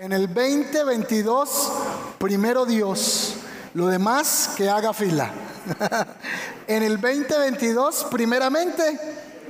En 0.00 0.12
el 0.12 0.32
2022, 0.32 1.72
primero 2.16 2.64
Dios, 2.64 3.34
lo 3.74 3.86
demás 3.88 4.54
que 4.56 4.70
haga 4.70 4.94
fila. 4.94 5.30
en 6.66 6.82
el 6.82 6.98
2022, 6.98 8.06
primeramente 8.10 8.98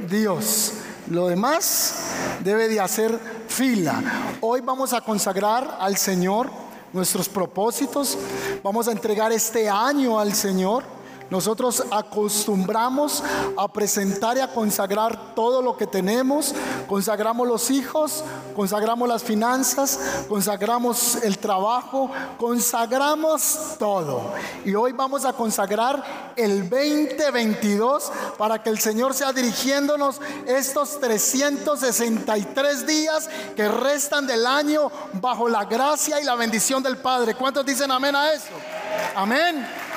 Dios, 0.08 0.72
lo 1.08 1.28
demás 1.28 1.94
debe 2.42 2.66
de 2.66 2.80
hacer 2.80 3.16
fila. 3.46 4.02
Hoy 4.40 4.60
vamos 4.60 4.92
a 4.92 5.02
consagrar 5.02 5.78
al 5.78 5.96
Señor 5.96 6.50
nuestros 6.92 7.28
propósitos, 7.28 8.18
vamos 8.60 8.88
a 8.88 8.90
entregar 8.90 9.30
este 9.30 9.70
año 9.70 10.18
al 10.18 10.34
Señor 10.34 10.82
nosotros 11.30 11.84
acostumbramos 11.90 13.22
a 13.56 13.68
presentar 13.68 14.36
y 14.36 14.40
a 14.40 14.52
consagrar 14.52 15.34
todo 15.34 15.62
lo 15.62 15.76
que 15.76 15.86
tenemos. 15.86 16.54
Consagramos 16.88 17.46
los 17.46 17.70
hijos, 17.70 18.24
consagramos 18.56 19.08
las 19.08 19.22
finanzas, 19.22 20.24
consagramos 20.28 21.16
el 21.22 21.38
trabajo, 21.38 22.10
consagramos 22.36 23.76
todo. 23.78 24.32
Y 24.64 24.74
hoy 24.74 24.92
vamos 24.92 25.24
a 25.24 25.32
consagrar 25.32 26.32
el 26.36 26.68
2022 26.68 28.10
para 28.36 28.60
que 28.60 28.70
el 28.70 28.80
Señor 28.80 29.14
sea 29.14 29.32
dirigiéndonos 29.32 30.20
estos 30.46 30.98
363 30.98 32.86
días 32.86 33.30
que 33.54 33.68
restan 33.68 34.26
del 34.26 34.44
año 34.46 34.90
bajo 35.14 35.48
la 35.48 35.64
gracia 35.64 36.20
y 36.20 36.24
la 36.24 36.34
bendición 36.34 36.82
del 36.82 36.96
Padre. 36.96 37.34
¿Cuántos 37.34 37.64
dicen 37.64 37.90
amén 37.90 38.16
a 38.16 38.32
eso? 38.32 38.48
Amén. 39.14 39.89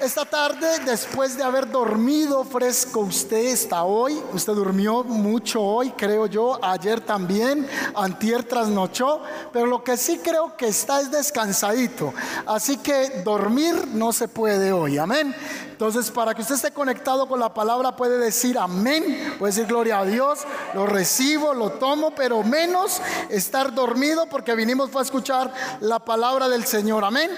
Esta 0.00 0.24
tarde, 0.24 0.78
después 0.86 1.36
de 1.36 1.42
haber 1.42 1.70
dormido 1.70 2.42
fresco, 2.44 3.00
usted 3.00 3.36
está 3.36 3.82
hoy, 3.82 4.18
usted 4.32 4.54
durmió 4.54 5.04
mucho 5.04 5.60
hoy, 5.60 5.90
creo 5.90 6.24
yo, 6.24 6.58
ayer 6.62 7.02
también, 7.02 7.68
antier 7.94 8.42
trasnochó, 8.44 9.20
pero 9.52 9.66
lo 9.66 9.84
que 9.84 9.98
sí 9.98 10.18
creo 10.24 10.56
que 10.56 10.68
está 10.68 11.02
es 11.02 11.10
descansadito. 11.10 12.14
Así 12.46 12.78
que 12.78 13.20
dormir 13.22 13.88
no 13.88 14.10
se 14.14 14.26
puede 14.26 14.72
hoy, 14.72 14.96
amén. 14.96 15.36
Entonces, 15.70 16.10
para 16.10 16.34
que 16.34 16.40
usted 16.40 16.54
esté 16.54 16.70
conectado 16.70 17.28
con 17.28 17.38
la 17.38 17.52
palabra, 17.52 17.94
puede 17.94 18.16
decir 18.16 18.56
amén, 18.56 19.34
puede 19.38 19.52
decir 19.52 19.66
gloria 19.66 19.98
a 19.98 20.06
Dios, 20.06 20.40
lo 20.72 20.86
recibo, 20.86 21.52
lo 21.52 21.72
tomo, 21.72 22.14
pero 22.14 22.42
menos 22.42 23.02
estar 23.28 23.74
dormido 23.74 24.26
porque 24.30 24.54
vinimos 24.54 24.96
a 24.96 25.02
escuchar 25.02 25.52
la 25.80 25.98
palabra 25.98 26.48
del 26.48 26.64
Señor, 26.64 27.04
amén. 27.04 27.30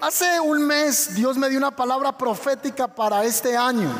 Hace 0.00 0.38
un 0.38 0.64
mes 0.64 1.16
Dios 1.16 1.36
me 1.36 1.48
dio 1.48 1.58
una 1.58 1.74
palabra 1.74 2.16
profética 2.16 2.86
para 2.86 3.24
este 3.24 3.56
año. 3.56 3.90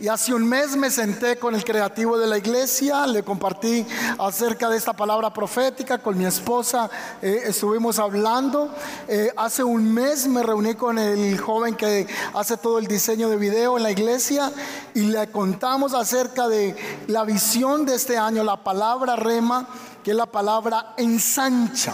Y 0.00 0.08
hace 0.08 0.32
un 0.32 0.48
mes 0.48 0.76
me 0.76 0.90
senté 0.90 1.36
con 1.36 1.54
el 1.54 1.62
creativo 1.62 2.16
de 2.16 2.26
la 2.26 2.38
iglesia, 2.38 3.06
le 3.06 3.22
compartí 3.22 3.84
acerca 4.18 4.70
de 4.70 4.78
esta 4.78 4.94
palabra 4.94 5.32
profética 5.32 5.98
con 5.98 6.16
mi 6.16 6.24
esposa, 6.24 6.88
eh, 7.20 7.42
estuvimos 7.44 7.98
hablando. 7.98 8.74
Eh, 9.08 9.30
hace 9.36 9.62
un 9.62 9.92
mes 9.92 10.26
me 10.26 10.42
reuní 10.42 10.74
con 10.74 10.98
el 10.98 11.38
joven 11.38 11.74
que 11.74 12.06
hace 12.32 12.56
todo 12.56 12.78
el 12.78 12.86
diseño 12.86 13.28
de 13.28 13.36
video 13.36 13.76
en 13.76 13.82
la 13.82 13.90
iglesia 13.90 14.50
y 14.94 15.00
le 15.00 15.26
contamos 15.28 15.92
acerca 15.92 16.48
de 16.48 16.74
la 17.08 17.24
visión 17.24 17.84
de 17.84 17.94
este 17.94 18.16
año, 18.16 18.42
la 18.42 18.62
palabra 18.62 19.16
rema, 19.16 19.68
que 20.02 20.12
es 20.12 20.16
la 20.16 20.26
palabra 20.26 20.94
ensancha. 20.96 21.92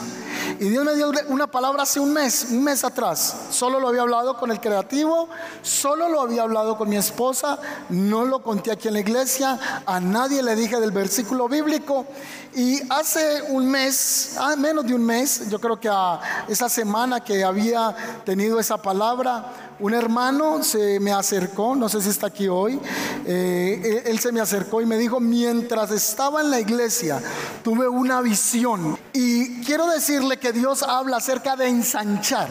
Y 0.63 0.69
Dios 0.69 0.85
me 0.85 0.95
dio 0.95 1.11
una 1.27 1.49
palabra 1.49 1.83
hace 1.83 1.99
un 1.99 2.13
mes, 2.13 2.47
un 2.53 2.63
mes 2.63 2.85
atrás. 2.85 3.35
Solo 3.51 3.81
lo 3.81 3.89
había 3.89 4.03
hablado 4.03 4.37
con 4.37 4.53
el 4.53 4.61
creativo, 4.61 5.29
solo 5.61 6.09
lo 6.09 6.21
había 6.21 6.45
hablado 6.45 6.79
con 6.79 6.89
mi 6.89 6.95
esposa, 6.95 7.59
no 7.89 8.25
lo 8.25 8.45
conté 8.45 8.71
aquí 8.71 8.87
en 8.87 8.95
la 8.95 9.01
iglesia, 9.01 9.59
a 9.85 9.99
nadie 9.99 10.41
le 10.41 10.55
dije 10.55 10.79
del 10.79 10.93
versículo 10.93 11.49
bíblico. 11.49 12.07
Y 12.55 12.81
hace 12.93 13.43
un 13.49 13.69
mes, 13.73 14.37
ah, 14.39 14.55
menos 14.55 14.87
de 14.87 14.95
un 14.95 15.05
mes, 15.05 15.51
yo 15.51 15.61
creo 15.61 15.81
que 15.81 15.89
a 15.89 16.21
esa 16.47 16.69
semana 16.69 17.19
que 17.19 17.43
había 17.43 17.97
tenido 18.25 18.61
esa 18.61 18.81
palabra, 18.81 19.72
un 19.83 19.95
hermano 19.95 20.63
se 20.63 21.01
me 21.01 21.13
acercó, 21.13 21.75
no 21.75 21.89
sé 21.89 22.01
si 22.01 22.11
está 22.11 22.29
aquí 22.29 22.47
hoy, 22.47 22.81
eh, 23.27 24.05
él 24.07 24.21
se 24.21 24.31
me 24.31 24.41
acercó 24.41 24.81
y 24.81 24.87
me 24.87 24.97
dijo, 24.97 25.19
mientras 25.19 25.91
estaba 25.91 26.41
en 26.41 26.51
la 26.53 26.61
iglesia, 26.61 27.21
tuve 27.65 27.89
una 27.89 28.21
visión. 28.21 28.97
Y 29.13 29.61
quiero 29.65 29.89
decirle 29.89 30.39
que 30.39 30.53
Dios 30.53 30.85
habla 30.85 31.17
acerca 31.17 31.57
de 31.57 31.67
ensanchar, 31.67 32.49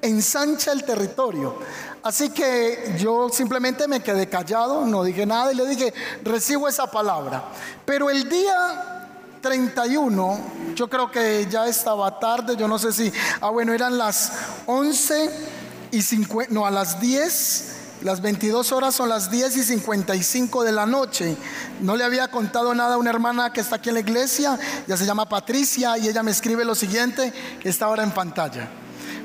ensancha 0.00 0.72
el 0.72 0.84
territorio. 0.84 1.58
Así 2.02 2.30
que 2.30 2.94
yo 2.98 3.28
simplemente 3.28 3.86
me 3.86 4.00
quedé 4.00 4.30
callado, 4.30 4.86
no 4.86 5.04
dije 5.04 5.26
nada 5.26 5.52
y 5.52 5.56
le 5.56 5.66
dije, 5.66 5.92
recibo 6.22 6.66
esa 6.66 6.90
palabra. 6.90 7.44
Pero 7.84 8.08
el 8.08 8.26
día 8.26 9.10
31, 9.42 10.40
yo 10.74 10.88
creo 10.88 11.10
que 11.10 11.46
ya 11.50 11.66
estaba 11.66 12.18
tarde, 12.18 12.56
yo 12.56 12.66
no 12.66 12.78
sé 12.78 12.90
si, 12.90 13.12
ah 13.42 13.50
bueno, 13.50 13.74
eran 13.74 13.98
las 13.98 14.32
11 14.64 15.63
y 15.94 16.26
no, 16.50 16.66
a 16.66 16.72
las 16.72 17.00
10, 17.00 17.64
las 18.02 18.20
22 18.20 18.72
horas 18.72 18.96
son 18.96 19.08
las 19.08 19.30
10 19.30 19.56
y 19.56 19.62
55 19.62 20.64
de 20.64 20.72
la 20.72 20.86
noche. 20.86 21.36
No 21.80 21.96
le 21.96 22.02
había 22.02 22.28
contado 22.28 22.74
nada 22.74 22.94
a 22.94 22.98
una 22.98 23.10
hermana 23.10 23.52
que 23.52 23.60
está 23.60 23.76
aquí 23.76 23.90
en 23.90 23.94
la 23.94 24.00
iglesia, 24.00 24.58
ya 24.88 24.96
se 24.96 25.06
llama 25.06 25.28
Patricia, 25.28 25.96
y 25.96 26.08
ella 26.08 26.24
me 26.24 26.32
escribe 26.32 26.64
lo 26.64 26.74
siguiente, 26.74 27.32
que 27.60 27.68
está 27.68 27.86
ahora 27.86 28.02
en 28.02 28.10
pantalla. 28.10 28.68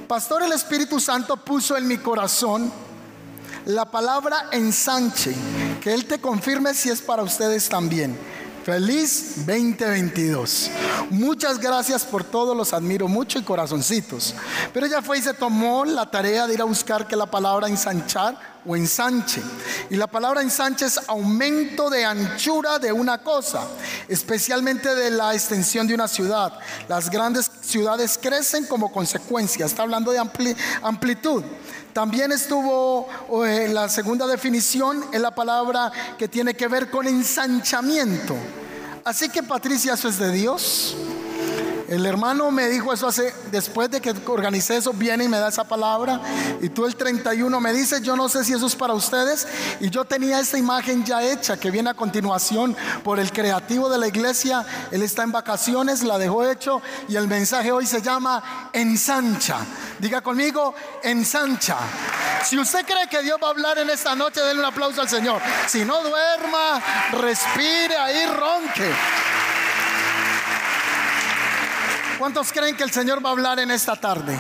Pastor, 0.08 0.44
el 0.44 0.52
Espíritu 0.52 1.00
Santo 1.00 1.38
puso 1.38 1.76
en 1.76 1.88
mi 1.88 1.98
corazón 1.98 2.72
la 3.66 3.90
palabra 3.90 4.48
ensanche, 4.52 5.34
que 5.82 5.94
Él 5.94 6.06
te 6.06 6.20
confirme 6.20 6.74
si 6.74 6.90
es 6.90 7.02
para 7.02 7.24
ustedes 7.24 7.68
también. 7.68 8.18
Feliz 8.64 9.46
2022. 9.46 10.70
Muchas 11.10 11.60
gracias 11.60 12.04
por 12.04 12.24
todo, 12.24 12.54
los 12.54 12.74
admiro 12.74 13.08
mucho 13.08 13.40
y 13.40 13.44
corazoncitos. 13.44 14.36
Pero 14.74 14.86
ella 14.86 15.02
fue 15.02 15.18
y 15.18 15.22
se 15.22 15.34
tomó 15.34 15.86
la 15.86 16.10
tarea 16.12 16.46
de 16.46 16.54
ir 16.54 16.62
a 16.62 16.66
buscar 16.66 17.08
que 17.08 17.16
la 17.16 17.26
palabra 17.26 17.68
ensanchar 17.68 18.38
o 18.66 18.76
ensanche. 18.76 19.42
Y 19.90 19.96
la 19.96 20.08
palabra 20.08 20.42
ensanche 20.42 20.86
es 20.86 21.00
aumento 21.08 21.90
de 21.90 22.04
anchura 22.06 22.80
de 22.80 22.92
una 22.92 23.20
cosa, 23.20 23.62
especialmente 24.08 24.94
de 24.94 25.12
la 25.12 25.34
extensión 25.34 25.88
de 25.88 25.94
una 25.94 26.08
ciudad. 26.08 26.54
Las 26.88 27.10
grandes 27.10 27.50
ciudades 27.62 28.20
crecen 28.22 28.66
como 28.66 28.92
consecuencia. 28.92 29.66
Está 29.66 29.84
hablando 29.84 30.12
de 30.12 30.20
amplitud. 30.82 31.44
También 31.94 32.32
estuvo 32.32 33.08
eh, 33.46 33.70
la 33.72 33.90
segunda 33.90 34.28
definición 34.28 35.04
en 35.12 35.22
la 35.22 35.34
palabra 35.34 35.92
que 36.18 36.28
tiene 36.28 36.54
que 36.54 36.68
ver 36.68 36.90
con 36.90 37.08
ensanchamiento. 37.08 38.36
Así 39.04 39.30
que 39.30 39.42
Patricia, 39.44 39.94
eso 39.94 40.08
es 40.08 40.20
de 40.20 40.32
Dios. 40.32 40.96
El 41.90 42.06
hermano 42.06 42.52
me 42.52 42.68
dijo 42.68 42.94
eso 42.94 43.08
hace, 43.08 43.34
después 43.50 43.90
de 43.90 44.00
que 44.00 44.14
organicé 44.28 44.78
eso, 44.78 44.94
viene 44.94 45.24
y 45.24 45.28
me 45.28 45.40
da 45.40 45.50
esa 45.50 45.64
palabra. 45.64 46.22
Y 46.62 46.70
tú 46.70 46.86
el 46.86 46.96
31 46.96 47.60
me 47.60 47.74
dices, 47.74 48.04
yo 48.04 48.16
no 48.16 48.30
sé 48.30 48.44
si 48.44 48.54
eso 48.54 48.68
es 48.68 48.76
para 48.76 48.94
ustedes. 48.94 49.48
Y 49.80 49.90
yo 49.90 50.06
tenía 50.06 50.40
esta 50.40 50.60
imagen 50.60 51.04
ya 51.04 51.24
hecha 51.24 51.58
que 51.58 51.72
viene 51.72 51.90
a 51.90 51.96
continuación 51.96 52.78
por 53.04 53.20
el 53.20 53.32
creativo 53.32 53.90
de 53.90 53.98
la 53.98 54.08
iglesia. 54.08 54.64
Él 54.92 55.02
está 55.02 55.24
en 55.24 55.32
vacaciones, 55.32 56.04
la 56.04 56.20
dejó 56.20 56.48
hecho. 56.48 56.80
Y 57.08 57.16
el 57.16 57.28
mensaje 57.28 57.72
hoy 57.72 57.88
se 57.88 58.04
llama 58.04 58.70
ensancha. 58.72 59.58
Diga 59.98 60.22
conmigo, 60.22 60.76
ensancha. 61.02 61.78
Si 62.46 62.60
usted 62.60 62.86
cree 62.86 63.08
que 63.10 63.24
Dios 63.24 63.40
va 63.42 63.48
a 63.48 63.50
hablar 63.50 63.80
en 63.80 63.90
esta 63.90 64.14
noche, 64.14 64.42
denle 64.42 64.62
un 64.62 64.68
aplauso 64.68 65.02
al 65.02 65.10
Señor. 65.10 65.42
Si 65.66 65.84
no 65.84 66.04
duerma, 66.04 66.84
respire 67.14 67.98
ahí, 67.98 68.28
ronque. 68.28 68.94
¿Cuántos 72.20 72.52
creen 72.52 72.76
que 72.76 72.84
el 72.84 72.92
Señor 72.92 73.24
va 73.26 73.30
a 73.30 73.32
hablar 73.32 73.60
en 73.60 73.72
esta 73.72 73.96
tarde? 73.96 74.38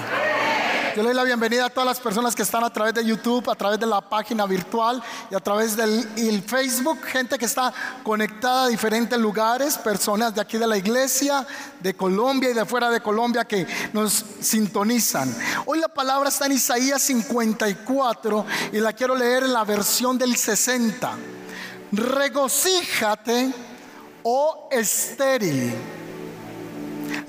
Yo 0.97 1.01
le 1.01 1.07
doy 1.07 1.13
la 1.13 1.23
bienvenida 1.23 1.67
a 1.67 1.69
todas 1.69 1.88
las 1.88 2.00
personas 2.01 2.35
que 2.35 2.41
están 2.41 2.62
a 2.62 2.73
través 2.73 2.94
de 2.94 3.06
YouTube, 3.06 3.50
a 3.50 3.56
través 3.56 3.79
de 3.79 3.85
la 3.85 4.01
página 4.01 4.45
virtual 4.45 5.01
y 5.31 5.35
a 5.35 5.40
través 5.40 5.78
del 5.78 6.44
Facebook, 6.45 7.00
gente 7.06 7.38
que 7.38 7.45
está 7.45 7.74
conectada 8.03 8.65
a 8.65 8.68
diferentes 8.68 9.18
lugares, 9.18 9.77
personas 9.77 10.36
de 10.36 10.42
aquí 10.42 10.57
de 10.57 10.68
la 10.68 10.75
iglesia, 10.75 11.48
de 11.80 11.94
Colombia 11.94 12.50
y 12.50 12.53
de 12.53 12.65
fuera 12.65 12.89
de 12.89 13.00
Colombia 13.00 13.45
que 13.45 13.65
nos 13.94 14.25
sintonizan. 14.42 15.33
Hoy 15.65 15.80
la 15.80 15.88
palabra 15.88 16.27
está 16.27 16.48
en 16.48 16.51
Isaías 16.51 17.01
54 17.01 18.45
y 18.74 18.80
la 18.80 18.92
quiero 18.92 19.15
leer 19.15 19.44
en 19.44 19.53
la 19.53 19.63
versión 19.63 20.18
del 20.18 20.36
60. 20.36 21.13
Regocíjate, 21.94 23.53
oh 24.24 24.68
estéril 24.69 25.74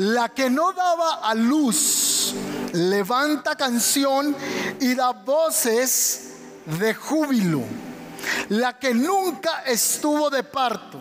la 0.01 0.31
que 0.31 0.49
no 0.49 0.73
daba 0.73 1.17
a 1.17 1.35
luz 1.35 2.33
levanta 2.73 3.55
canción 3.55 4.35
y 4.81 4.95
da 4.95 5.11
voces 5.11 6.33
de 6.65 6.95
júbilo. 6.95 7.63
La 8.49 8.79
que 8.79 8.95
nunca 8.95 9.63
estuvo 9.67 10.31
de 10.31 10.43
parto, 10.43 10.99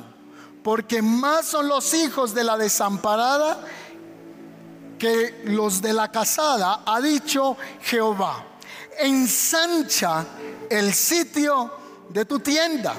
porque 0.62 1.02
más 1.02 1.46
son 1.46 1.70
los 1.70 1.94
hijos 1.94 2.34
de 2.34 2.44
la 2.44 2.58
desamparada 2.58 3.62
que 4.98 5.44
los 5.46 5.82
de 5.82 5.94
la 5.94 6.12
casada, 6.12 6.82
ha 6.86 7.00
dicho 7.00 7.56
Jehová. 7.82 8.44
Ensancha 9.00 10.26
el 10.70 10.94
sitio 10.94 11.72
de 12.10 12.26
tu 12.26 12.40
tienda 12.40 12.96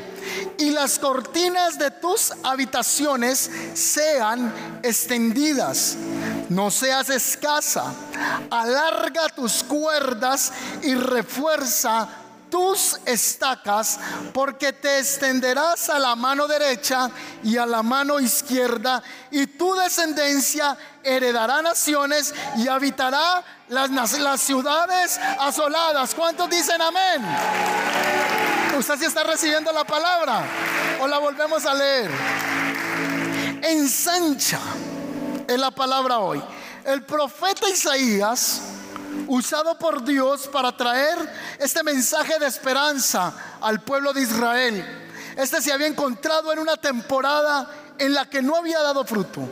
y 0.58 0.70
las 0.70 0.98
cortinas 0.98 1.78
de 1.78 1.90
tus 1.90 2.32
habitaciones 2.42 3.50
sean 3.74 4.80
extendidas. 4.82 5.96
No 6.48 6.70
seas 6.70 7.10
escasa, 7.10 7.94
alarga 8.50 9.28
tus 9.28 9.62
cuerdas 9.64 10.52
y 10.82 10.94
refuerza 10.94 12.08
tus 12.50 12.98
estacas, 13.06 14.00
porque 14.34 14.72
te 14.72 14.98
extenderás 14.98 15.88
a 15.88 15.98
la 16.00 16.16
mano 16.16 16.48
derecha 16.48 17.08
y 17.44 17.56
a 17.56 17.64
la 17.64 17.82
mano 17.82 18.18
izquierda, 18.18 19.02
y 19.30 19.46
tu 19.46 19.72
descendencia 19.76 20.76
heredará 21.04 21.62
naciones 21.62 22.34
y 22.56 22.66
habitará 22.66 23.44
las, 23.70 24.40
ciudades 24.40 25.18
asoladas. 25.38 26.14
¿Cuántos 26.14 26.50
dicen 26.50 26.80
amén? 26.82 27.24
¿Usted 28.76 28.98
sí 28.98 29.04
está 29.04 29.22
recibiendo 29.24 29.72
la 29.72 29.84
palabra? 29.84 30.44
¿O 31.00 31.06
la 31.06 31.18
volvemos 31.18 31.64
a 31.64 31.74
leer? 31.74 32.10
Ensancha 33.62 34.58
es 35.46 35.58
la 35.58 35.70
palabra 35.70 36.18
hoy. 36.18 36.42
El 36.84 37.04
profeta 37.04 37.68
Isaías 37.68 38.62
usado 39.26 39.78
por 39.78 40.02
Dios 40.02 40.48
para 40.48 40.76
traer 40.76 41.16
este 41.58 41.82
mensaje 41.82 42.38
de 42.38 42.46
esperanza 42.46 43.32
al 43.60 43.80
pueblo 43.80 44.12
de 44.12 44.22
Israel. 44.22 45.06
Este 45.36 45.62
se 45.62 45.72
había 45.72 45.86
encontrado 45.86 46.52
en 46.52 46.58
una 46.58 46.76
temporada 46.76 47.68
en 48.00 48.14
la 48.14 48.28
que 48.28 48.42
no 48.42 48.56
había 48.56 48.80
dado 48.80 49.04
fruto. 49.04 49.48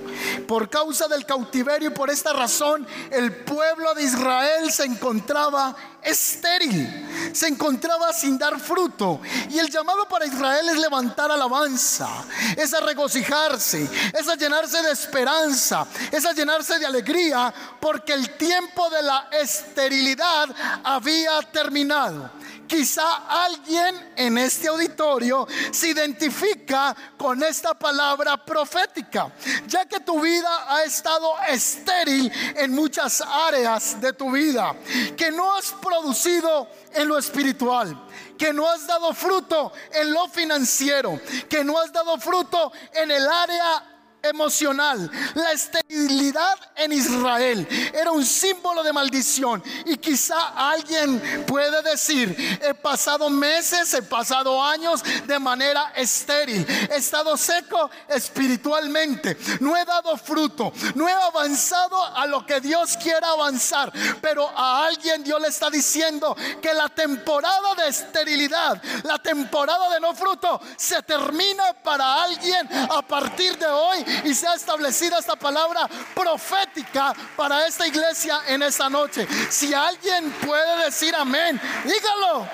Por 0.46 0.68
causa 0.68 1.06
del 1.06 1.24
cautiverio 1.24 1.90
y 1.90 1.94
por 1.94 2.10
esta 2.10 2.32
razón 2.32 2.86
el 3.10 3.32
pueblo 3.44 3.94
de 3.94 4.02
Israel 4.02 4.72
se 4.72 4.84
encontraba 4.84 5.76
estéril, 6.02 7.30
se 7.32 7.48
encontraba 7.48 8.12
sin 8.12 8.38
dar 8.38 8.58
fruto. 8.58 9.20
Y 9.50 9.58
el 9.58 9.70
llamado 9.70 10.08
para 10.08 10.26
Israel 10.26 10.68
es 10.70 10.78
levantar 10.78 11.30
alabanza, 11.30 12.08
es 12.56 12.72
a 12.72 12.80
regocijarse, 12.80 13.88
es 14.18 14.28
a 14.28 14.34
llenarse 14.34 14.82
de 14.82 14.92
esperanza, 14.92 15.86
es 16.10 16.24
a 16.24 16.32
llenarse 16.32 16.78
de 16.78 16.86
alegría, 16.86 17.52
porque 17.80 18.14
el 18.14 18.30
tiempo 18.36 18.88
de 18.88 19.02
la 19.02 19.28
esterilidad 19.30 20.48
había 20.82 21.40
terminado. 21.52 22.30
Quizá 22.68 23.26
alguien 23.46 24.12
en 24.14 24.36
este 24.36 24.68
auditorio 24.68 25.48
se 25.72 25.88
identifica 25.88 26.94
con 27.16 27.42
esta 27.42 27.72
palabra 27.72 28.44
profética, 28.44 29.32
ya 29.66 29.86
que 29.86 30.00
tu 30.00 30.20
vida 30.20 30.66
ha 30.68 30.84
estado 30.84 31.32
estéril 31.48 32.30
en 32.56 32.74
muchas 32.74 33.22
áreas 33.22 33.98
de 34.00 34.12
tu 34.12 34.30
vida, 34.30 34.76
que 35.16 35.30
no 35.30 35.56
has 35.56 35.72
producido 35.72 36.68
en 36.92 37.08
lo 37.08 37.16
espiritual, 37.16 38.06
que 38.36 38.52
no 38.52 38.68
has 38.68 38.86
dado 38.86 39.14
fruto 39.14 39.72
en 39.92 40.12
lo 40.12 40.28
financiero, 40.28 41.20
que 41.48 41.64
no 41.64 41.78
has 41.78 41.90
dado 41.90 42.18
fruto 42.18 42.70
en 42.92 43.10
el 43.10 43.26
área 43.26 43.97
emocional. 44.22 45.10
La 45.34 45.52
esterilidad 45.52 46.58
en 46.76 46.92
Israel 46.92 47.66
era 47.92 48.10
un 48.10 48.24
símbolo 48.24 48.82
de 48.82 48.92
maldición. 48.92 49.62
Y 49.86 49.96
quizá 49.96 50.70
alguien 50.70 51.44
puede 51.46 51.82
decir, 51.82 52.58
he 52.62 52.74
pasado 52.74 53.30
meses, 53.30 53.92
he 53.94 54.02
pasado 54.02 54.62
años 54.62 55.02
de 55.26 55.38
manera 55.38 55.92
estéril. 55.96 56.66
He 56.90 56.96
estado 56.96 57.36
seco 57.36 57.90
espiritualmente. 58.08 59.36
No 59.60 59.76
he 59.76 59.84
dado 59.84 60.16
fruto. 60.16 60.72
No 60.94 61.08
he 61.08 61.12
avanzado 61.12 62.02
a 62.04 62.26
lo 62.26 62.44
que 62.44 62.60
Dios 62.60 62.96
quiera 62.96 63.30
avanzar. 63.30 63.92
Pero 64.20 64.48
a 64.56 64.86
alguien 64.86 65.22
Dios 65.22 65.40
le 65.40 65.48
está 65.48 65.70
diciendo 65.70 66.36
que 66.60 66.74
la 66.74 66.88
temporada 66.88 67.74
de 67.76 67.88
esterilidad, 67.88 68.82
la 69.04 69.18
temporada 69.18 69.90
de 69.90 70.00
no 70.00 70.14
fruto, 70.14 70.60
se 70.76 71.02
termina 71.02 71.72
para 71.82 72.22
alguien 72.22 72.68
a 72.90 73.02
partir 73.02 73.56
de 73.58 73.66
hoy 73.66 74.04
y 74.24 74.34
se 74.34 74.46
ha 74.46 74.54
establecido 74.54 75.18
esta 75.18 75.36
palabra 75.36 75.88
profética 76.14 77.14
para 77.36 77.66
esta 77.66 77.86
iglesia 77.86 78.40
en 78.46 78.62
esta 78.62 78.88
noche. 78.88 79.26
Si 79.50 79.72
alguien 79.72 80.30
puede 80.44 80.84
decir 80.84 81.14
amén, 81.14 81.60
dígalo. 81.84 82.46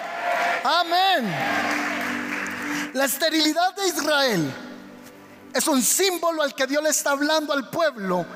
Amén. 0.64 1.34
La 2.94 3.04
esterilidad 3.04 3.74
de 3.74 3.88
Israel 3.88 4.54
es 5.52 5.68
un 5.68 5.82
símbolo 5.82 6.42
al 6.42 6.54
que 6.54 6.66
Dios 6.66 6.82
le 6.82 6.90
está 6.90 7.10
hablando 7.10 7.52
al 7.52 7.70
pueblo. 7.70 8.26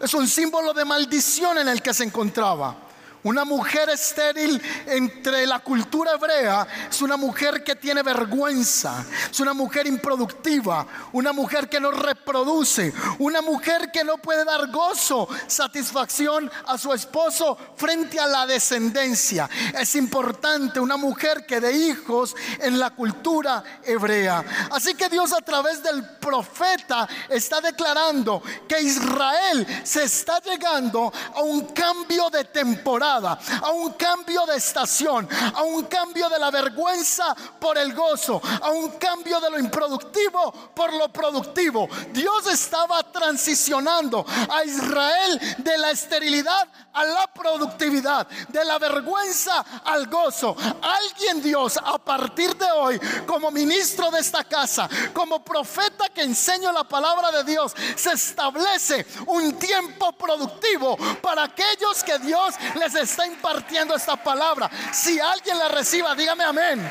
Es 0.00 0.14
un 0.14 0.28
símbolo 0.28 0.72
de 0.72 0.84
maldición 0.84 1.58
en 1.58 1.68
el 1.68 1.82
que 1.82 1.92
se 1.92 2.04
encontraba. 2.04 2.87
Una 3.24 3.44
mujer 3.44 3.90
estéril 3.90 4.62
entre 4.86 5.44
la 5.44 5.58
cultura 5.58 6.12
hebrea 6.12 6.66
es 6.88 7.02
una 7.02 7.16
mujer 7.16 7.64
que 7.64 7.74
tiene 7.74 8.02
vergüenza, 8.02 9.04
es 9.28 9.40
una 9.40 9.54
mujer 9.54 9.88
improductiva, 9.88 10.86
una 11.12 11.32
mujer 11.32 11.68
que 11.68 11.80
no 11.80 11.90
reproduce, 11.90 12.92
una 13.18 13.42
mujer 13.42 13.90
que 13.92 14.04
no 14.04 14.18
puede 14.18 14.44
dar 14.44 14.70
gozo, 14.70 15.28
satisfacción 15.48 16.48
a 16.66 16.78
su 16.78 16.92
esposo 16.92 17.58
frente 17.76 18.20
a 18.20 18.26
la 18.28 18.46
descendencia. 18.46 19.50
Es 19.76 19.96
importante 19.96 20.78
una 20.78 20.96
mujer 20.96 21.44
que 21.44 21.60
dé 21.60 21.72
hijos 21.72 22.36
en 22.60 22.78
la 22.78 22.90
cultura 22.90 23.64
hebrea. 23.82 24.44
Así 24.70 24.94
que 24.94 25.08
Dios 25.08 25.32
a 25.32 25.40
través 25.40 25.82
del 25.82 26.04
profeta 26.18 27.08
está 27.28 27.60
declarando 27.60 28.40
que 28.68 28.80
Israel 28.80 29.66
se 29.82 30.04
está 30.04 30.40
llegando 30.40 31.12
a 31.34 31.42
un 31.42 31.66
cambio 31.72 32.30
de 32.30 32.44
temporada 32.44 33.07
a 33.16 33.70
un 33.70 33.92
cambio 33.92 34.44
de 34.46 34.56
estación, 34.56 35.28
a 35.54 35.62
un 35.62 35.84
cambio 35.84 36.28
de 36.28 36.38
la 36.38 36.50
vergüenza 36.50 37.34
por 37.58 37.78
el 37.78 37.94
gozo, 37.94 38.40
a 38.62 38.70
un 38.70 38.90
cambio 38.92 39.40
de 39.40 39.50
lo 39.50 39.58
improductivo 39.58 40.52
por 40.74 40.92
lo 40.92 41.08
productivo. 41.08 41.88
Dios 42.12 42.46
estaba 42.46 43.02
transicionando 43.10 44.24
a 44.50 44.64
Israel 44.64 45.56
de 45.58 45.78
la 45.78 45.90
esterilidad 45.90 46.68
a 46.98 47.04
la 47.04 47.26
productividad, 47.28 48.26
de 48.48 48.64
la 48.64 48.78
vergüenza 48.78 49.64
al 49.84 50.08
gozo. 50.08 50.56
Alguien 50.82 51.40
Dios 51.40 51.78
a 51.82 51.96
partir 51.98 52.56
de 52.56 52.70
hoy, 52.72 53.00
como 53.24 53.50
ministro 53.50 54.10
de 54.10 54.18
esta 54.18 54.42
casa, 54.42 54.88
como 55.12 55.44
profeta 55.44 56.08
que 56.08 56.22
enseño 56.22 56.72
la 56.72 56.84
palabra 56.84 57.30
de 57.30 57.44
Dios, 57.44 57.72
se 57.94 58.12
establece 58.12 59.06
un 59.26 59.58
tiempo 59.58 60.12
productivo 60.12 60.96
para 61.22 61.44
aquellos 61.44 62.02
que 62.02 62.18
Dios 62.18 62.54
les 62.74 62.94
está 63.00 63.26
impartiendo 63.26 63.94
esta 63.94 64.16
palabra. 64.16 64.70
Si 64.92 65.18
alguien 65.18 65.58
la 65.58 65.68
reciba, 65.68 66.14
dígame 66.14 66.44
amén. 66.44 66.88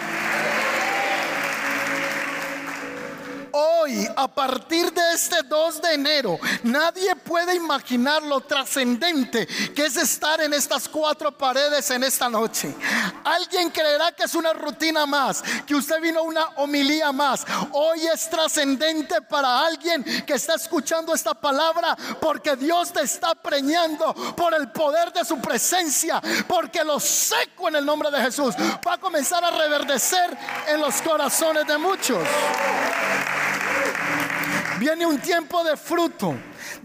Hoy, 3.52 4.08
a 4.16 4.28
partir 4.28 4.92
de 4.92 5.14
este 5.14 5.44
2 5.44 5.82
de 5.82 5.94
enero, 5.94 6.40
nadie 6.64 7.16
puede 7.16 7.56
imaginar 7.56 8.24
lo 8.24 8.42
trascendente 8.42 9.48
que 9.76 9.86
es 9.86 9.98
estar 9.98 10.42
en 10.42 10.54
estas 10.54 10.88
cuatro 10.88 11.32
paredes 11.38 11.90
en 11.92 12.04
esta 12.04 12.30
noche. 12.30 12.74
Alguien 13.24 13.70
creerá 13.70 14.12
que 14.12 14.24
es 14.24 14.36
una 14.36 14.54
rutina 14.54 15.06
más, 15.06 15.44
que 15.66 15.76
usted 15.76 16.02
vino 16.02 16.20
a 16.20 16.24
una 16.24 16.46
homilía 16.58 17.12
más. 17.12 17.46
Hoy 17.72 18.06
es 18.08 18.30
trascendente 18.30 19.22
para 19.22 19.66
alguien 19.66 20.04
que 20.26 20.34
está 20.34 20.56
escuchando 20.56 21.14
esta 21.14 21.34
palabra 21.34 21.96
porque 22.20 22.56
Dios 22.56 22.92
te 22.92 23.02
está 23.02 23.36
preñando 23.36 24.14
por 24.36 24.54
el 24.54 24.72
poder 24.72 25.12
de 25.14 25.26
su 25.26 25.40
presencia, 25.40 26.22
porque 26.48 26.84
lo 26.84 27.00
seco 27.00 27.68
en 27.68 27.76
el 27.78 27.86
nombre 27.86 28.12
de 28.12 28.22
Jesús 28.22 28.56
va 28.86 28.94
a 28.94 28.98
comenzar 28.98 29.44
a 29.44 29.52
reverdecer 29.52 30.38
en 30.68 30.82
los 30.82 31.02
corazones 31.02 31.66
de 31.68 31.78
muchos. 31.78 32.20
Viene 34.80 35.06
un 35.06 35.20
tiempo 35.20 35.64
de 35.64 35.76
fruto 35.76 36.36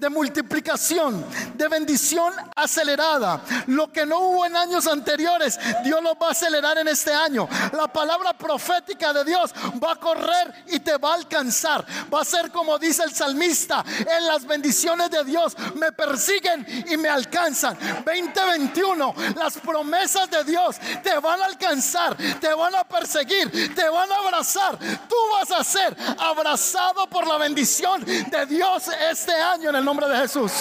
de 0.03 0.11
multiplicación, 0.11 1.25
de 1.55 1.69
bendición 1.69 2.35
acelerada. 2.57 3.41
Lo 3.69 3.93
que 3.93 4.05
no 4.05 4.19
hubo 4.19 4.45
en 4.45 4.57
años 4.57 4.89
anteriores, 4.89 5.61
Dios 5.85 6.03
lo 6.03 6.17
va 6.17 6.29
a 6.29 6.31
acelerar 6.33 6.77
en 6.79 6.89
este 6.89 7.15
año. 7.15 7.49
La 7.73 7.87
palabra 7.87 8.33
profética 8.33 9.13
de 9.13 9.25
Dios 9.25 9.55
va 9.83 9.93
a 9.93 9.97
correr 9.97 10.65
y 10.67 10.81
te 10.81 10.97
va 10.97 11.13
a 11.13 11.15
alcanzar. 11.15 11.87
Va 12.13 12.23
a 12.23 12.25
ser 12.25 12.51
como 12.51 12.81
dice 12.81 13.05
el 13.05 13.15
salmista, 13.15 13.85
en 14.01 14.27
las 14.27 14.45
bendiciones 14.45 15.09
de 15.09 15.23
Dios 15.23 15.57
me 15.77 15.93
persiguen 15.93 16.67
y 16.91 16.97
me 16.97 17.09
alcanzan. 17.09 17.79
2021, 18.05 19.15
las 19.37 19.57
promesas 19.59 20.29
de 20.29 20.43
Dios 20.43 20.79
te 21.05 21.17
van 21.21 21.41
a 21.43 21.45
alcanzar, 21.45 22.17
te 22.41 22.53
van 22.53 22.75
a 22.75 22.83
perseguir, 22.83 23.73
te 23.73 23.89
van 23.89 24.11
a 24.11 24.17
abrazar. 24.17 24.77
Tú 24.79 25.17
vas 25.33 25.53
a 25.53 25.63
ser 25.63 25.97
abrazado 26.19 27.09
por 27.09 27.25
la 27.25 27.39
bendición 27.39 28.05
de 28.05 28.47
Dios 28.47 28.89
este 29.09 29.33
año 29.33 29.71
en 29.71 29.77
el 29.77 29.92
de 30.01 30.17
Jesús. 30.17 30.53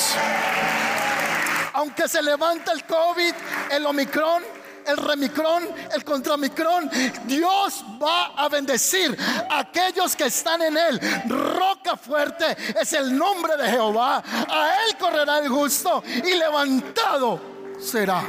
Aunque 1.73 2.07
se 2.07 2.21
levanta 2.21 2.73
el 2.73 2.83
COVID, 2.83 3.33
el 3.71 3.85
Omicron, 3.85 4.43
el 4.85 4.97
remicrón, 4.97 5.69
el 5.93 6.03
contramicrón, 6.03 6.89
Dios 7.23 7.85
va 8.01 8.33
a 8.35 8.49
bendecir 8.49 9.17
a 9.49 9.59
aquellos 9.59 10.15
que 10.15 10.25
están 10.25 10.61
en 10.61 10.75
él. 10.75 10.99
Roca 11.27 11.95
fuerte 11.95 12.57
es 12.79 12.91
el 12.93 13.17
nombre 13.17 13.55
de 13.55 13.69
Jehová. 13.69 14.21
A 14.49 14.77
él 14.85 14.97
correrá 14.97 15.39
el 15.39 15.47
justo 15.47 16.03
y 16.05 16.33
levantado 16.33 17.60
será. 17.81 18.23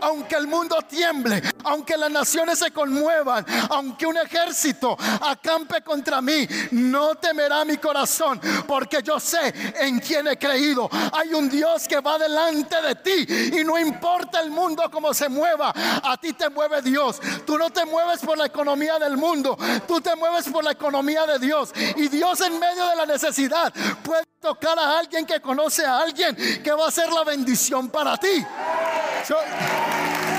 Aunque 0.00 0.36
el 0.36 0.46
mundo 0.46 0.76
tiemble, 0.88 1.42
aunque 1.64 1.96
las 1.96 2.10
naciones 2.10 2.58
se 2.58 2.70
conmuevan, 2.70 3.44
aunque 3.70 4.06
un 4.06 4.16
ejército 4.16 4.96
acampe 5.20 5.82
contra 5.82 6.20
mí, 6.20 6.46
no 6.72 7.14
temerá 7.14 7.64
mi 7.64 7.76
corazón, 7.78 8.40
porque 8.66 9.02
yo 9.02 9.18
sé 9.18 9.52
en 9.80 10.00
quién 10.00 10.26
he 10.28 10.38
creído. 10.38 10.88
Hay 11.12 11.32
un 11.34 11.48
Dios 11.48 11.86
que 11.88 12.00
va 12.00 12.18
delante 12.18 12.80
de 12.82 12.94
ti 12.96 13.58
y 13.58 13.64
no 13.64 13.78
importa 13.78 14.40
el 14.40 14.50
mundo 14.50 14.90
como 14.90 15.14
se 15.14 15.28
mueva, 15.28 15.72
a 15.74 16.16
ti 16.20 16.32
te 16.32 16.50
mueve 16.50 16.82
Dios. 16.82 17.20
Tú 17.46 17.56
no 17.56 17.70
te 17.70 17.84
mueves 17.84 18.20
por 18.20 18.36
la 18.36 18.46
economía 18.46 18.98
del 18.98 19.16
mundo, 19.16 19.56
tú 19.86 20.00
te 20.00 20.14
mueves 20.16 20.48
por 20.48 20.64
la 20.64 20.72
economía 20.72 21.26
de 21.26 21.38
Dios. 21.38 21.72
Y 21.96 22.08
Dios 22.08 22.40
en 22.40 22.58
medio 22.58 22.86
de 22.88 22.96
la 22.96 23.06
necesidad 23.06 23.72
puede 24.02 24.24
tocar 24.40 24.78
a 24.78 24.98
alguien 24.98 25.24
que 25.24 25.40
conoce 25.40 25.84
a 25.86 25.98
alguien 25.98 26.34
que 26.34 26.72
va 26.72 26.88
a 26.88 26.90
ser 26.90 27.10
la 27.12 27.24
bendición 27.24 27.88
para 27.88 28.16
ti. 28.16 28.44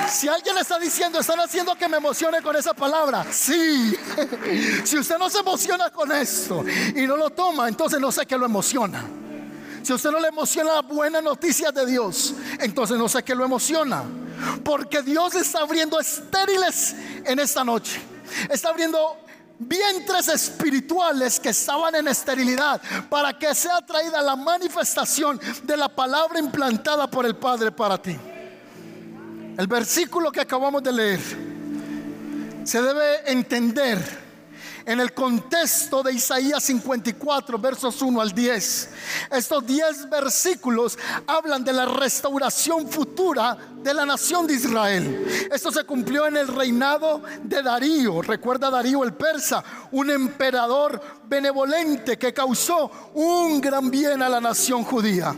Si 0.09 0.27
alguien 0.27 0.55
le 0.55 0.61
está 0.61 0.77
diciendo, 0.77 1.19
están 1.19 1.39
haciendo 1.39 1.75
que 1.75 1.87
me 1.89 1.97
emocione 1.97 2.41
con 2.41 2.55
esa 2.55 2.73
palabra, 2.73 3.25
sí. 3.31 3.97
Si 4.85 4.97
usted 4.97 5.17
no 5.17 5.29
se 5.29 5.39
emociona 5.39 5.89
con 5.89 6.11
esto 6.11 6.63
y 6.95 7.07
no 7.07 7.17
lo 7.17 7.29
toma, 7.31 7.67
entonces 7.67 7.99
no 7.99 8.11
sé 8.11 8.25
qué 8.25 8.37
lo 8.37 8.45
emociona. 8.45 9.03
Si 9.81 9.91
usted 9.91 10.11
no 10.11 10.19
le 10.19 10.29
emociona 10.29 10.75
la 10.75 10.81
buena 10.81 11.19
noticia 11.19 11.71
de 11.71 11.85
Dios, 11.85 12.35
entonces 12.59 12.97
no 12.97 13.09
sé 13.09 13.23
qué 13.23 13.35
lo 13.35 13.43
emociona. 13.43 14.03
Porque 14.63 15.01
Dios 15.01 15.35
está 15.35 15.59
abriendo 15.59 15.99
estériles 15.99 16.95
en 17.25 17.39
esta 17.39 17.63
noche. 17.63 17.99
Está 18.49 18.69
abriendo 18.69 19.17
vientres 19.67 20.27
espirituales 20.27 21.39
que 21.39 21.49
estaban 21.49 21.95
en 21.95 22.07
esterilidad 22.07 22.81
para 23.09 23.37
que 23.37 23.53
sea 23.55 23.81
traída 23.81 24.21
la 24.21 24.35
manifestación 24.35 25.39
de 25.63 25.77
la 25.77 25.89
palabra 25.89 26.39
implantada 26.39 27.09
por 27.09 27.25
el 27.25 27.35
Padre 27.35 27.71
para 27.71 28.01
ti. 28.01 28.17
El 29.57 29.67
versículo 29.67 30.31
que 30.31 30.41
acabamos 30.41 30.81
de 30.81 30.91
leer 30.91 31.19
se 32.63 32.81
debe 32.81 33.31
entender 33.31 34.22
en 34.85 34.99
el 34.99 35.13
contexto 35.13 36.03
de 36.03 36.13
Isaías 36.13 36.63
54, 36.63 37.57
versos 37.57 38.01
1 38.01 38.21
al 38.21 38.31
10. 38.31 38.89
Estos 39.31 39.65
10 39.65 40.09
versículos 40.09 40.97
hablan 41.27 41.63
de 41.63 41.73
la 41.73 41.85
restauración 41.85 42.87
futura 42.87 43.57
de 43.81 43.93
la 43.93 44.05
nación 44.05 44.47
de 44.47 44.53
Israel. 44.53 45.49
Esto 45.51 45.71
se 45.71 45.83
cumplió 45.83 46.27
en 46.27 46.37
el 46.37 46.47
reinado 46.47 47.21
de 47.43 47.61
Darío. 47.61 48.21
Recuerda 48.21 48.69
Darío 48.69 49.03
el 49.03 49.13
persa, 49.13 49.63
un 49.91 50.09
emperador 50.09 51.01
benevolente 51.25 52.17
que 52.17 52.33
causó 52.33 53.11
un 53.13 53.61
gran 53.61 53.89
bien 53.89 54.21
a 54.21 54.29
la 54.29 54.41
nación 54.41 54.83
judía. 54.83 55.35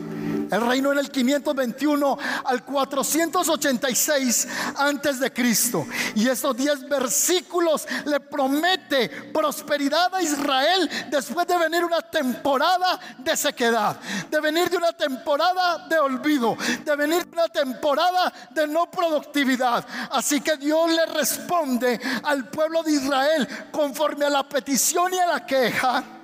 El 0.51 0.61
reino 0.61 0.91
en 0.91 0.99
el 0.99 1.09
521 1.09 2.17
al 2.45 2.63
486 2.63 4.47
antes 4.77 5.19
de 5.19 5.33
Cristo. 5.33 5.85
Y 6.15 6.27
estos 6.27 6.55
10 6.55 6.87
versículos 6.89 7.87
le 8.05 8.19
promete 8.19 9.09
prosperidad 9.33 10.13
a 10.13 10.21
Israel 10.21 10.89
después 11.09 11.47
de 11.47 11.57
venir 11.57 11.83
una 11.83 12.01
temporada 12.01 12.99
de 13.17 13.35
sequedad, 13.35 13.99
de 14.29 14.39
venir 14.39 14.69
de 14.69 14.77
una 14.77 14.93
temporada 14.93 15.87
de 15.87 15.99
olvido, 15.99 16.57
de 16.83 16.95
venir 16.95 17.25
de 17.25 17.33
una 17.33 17.47
temporada 17.47 18.31
de 18.51 18.67
no 18.67 18.89
productividad. 18.89 19.85
Así 20.11 20.41
que 20.41 20.57
Dios 20.57 20.89
le 20.91 21.05
responde 21.07 21.99
al 22.23 22.49
pueblo 22.49 22.83
de 22.83 22.91
Israel 22.93 23.47
conforme 23.71 24.25
a 24.25 24.29
la 24.29 24.47
petición 24.47 25.13
y 25.13 25.19
a 25.19 25.27
la 25.27 25.45
queja 25.45 26.14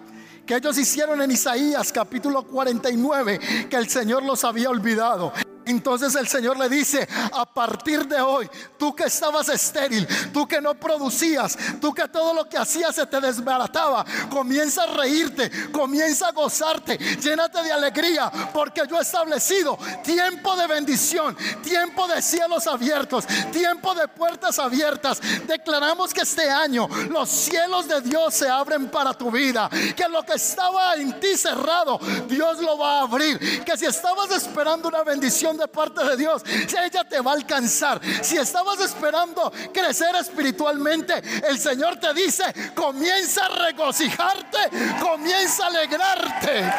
que 0.52 0.58
ellos 0.58 0.78
hicieron 0.78 1.22
en 1.22 1.32
Isaías 1.32 1.94
capítulo 1.94 2.44
49, 2.44 3.40
que 3.70 3.78
el 3.78 3.88
Señor 3.88 4.24
los 4.24 4.44
había 4.44 4.70
olvidado. 4.70 5.32
Entonces 5.66 6.16
el 6.16 6.28
Señor 6.28 6.58
le 6.58 6.70
dice, 6.70 7.08
a 7.34 7.46
partir 7.46 8.08
de 8.08 8.20
hoy, 8.22 8.50
tú 8.78 8.96
que 8.96 9.06
estabas 9.06 9.50
estéril, 9.50 10.08
tú 10.34 10.48
que 10.48 10.62
no 10.62 10.74
producías, 10.76 11.58
tú 11.80 11.94
que 11.94 12.08
todo 12.08 12.34
lo 12.34 12.48
que 12.48 12.58
hacías 12.58 12.96
se 12.96 13.06
te 13.06 13.20
desbarataba, 13.20 14.06
comienza 14.30 14.84
a 14.84 14.88
reírte, 14.88 15.52
comienza 15.72 16.28
a 16.28 16.32
gozarte, 16.32 16.98
llénate 16.98 17.64
de 17.64 17.72
alegría, 17.72 18.32
porque 18.54 18.82
yo 18.90 18.98
he 18.98 19.02
establecido 19.02 19.78
tiempo 20.04 20.56
de 20.56 20.68
bendición, 20.68 21.36
tiempo 21.64 22.08
de 22.08 22.22
cielos 22.22 22.68
abiertos, 22.68 23.26
tiempo 23.52 23.94
de 23.94 24.08
puertas 24.08 24.60
abiertas. 24.60 25.22
Declaramos 25.48 26.14
que 26.14 26.22
este 26.22 26.50
año 26.50 26.88
los 27.10 27.30
cielos 27.30 27.88
de 27.88 28.02
Dios 28.02 28.34
se 28.34 28.50
abren 28.50 28.90
para 28.90 29.14
tu 29.14 29.32
vida, 29.32 29.70
que 29.96 30.08
lo 30.08 30.24
que 30.24 30.34
estaba 30.34 30.96
en 30.96 31.20
ti 31.20 31.38
cerrado, 31.38 32.00
Dios 32.28 32.60
lo 32.60 32.78
va 32.78 33.00
a 33.00 33.02
abrir, 33.04 33.64
que 33.64 33.78
si 33.78 33.86
estabas 33.86 34.32
esperando 34.32 34.88
una 34.88 35.04
bendición, 35.04 35.51
de 35.58 35.68
parte 35.68 36.04
de 36.04 36.18
Dios, 36.18 36.44
ella 36.46 37.04
te 37.04 37.22
va 37.22 37.32
a 37.32 37.36
alcanzar. 37.36 38.02
Si 38.22 38.38
estabas 38.38 38.80
esperando 38.80 39.52
crecer 39.74 40.16
espiritualmente, 40.16 41.22
el 41.48 41.60
Señor 41.60 41.98
te 42.00 42.14
dice, 42.14 42.44
comienza 42.76 43.46
a 43.46 43.50
regocijarte, 43.68 44.58
comienza 45.00 45.66
a 45.66 45.68
alegrarte. 45.68 46.72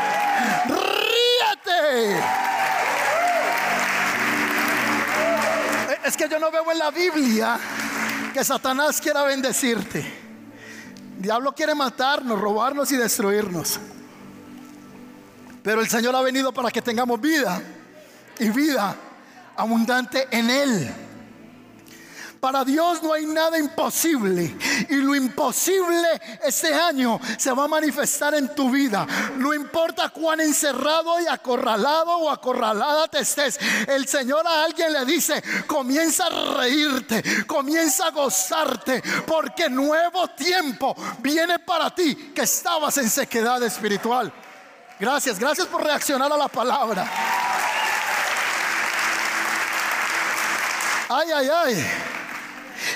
Ríete. 0.67 2.23
Es 6.05 6.17
que 6.17 6.29
yo 6.29 6.39
no 6.39 6.51
veo 6.51 6.71
en 6.71 6.79
la 6.79 6.91
Biblia 6.91 7.59
que 8.33 8.45
Satanás 8.45 9.01
quiera 9.01 9.23
bendecirte. 9.23 10.21
diablo 11.19 11.53
quiere 11.55 11.75
matarnos, 11.75 12.41
robarnos 12.41 12.91
y 12.93 12.97
destruirnos. 12.97 13.79
Pero 15.63 15.81
el 15.81 15.89
Señor 15.89 16.17
ha 16.17 16.23
venido 16.23 16.53
para 16.53 16.71
que 16.71 16.83
tengamos 16.83 17.21
vida 17.21 17.63
y 18.39 18.51
vida 18.51 18.97
abundante 19.57 20.29
en 20.31 20.51
Él. 20.51 20.95
Para 22.43 22.65
Dios 22.65 23.01
no 23.05 23.13
hay 23.13 23.25
nada 23.25 23.57
imposible. 23.57 24.57
Y 24.89 24.97
lo 24.97 25.15
imposible 25.15 26.09
este 26.45 26.75
año 26.75 27.21
se 27.39 27.53
va 27.53 27.67
a 27.67 27.69
manifestar 27.69 28.35
en 28.35 28.53
tu 28.53 28.69
vida. 28.69 29.07
No 29.37 29.55
importa 29.55 30.09
cuán 30.09 30.41
encerrado 30.41 31.21
y 31.21 31.29
acorralado 31.29 32.11
o 32.17 32.29
acorralada 32.29 33.07
te 33.07 33.21
estés. 33.21 33.61
El 33.87 34.09
Señor 34.09 34.45
a 34.45 34.65
alguien 34.65 34.93
le 34.93 35.05
dice, 35.05 35.41
comienza 35.69 36.27
a 36.27 36.55
reírte, 36.59 37.23
comienza 37.47 38.09
a 38.09 38.11
gozarte, 38.11 39.01
porque 39.25 39.71
nuevo 39.71 40.27
tiempo 40.27 40.97
viene 41.21 41.61
para 41.61 41.95
ti 41.95 42.33
que 42.35 42.43
estabas 42.43 42.99
en 42.99 43.09
sequedad 43.09 43.63
espiritual. 43.63 44.33
Gracias, 44.99 45.39
gracias 45.39 45.69
por 45.69 45.85
reaccionar 45.85 46.33
a 46.33 46.37
la 46.37 46.49
palabra. 46.49 47.09
Ay, 51.15 51.29
ay, 51.31 51.49
ay. 51.49 51.87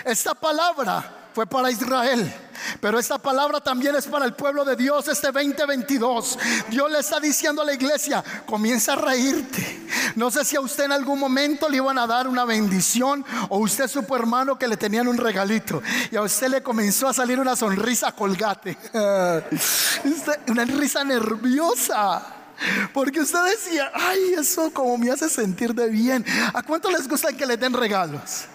Esta 0.04 0.35
palabra 0.35 1.28
fue 1.35 1.46
para 1.46 1.70
Israel. 1.70 2.32
Pero 2.80 2.99
esta 2.99 3.18
palabra 3.18 3.61
también 3.61 3.94
es 3.94 4.06
para 4.06 4.25
el 4.25 4.32
pueblo 4.32 4.64
de 4.64 4.75
Dios 4.75 5.06
este 5.08 5.30
2022. 5.30 6.38
Dios 6.70 6.90
le 6.90 7.00
está 7.00 7.20
diciendo 7.20 7.61
a 7.61 7.64
la 7.66 7.75
iglesia, 7.75 8.25
comienza 8.46 8.94
a 8.94 8.96
reírte. 8.96 9.87
No 10.14 10.30
sé 10.30 10.46
si 10.46 10.56
a 10.56 10.61
usted 10.61 10.85
en 10.85 10.92
algún 10.92 11.18
momento 11.18 11.68
le 11.68 11.76
iban 11.76 11.99
a 11.99 12.06
dar 12.06 12.26
una 12.26 12.46
bendición 12.46 13.23
o 13.50 13.58
usted 13.58 13.87
supo 13.87 14.16
hermano 14.16 14.58
que 14.58 14.66
le 14.66 14.78
tenían 14.78 15.08
un 15.08 15.18
regalito 15.18 15.82
y 16.11 16.16
a 16.16 16.23
usted 16.23 16.49
le 16.49 16.62
comenzó 16.62 17.08
a 17.08 17.12
salir 17.12 17.38
una 17.38 17.54
sonrisa 17.54 18.12
colgate. 18.12 18.78
una 20.49 20.64
risa 20.64 21.04
nerviosa. 21.04 22.45
Porque 22.92 23.20
usted 23.20 23.38
decía, 23.44 23.90
ay, 23.94 24.34
eso 24.38 24.70
como 24.72 24.96
me 24.98 25.10
hace 25.10 25.28
sentir 25.28 25.75
de 25.75 25.88
bien. 25.88 26.25
¿A 26.54 26.62
cuánto 26.62 26.90
les 26.90 27.08
gusta 27.08 27.32
que 27.32 27.46
le 27.46 27.56
den 27.56 27.72
regalos? 27.72 28.46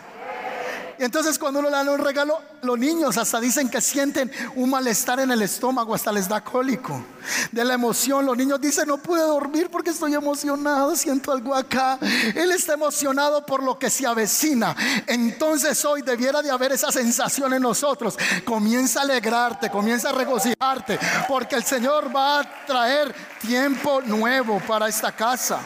Entonces 1.02 1.40
cuando 1.40 1.62
uno 1.62 1.72
le 1.72 1.84
da 1.84 1.92
un 1.92 1.98
regalo, 1.98 2.40
los 2.62 2.78
niños 2.78 3.18
hasta 3.18 3.40
dicen 3.40 3.70
que 3.70 3.82
sienten 3.82 4.32
un 4.54 4.70
malestar 4.70 5.20
en 5.20 5.32
el 5.32 5.42
estómago, 5.42 5.96
hasta 5.96 6.12
les 6.12 6.30
da 6.30 6.44
cólico. 6.44 7.04
De 7.52 7.66
la 7.66 7.74
emoción, 7.74 8.24
los 8.24 8.38
niños 8.38 8.62
dicen, 8.62 8.88
no 8.88 9.00
pude 9.00 9.24
dormir 9.24 9.70
porque 9.72 9.90
estoy 9.90 10.14
emocionado, 10.14 10.96
siento 10.96 11.32
algo 11.32 11.56
acá. 11.56 11.98
Él 12.36 12.52
está 12.52 12.74
emocionado 12.74 13.44
por 13.44 13.64
lo 13.64 13.80
que 13.80 13.90
se 13.90 14.06
avecina. 14.06 14.76
Entonces 15.08 15.84
hoy 15.86 16.04
debiera 16.04 16.44
de 16.44 16.52
haber 16.52 16.74
esa 16.74 16.92
sensación 16.92 17.52
en 17.56 17.64
nosotros. 17.64 18.16
Comienza 18.46 19.00
a 19.00 19.04
alegrarte, 19.04 19.72
comienza 19.72 20.10
a 20.10 20.12
regocijarte, 20.12 21.00
porque 21.28 21.56
el 21.56 21.64
Señor 21.64 22.16
va 22.16 22.42
a 22.42 22.66
traer 22.68 23.12
tiempo 23.42 24.02
nuevo 24.02 24.62
para 24.68 24.88
esta 24.88 25.12
casa. 25.12 25.62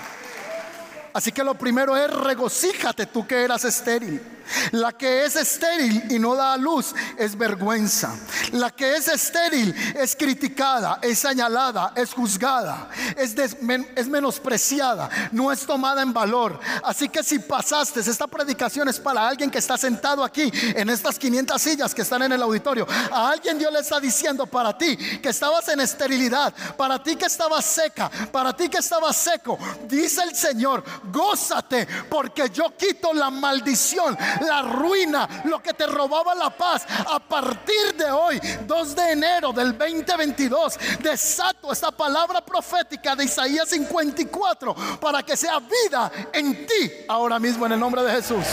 Así 1.12 1.34
que 1.34 1.44
lo 1.44 1.56
primero 1.56 1.98
es 1.98 2.10
regocíjate 2.10 3.08
tú 3.08 3.28
que 3.28 3.44
eras 3.44 3.66
estéril. 3.66 4.35
La 4.72 4.94
que 4.94 5.26
es 5.26 5.36
estéril 5.36 6.04
y 6.10 6.20
no 6.20 6.36
da 6.36 6.54
a 6.54 6.58
luz 6.58 6.94
es 7.18 7.38
vergüenza. 7.38 8.16
La 8.52 8.72
que 8.72 8.96
es 8.96 9.08
estéril 9.08 9.74
es 9.96 10.16
criticada, 10.16 11.00
es 11.02 11.20
señalada, 11.20 11.94
es 11.96 12.14
juzgada, 12.14 12.90
es, 13.18 13.36
es 13.38 14.08
menospreciada, 14.08 15.10
no 15.32 15.52
es 15.52 15.66
tomada 15.66 16.02
en 16.02 16.14
valor. 16.14 16.60
Así 16.84 17.10
que 17.10 17.24
si 17.24 17.40
pasaste, 17.40 18.00
esta 18.00 18.28
predicación 18.28 18.88
es 18.88 19.00
para 19.00 19.28
alguien 19.28 19.50
que 19.50 19.60
está 19.60 19.78
sentado 19.78 20.24
aquí 20.24 20.52
en 20.76 20.90
estas 20.90 21.18
500 21.20 21.62
sillas 21.62 21.94
que 21.94 22.02
están 22.02 22.24
en 22.24 22.32
el 22.32 22.42
auditorio. 22.42 22.88
A 23.12 23.30
alguien 23.32 23.58
Dios 23.58 23.72
le 23.72 23.80
está 23.80 24.00
diciendo 24.00 24.46
para 24.46 24.78
ti 24.78 24.96
que 24.98 25.30
estabas 25.30 25.68
en 25.70 25.80
esterilidad, 25.80 26.54
para 26.78 27.02
ti 27.02 27.16
que 27.16 27.26
estabas 27.26 27.66
seca, 27.66 28.10
para 28.32 28.56
ti 28.56 28.70
que 28.70 28.78
estabas 28.78 29.16
seco. 29.16 29.58
Dice 29.88 30.24
el 30.24 30.36
Señor, 30.36 30.84
gózate 31.12 31.88
porque 32.10 32.50
yo 32.50 32.76
quito 32.78 33.14
la 33.14 33.30
maldición 33.30 34.18
la 34.42 34.62
ruina, 34.62 35.28
lo 35.46 35.62
que 35.62 35.74
te 35.74 35.86
robaba 35.88 36.36
la 36.36 36.50
paz. 36.50 36.86
A 37.08 37.20
partir 37.20 37.96
de 37.98 38.10
hoy, 38.12 38.40
2 38.66 38.96
de 38.96 39.12
enero 39.12 39.52
del 39.52 39.78
2022, 39.78 40.78
desato 41.00 41.72
esta 41.72 41.92
palabra 41.92 42.42
profética 42.42 43.16
de 43.16 43.26
Isaías 43.26 43.70
54 43.70 44.76
para 45.00 45.24
que 45.24 45.36
sea 45.38 45.60
vida 45.60 46.12
en 46.34 46.66
ti 46.66 46.92
ahora 47.08 47.40
mismo 47.40 47.66
en 47.66 47.74
el 47.74 47.80
nombre 47.80 48.04
de 48.04 48.12
Jesús. 48.12 48.46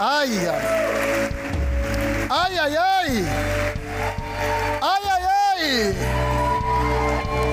Ay, 0.00 0.48
ay, 2.30 2.56
ay, 2.58 2.58
ay, 2.58 2.76
ay, 2.76 3.26
ay, 4.80 5.24
ay. 5.60 5.96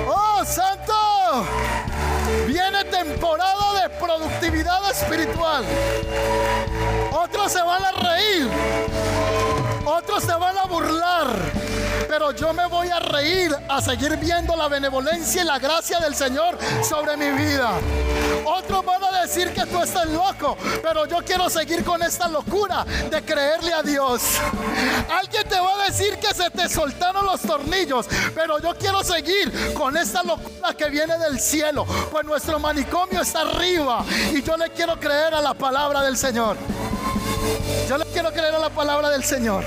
Oh, 0.07 0.43
santo. 0.45 1.45
Viene 2.47 2.83
temporada 2.85 3.60
productividad 3.99 4.89
espiritual. 4.89 5.65
Otros 7.11 7.51
se 7.51 7.61
van 7.61 7.83
a 7.83 7.91
reír. 7.91 8.49
Otros 9.85 10.23
se 10.23 10.33
van 10.33 10.57
a 10.57 10.65
burlar. 10.65 11.27
Pero 12.07 12.31
yo 12.31 12.53
me 12.53 12.67
voy 12.67 12.89
a 12.89 12.99
reír, 12.99 13.55
a 13.69 13.81
seguir 13.81 14.17
viendo 14.17 14.55
la 14.55 14.67
benevolencia 14.67 15.41
y 15.41 15.45
la 15.45 15.59
gracia 15.59 15.99
del 15.99 16.15
Señor 16.15 16.57
sobre 16.83 17.15
mi 17.17 17.29
vida. 17.31 17.71
Otros 18.45 18.83
van 18.83 19.03
a 19.03 19.21
decir 19.21 19.53
que 19.53 19.65
tú 19.65 19.81
estás 19.81 20.07
loco, 20.07 20.57
pero 20.81 21.05
yo 21.05 21.19
quiero 21.25 21.49
seguir 21.49 21.83
con 21.83 22.01
esta 22.03 22.27
locura 22.27 22.85
de 23.09 23.21
creerle 23.23 23.73
a 23.73 23.81
Dios. 23.81 24.21
Alguien 25.09 25.47
te 25.47 25.59
va 25.59 25.81
a 25.81 25.85
decir 25.85 26.17
que 26.17 26.33
se 26.33 26.49
te 26.49 26.67
soltaron 26.67 27.25
los 27.25 27.41
tornillos, 27.41 28.07
pero 28.35 28.59
yo 28.59 28.75
quiero 28.77 29.03
seguir 29.03 29.73
con 29.73 29.95
esta 29.95 30.23
locura 30.23 30.73
que 30.77 30.89
viene 30.89 31.17
del 31.17 31.39
cielo, 31.39 31.85
pues 32.11 32.25
nuestro 32.25 32.59
manicomio 32.59 33.21
está 33.21 33.41
arriba 33.41 34.03
y 34.33 34.41
yo 34.41 34.57
le 34.57 34.69
quiero 34.71 34.99
creer 34.99 35.33
a 35.33 35.41
la 35.41 35.53
palabra 35.53 36.01
del 36.01 36.17
Señor. 36.17 36.57
Yo 37.87 37.97
le 37.97 38.05
quiero 38.05 38.31
creer 38.31 38.55
a 38.55 38.59
la 38.59 38.69
palabra 38.69 39.09
del 39.09 39.23
Señor 39.23 39.63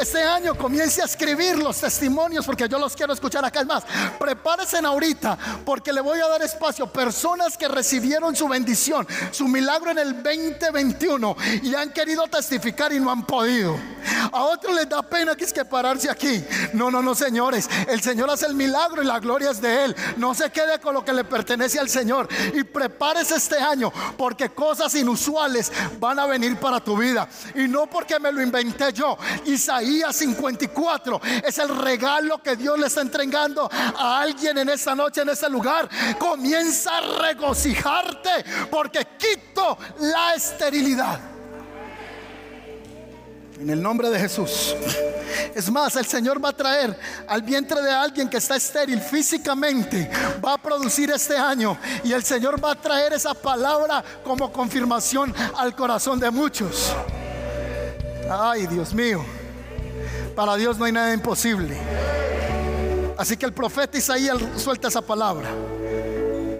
este 0.00 0.22
año 0.22 0.54
comience 0.54 1.02
a 1.02 1.06
escribir 1.06 1.58
los 1.58 1.80
testimonios 1.80 2.46
porque 2.46 2.68
yo 2.68 2.78
los 2.78 2.94
quiero 2.94 3.12
escuchar 3.12 3.44
acá. 3.44 3.60
Es 3.60 3.66
más, 3.66 3.84
prepárense 4.18 4.78
ahorita 4.78 5.36
porque 5.64 5.92
le 5.92 6.00
voy 6.00 6.20
a 6.20 6.28
dar 6.28 6.42
espacio. 6.42 6.86
Personas 6.86 7.56
que 7.56 7.68
recibieron 7.68 8.36
su 8.36 8.48
bendición, 8.48 9.06
su 9.32 9.48
milagro 9.48 9.90
en 9.90 9.98
el 9.98 10.22
2021 10.22 11.36
y 11.62 11.74
han 11.74 11.90
querido 11.90 12.26
testificar 12.28 12.92
y 12.92 13.00
no 13.00 13.10
han 13.10 13.26
podido. 13.26 13.76
A 14.32 14.44
otros 14.44 14.74
les 14.74 14.88
da 14.88 15.02
pena 15.02 15.34
que 15.34 15.44
es 15.44 15.52
que 15.52 15.64
pararse 15.64 16.08
aquí. 16.08 16.44
No, 16.72 16.90
no, 16.90 17.02
no, 17.02 17.14
señores. 17.14 17.68
El 17.88 18.00
Señor 18.00 18.30
hace 18.30 18.46
el 18.46 18.54
milagro 18.54 19.02
y 19.02 19.06
la 19.06 19.18
gloria 19.18 19.50
es 19.50 19.60
de 19.60 19.84
Él. 19.84 19.96
No 20.16 20.34
se 20.34 20.50
quede 20.50 20.78
con 20.80 20.94
lo 20.94 21.04
que 21.04 21.12
le 21.12 21.24
pertenece 21.24 21.78
al 21.78 21.88
Señor. 21.88 22.28
Y 22.54 22.62
prepárese 22.62 23.36
este 23.36 23.58
año 23.58 23.92
porque 24.16 24.50
cosas 24.50 24.94
inusuales 24.94 25.72
van 25.98 26.18
a 26.18 26.26
venir 26.26 26.56
para 26.56 26.80
tu 26.80 26.96
vida. 26.96 27.28
Y 27.54 27.66
no 27.68 27.86
porque 27.88 28.18
me 28.20 28.30
lo 28.30 28.42
inventé 28.42 28.92
yo. 28.92 29.18
Isaías 29.44 29.87
54 30.12 31.20
es 31.46 31.58
el 31.58 31.76
regalo 31.76 32.42
que 32.42 32.56
Dios 32.56 32.78
le 32.78 32.86
está 32.86 33.00
entregando 33.00 33.68
a 33.72 34.20
alguien 34.20 34.58
en 34.58 34.68
esta 34.68 34.94
noche, 34.94 35.22
en 35.22 35.30
este 35.30 35.48
lugar. 35.48 35.88
Comienza 36.18 36.98
a 36.98 37.00
regocijarte 37.22 38.44
porque 38.70 39.06
quito 39.18 39.78
la 40.00 40.34
esterilidad. 40.34 41.20
En 43.58 43.70
el 43.70 43.82
nombre 43.82 44.08
de 44.08 44.20
Jesús. 44.20 44.76
Es 45.54 45.68
más, 45.70 45.96
el 45.96 46.06
Señor 46.06 46.42
va 46.42 46.50
a 46.50 46.52
traer 46.52 46.96
al 47.26 47.42
vientre 47.42 47.82
de 47.82 47.90
alguien 47.90 48.28
que 48.28 48.36
está 48.36 48.54
estéril 48.54 49.00
físicamente. 49.00 50.08
Va 50.44 50.54
a 50.54 50.58
producir 50.58 51.10
este 51.10 51.36
año. 51.36 51.76
Y 52.04 52.12
el 52.12 52.22
Señor 52.22 52.62
va 52.64 52.72
a 52.72 52.74
traer 52.76 53.14
esa 53.14 53.34
palabra 53.34 54.04
como 54.22 54.52
confirmación 54.52 55.34
al 55.56 55.74
corazón 55.74 56.20
de 56.20 56.30
muchos. 56.30 56.92
Ay, 58.30 58.68
Dios 58.68 58.94
mío. 58.94 59.24
Para 60.38 60.54
Dios 60.54 60.78
no 60.78 60.84
hay 60.84 60.92
nada 60.92 61.12
imposible. 61.12 61.76
Así 63.18 63.36
que 63.36 63.44
el 63.44 63.52
profeta 63.52 63.98
Isaías 63.98 64.38
suelta 64.54 64.86
esa 64.86 65.02
palabra. 65.02 65.50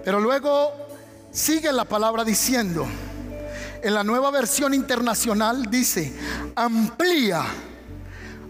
Pero 0.03 0.19
luego 0.19 0.73
sigue 1.31 1.71
la 1.71 1.85
palabra 1.85 2.25
diciendo, 2.25 2.85
en 3.81 3.93
la 3.93 4.03
nueva 4.03 4.31
versión 4.31 4.73
internacional 4.73 5.71
dice, 5.71 6.13
amplía, 6.57 7.41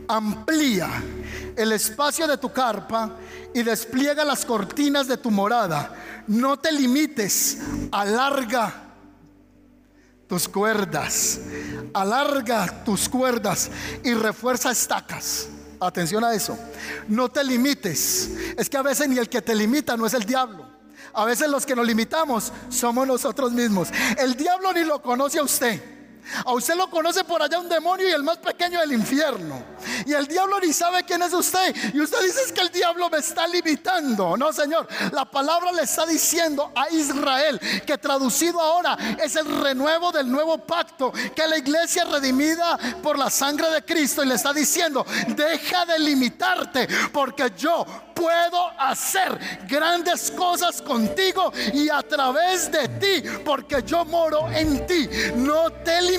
amplía 0.08 0.90
el 1.56 1.74
espacio 1.74 2.26
de 2.26 2.40
tu 2.40 2.52
carpa 2.52 3.12
y 3.54 3.62
despliega 3.62 4.26
las 4.26 4.44
cortinas 4.44 5.08
de 5.08 5.18
tu 5.18 5.30
morada. 5.30 5.94
No 6.26 6.58
te 6.58 6.72
limites, 6.72 7.60
alarga 7.92 8.89
tus 10.30 10.48
cuerdas, 10.48 11.40
alarga 11.92 12.84
tus 12.86 13.10
cuerdas 13.10 13.72
y 14.04 14.14
refuerza 14.14 14.72
estacas. 14.72 15.50
Atención 15.80 16.24
a 16.24 16.34
eso. 16.34 16.58
No 17.08 17.30
te 17.30 17.44
limites. 17.44 18.30
Es 18.56 18.70
que 18.70 18.78
a 18.78 18.84
veces 18.84 19.10
ni 19.10 19.18
el 19.18 19.28
que 19.28 19.42
te 19.42 19.56
limita 19.56 19.98
no 19.98 20.06
es 20.06 20.14
el 20.14 20.24
diablo. 20.24 20.68
A 21.14 21.26
veces 21.26 21.50
los 21.50 21.66
que 21.66 21.76
nos 21.76 21.88
limitamos 21.88 22.54
somos 22.70 23.08
nosotros 23.08 23.52
mismos. 23.54 23.90
El 24.18 24.36
diablo 24.36 24.72
ni 24.72 24.84
lo 24.84 25.02
conoce 25.02 25.40
a 25.40 25.44
usted. 25.44 25.99
A 26.46 26.54
usted 26.54 26.76
lo 26.76 26.90
conoce 26.90 27.24
por 27.24 27.42
allá 27.42 27.60
un 27.60 27.70
demonio 27.70 28.08
y 28.08 28.12
el 28.12 28.24
más 28.24 28.38
pequeño 28.38 28.80
del 28.80 28.94
infierno. 28.94 29.64
Y 30.06 30.14
el 30.14 30.28
diablo 30.28 30.60
ni 30.60 30.74
sabe 30.74 31.04
quién 31.04 31.22
es 31.22 31.34
usted. 31.34 31.76
Y 31.94 32.02
usted 32.02 32.22
dice 32.22 32.54
que 32.54 32.62
el 32.62 32.70
diablo 32.70 33.10
me 33.10 33.18
está 33.18 33.48
limitando. 33.48 34.38
No, 34.38 34.54
Señor. 34.54 34.88
La 35.12 35.26
palabra 35.26 35.72
le 35.72 35.84
está 35.84 36.06
diciendo 36.06 36.72
a 36.76 36.90
Israel 36.90 37.60
que 37.86 37.98
traducido 37.98 38.60
ahora 38.60 38.98
es 39.22 39.36
el 39.36 39.62
renuevo 39.62 40.12
del 40.12 40.32
nuevo 40.32 40.58
pacto. 40.58 41.12
Que 41.12 41.48
la 41.48 41.58
iglesia 41.58 42.06
redimida 42.06 42.78
por 43.02 43.18
la 43.18 43.30
sangre 43.30 43.70
de 43.70 43.84
Cristo. 43.84 44.24
Y 44.24 44.28
le 44.28 44.36
está 44.36 44.54
diciendo, 44.54 45.06
deja 45.30 45.86
de 45.86 46.00
limitarte 46.00 46.88
porque 47.12 47.52
yo 47.58 47.86
puedo 48.20 48.70
hacer 48.78 49.40
grandes 49.68 50.30
cosas 50.32 50.82
contigo 50.82 51.54
y 51.74 51.88
a 51.90 52.02
través 52.02 52.70
de 52.70 52.88
ti, 53.00 53.30
porque 53.46 53.82
yo 53.84 54.04
moro 54.04 54.50
en 54.52 54.86
ti. 54.86 55.08
No 55.36 55.72
te 55.72 56.02
limites. 56.02 56.19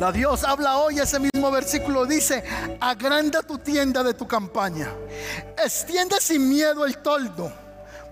La 0.00 0.12
Dios 0.12 0.44
habla 0.44 0.78
hoy, 0.78 0.98
ese 0.98 1.18
mismo 1.18 1.50
versículo 1.50 2.04
dice, 2.04 2.44
agranda 2.80 3.42
tu 3.42 3.58
tienda 3.58 4.02
de 4.02 4.14
tu 4.14 4.26
campaña, 4.26 4.92
extiende 5.62 6.16
sin 6.20 6.48
miedo 6.48 6.84
el 6.84 6.98
toldo 6.98 7.50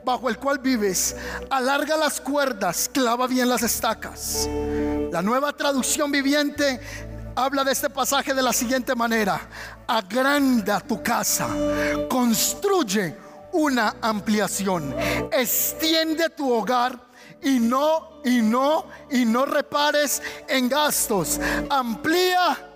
bajo 0.05 0.29
el 0.29 0.39
cual 0.39 0.59
vives, 0.59 1.17
alarga 1.51 1.97
las 1.97 2.21
cuerdas, 2.21 2.91
clava 2.93 3.27
bien 3.27 3.49
las 3.49 3.63
estacas. 3.63 4.49
La 5.11 5.23
nueva 5.23 5.53
traducción 5.53 6.11
viviente 6.11 6.81
habla 7.35 7.65
de 7.65 7.73
este 7.73 7.91
pasaje 7.91 8.35
de 8.35 8.43
la 8.43 8.53
siguiente 8.53 8.95
manera. 8.95 9.41
Agranda 9.87 10.81
tu 10.81 11.03
casa, 11.03 11.49
construye 12.09 13.17
una 13.53 13.97
ampliación, 14.01 14.95
extiende 15.33 16.29
tu 16.31 16.53
hogar 16.53 16.99
y 17.45 17.61
no, 17.61 18.21
y 18.25 18.43
no, 18.43 18.87
y 19.11 19.25
no 19.25 19.47
repares 19.47 20.23
en 20.49 20.69
gastos. 20.69 21.41
Amplía 21.71 22.73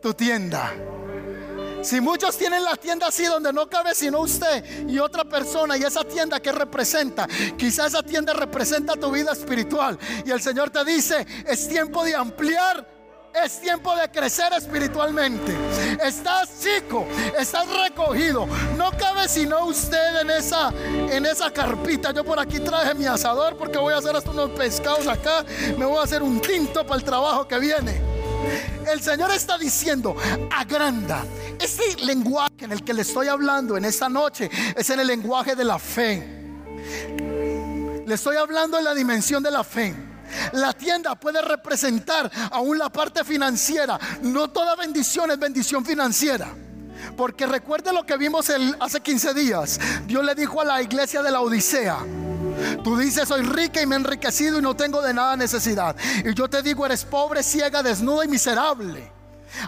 tu 0.00 0.12
tienda. 0.14 0.72
Si 1.82 2.00
muchos 2.00 2.38
tienen 2.38 2.62
la 2.62 2.76
tienda 2.76 3.08
así 3.08 3.24
donde 3.24 3.52
no 3.52 3.68
cabe 3.68 3.94
sino 3.94 4.20
usted 4.20 4.88
y 4.88 5.00
otra 5.00 5.24
persona 5.24 5.76
y 5.76 5.82
esa 5.82 6.04
tienda 6.04 6.38
que 6.40 6.52
representa, 6.52 7.26
quizá 7.56 7.86
esa 7.86 8.02
tienda 8.02 8.32
representa 8.32 8.94
tu 8.94 9.10
vida 9.10 9.32
espiritual 9.32 9.98
y 10.24 10.30
el 10.30 10.40
Señor 10.40 10.70
te 10.70 10.84
dice, 10.84 11.26
es 11.44 11.68
tiempo 11.68 12.04
de 12.04 12.14
ampliar 12.14 12.86
es 13.34 13.60
tiempo 13.60 13.94
de 13.96 14.08
crecer 14.10 14.52
espiritualmente. 14.52 15.56
Estás 16.02 16.50
chico, 16.60 17.06
estás 17.38 17.66
recogido. 17.68 18.46
No 18.76 18.90
cabe 18.92 19.28
sino 19.28 19.66
usted 19.66 20.20
en 20.20 20.30
esa, 20.30 20.72
en 21.10 21.26
esa 21.26 21.50
carpita. 21.50 22.12
Yo 22.12 22.24
por 22.24 22.38
aquí 22.38 22.60
traje 22.60 22.94
mi 22.94 23.06
asador 23.06 23.56
porque 23.56 23.78
voy 23.78 23.94
a 23.94 23.98
hacer 23.98 24.14
hasta 24.14 24.30
unos 24.30 24.50
pescados 24.50 25.06
acá. 25.06 25.44
Me 25.78 25.84
voy 25.84 25.98
a 25.98 26.02
hacer 26.02 26.22
un 26.22 26.40
tinto 26.40 26.84
para 26.84 26.96
el 26.96 27.04
trabajo 27.04 27.46
que 27.46 27.58
viene. 27.58 28.00
El 28.90 29.00
Señor 29.00 29.30
está 29.30 29.56
diciendo, 29.56 30.16
agranda. 30.50 31.24
Este 31.58 31.96
lenguaje 32.04 32.64
en 32.64 32.72
el 32.72 32.84
que 32.84 32.92
le 32.92 33.02
estoy 33.02 33.28
hablando 33.28 33.76
en 33.76 33.84
esta 33.84 34.08
noche 34.08 34.50
es 34.76 34.90
en 34.90 35.00
el 35.00 35.06
lenguaje 35.06 35.54
de 35.54 35.64
la 35.64 35.78
fe 35.78 36.16
Le 38.04 38.14
estoy 38.14 38.36
hablando 38.36 38.78
en 38.78 38.84
la 38.84 38.94
dimensión 38.94 39.42
de 39.42 39.50
la 39.50 39.62
fe. 39.62 39.94
La 40.52 40.72
tienda 40.72 41.14
puede 41.14 41.42
representar 41.42 42.30
aún 42.50 42.78
la 42.78 42.90
parte 42.90 43.24
financiera. 43.24 43.98
No 44.22 44.48
toda 44.48 44.76
bendición 44.76 45.30
es 45.30 45.38
bendición 45.38 45.84
financiera. 45.84 46.48
Porque 47.16 47.46
recuerde 47.46 47.92
lo 47.92 48.04
que 48.04 48.16
vimos 48.16 48.50
hace 48.80 49.00
15 49.00 49.34
días. 49.34 49.80
Dios 50.06 50.24
le 50.24 50.34
dijo 50.34 50.60
a 50.60 50.64
la 50.64 50.82
iglesia 50.82 51.22
de 51.22 51.30
la 51.30 51.40
Odisea. 51.40 51.98
Tú 52.84 52.96
dices, 52.96 53.28
soy 53.28 53.42
rica 53.42 53.80
y 53.82 53.86
me 53.86 53.96
he 53.96 53.98
enriquecido 53.98 54.58
y 54.58 54.62
no 54.62 54.76
tengo 54.76 55.02
de 55.02 55.14
nada 55.14 55.36
necesidad. 55.36 55.96
Y 56.24 56.34
yo 56.34 56.48
te 56.48 56.62
digo, 56.62 56.86
eres 56.86 57.04
pobre, 57.04 57.42
ciega, 57.42 57.82
desnuda 57.82 58.24
y 58.24 58.28
miserable. 58.28 59.10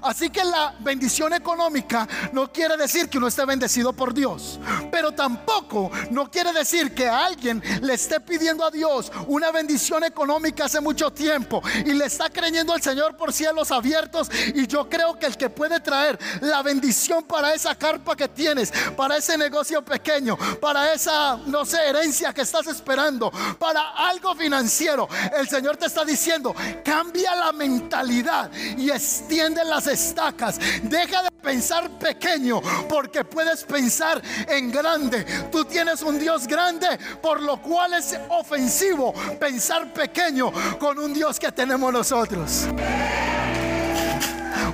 Así 0.03 0.31
que 0.31 0.44
la 0.44 0.75
bendición 0.81 1.33
económica 1.33 2.09
no 2.33 2.53
quiere 2.53 2.77
decir 2.77 3.09
que 3.09 3.18
uno 3.18 3.29
esté 3.29 3.44
bendecido 3.44 3.92
por 3.92 4.14
Dios, 4.14 4.59
pero 4.90 5.12
tampoco 5.12 5.90
no 6.11 6.31
quiere 6.31 6.53
decir 6.53 6.94
que 6.94 7.09
alguien 7.09 7.62
le 7.83 7.94
esté 7.94 8.20
pidiendo 8.20 8.64
a 8.64 8.70
Dios 8.70 9.11
una 9.27 9.51
bendición 9.51 10.05
económica 10.05 10.64
hace 10.64 10.81
mucho 10.81 11.11
tiempo 11.11 11.62
y 11.85 11.92
le 11.92 12.07
está 12.07 12.31
creyendo 12.31 12.73
al 12.73 12.83
Señor 12.83 13.16
por 13.16 13.33
cielos 13.33 13.70
abiertos. 13.70 14.29
Y 14.55 14.66
yo 14.66 14.88
creo 14.88 15.18
que 15.18 15.27
el 15.27 15.37
que 15.37 15.51
puede 15.51 15.81
traer 15.81 16.18
la 16.40 16.62
bendición 16.62 17.25
para 17.25 17.55
esa 17.55 17.75
carpa 17.75 18.16
que 18.16 18.29
tienes, 18.29 18.73
para 18.97 19.16
ese 19.16 19.37
negocio 19.37 19.85
pequeño, 19.85 20.37
para 20.61 20.92
esa, 20.92 21.37
no 21.47 21.64
sé, 21.64 21.79
herencia 21.88 22.33
que 22.33 22.42
estás 22.42 22.66
esperando, 22.66 23.31
para 23.59 23.90
algo 23.90 24.35
financiero, 24.35 25.09
el 25.37 25.49
Señor 25.49 25.77
te 25.77 25.87
está 25.87 26.05
diciendo, 26.05 26.55
cambia 26.85 27.35
la 27.35 27.53
mentalidad 27.53 28.51
y 28.77 28.90
extiende 28.90 29.64
la 29.64 29.73
las 29.74 29.87
estacas. 29.88 30.58
Deja 30.82 31.22
de 31.22 31.30
pensar 31.42 31.90
pequeño 31.98 32.60
porque 32.88 33.24
puedes 33.24 33.64
pensar 33.64 34.22
en 34.48 34.70
grande. 34.70 35.24
Tú 35.50 35.64
tienes 35.64 36.02
un 36.02 36.18
Dios 36.18 36.46
grande, 36.46 36.87
por 37.20 37.42
lo 37.42 37.60
cual 37.60 37.94
es 37.94 38.16
ofensivo 38.28 39.12
pensar 39.40 39.92
pequeño 39.92 40.52
con 40.78 40.98
un 40.98 41.12
Dios 41.12 41.40
que 41.40 41.50
tenemos 41.50 41.92
nosotros. 41.92 42.66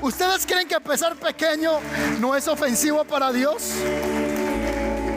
¿Ustedes 0.02 0.46
creen 0.46 0.68
que 0.68 0.78
pensar 0.80 1.16
pequeño 1.16 1.80
no 2.20 2.36
es 2.36 2.46
ofensivo 2.46 3.04
para 3.04 3.32
Dios? 3.32 3.72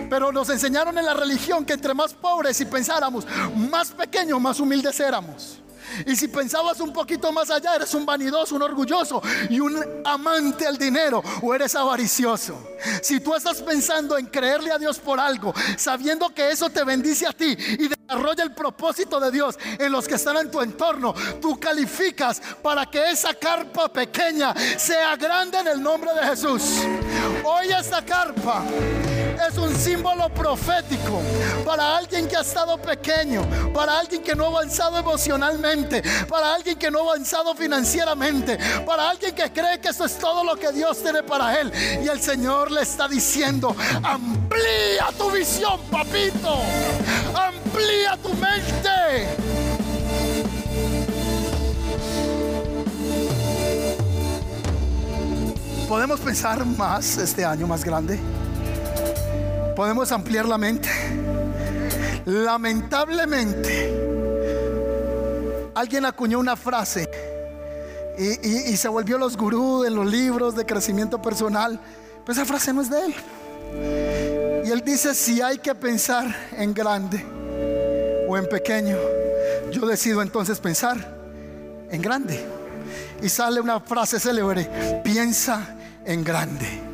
Pero 0.09 0.31
nos 0.31 0.49
enseñaron 0.49 0.97
en 0.97 1.05
la 1.05 1.13
religión 1.13 1.65
que 1.65 1.73
entre 1.73 1.93
más 1.93 2.13
pobres 2.13 2.59
y 2.61 2.65
pensáramos, 2.65 3.25
más 3.55 3.91
pequeños, 3.91 4.39
más 4.39 4.59
humildes 4.59 4.99
éramos. 4.99 5.62
Y 6.05 6.15
si 6.15 6.27
pensabas 6.27 6.79
un 6.79 6.93
poquito 6.93 7.31
más 7.31 7.49
allá, 7.49 7.75
eres 7.75 7.93
un 7.93 8.05
vanidoso, 8.05 8.55
un 8.55 8.63
orgulloso 8.63 9.21
y 9.49 9.59
un 9.59 9.83
amante 10.05 10.65
al 10.67 10.77
dinero 10.77 11.23
o 11.41 11.53
eres 11.53 11.75
avaricioso. 11.75 12.57
Si 13.01 13.19
tú 13.19 13.35
estás 13.35 13.61
pensando 13.61 14.17
en 14.17 14.25
creerle 14.27 14.71
a 14.71 14.77
Dios 14.77 14.99
por 14.99 15.19
algo, 15.19 15.53
sabiendo 15.77 16.29
que 16.29 16.51
eso 16.51 16.69
te 16.69 16.83
bendice 16.83 17.27
a 17.27 17.31
ti 17.31 17.55
y 17.79 17.87
desarrolla 17.87 18.43
el 18.43 18.53
propósito 18.53 19.19
de 19.19 19.31
Dios 19.31 19.57
en 19.79 19.91
los 19.91 20.07
que 20.07 20.15
están 20.15 20.37
en 20.37 20.51
tu 20.51 20.61
entorno, 20.61 21.13
tú 21.41 21.59
calificas 21.59 22.41
para 22.61 22.85
que 22.85 23.11
esa 23.11 23.33
carpa 23.33 23.91
pequeña 23.91 24.53
sea 24.77 25.15
grande 25.15 25.59
en 25.59 25.67
el 25.67 25.81
nombre 25.81 26.13
de 26.13 26.27
Jesús. 26.27 26.81
Hoy 27.43 27.69
esta 27.71 28.03
carpa 28.03 28.63
es 29.47 29.57
un 29.57 29.75
símbolo 29.75 30.29
profético 30.29 31.21
para 31.65 31.97
alguien 31.97 32.27
que 32.27 32.37
ha 32.37 32.41
estado 32.41 32.77
pequeño, 32.77 33.45
para 33.73 33.99
alguien 33.99 34.21
que 34.23 34.35
no 34.35 34.45
ha 34.45 34.47
avanzado 34.47 34.97
emocionalmente, 34.97 36.03
para 36.27 36.53
alguien 36.55 36.77
que 36.77 36.89
no 36.91 36.99
ha 36.99 37.13
avanzado 37.13 37.55
financieramente, 37.55 38.57
para 38.85 39.09
alguien 39.09 39.33
que 39.33 39.51
cree 39.51 39.79
que 39.79 39.89
eso 39.89 40.05
es 40.05 40.17
todo 40.17 40.43
lo 40.43 40.55
que 40.55 40.71
Dios 40.71 41.01
tiene 41.01 41.23
para 41.23 41.59
él. 41.59 41.71
Y 42.03 42.07
el 42.07 42.21
Señor 42.21 42.71
le 42.71 42.81
está 42.81 43.07
diciendo, 43.07 43.75
amplía 44.03 45.07
tu 45.17 45.31
visión, 45.31 45.79
papito, 45.91 46.59
amplía 47.33 48.17
tu 48.21 48.29
mente. 48.33 49.27
¿Podemos 55.87 56.19
pensar 56.21 56.65
más 56.65 57.17
este 57.17 57.45
año 57.45 57.67
más 57.67 57.83
grande? 57.83 58.19
Podemos 59.75 60.11
ampliar 60.11 60.45
la 60.45 60.57
mente. 60.57 60.89
Lamentablemente, 62.25 63.91
alguien 65.73 66.05
acuñó 66.05 66.39
una 66.39 66.55
frase 66.55 67.09
y, 68.17 68.77
se 68.77 68.87
volvió 68.87 69.17
los 69.17 69.35
gurús 69.35 69.87
en 69.87 69.95
los 69.95 70.05
libros 70.05 70.55
de 70.55 70.65
crecimiento 70.65 71.21
personal. 71.21 71.79
Pero 72.25 72.33
esa 72.33 72.45
frase 72.45 72.71
no 72.73 72.81
es 72.81 72.89
de 72.89 73.05
él. 73.05 73.15
Y 74.65 74.71
él 74.71 74.81
dice, 74.85 75.13
si 75.15 75.41
hay 75.41 75.57
que 75.57 75.73
pensar 75.75 76.33
en 76.57 76.73
grande 76.73 77.25
o 78.27 78.37
en 78.37 78.47
pequeño, 78.47 78.95
yo 79.71 79.85
decido 79.87 80.21
entonces 80.21 80.59
pensar 80.59 81.17
en 81.89 82.01
grande. 82.01 82.45
Y 83.21 83.29
sale 83.29 83.59
una 83.59 83.79
frase 83.79 84.19
célebre, 84.19 85.01
piensa 85.03 85.75
en 86.05 86.23
grande. 86.23 86.92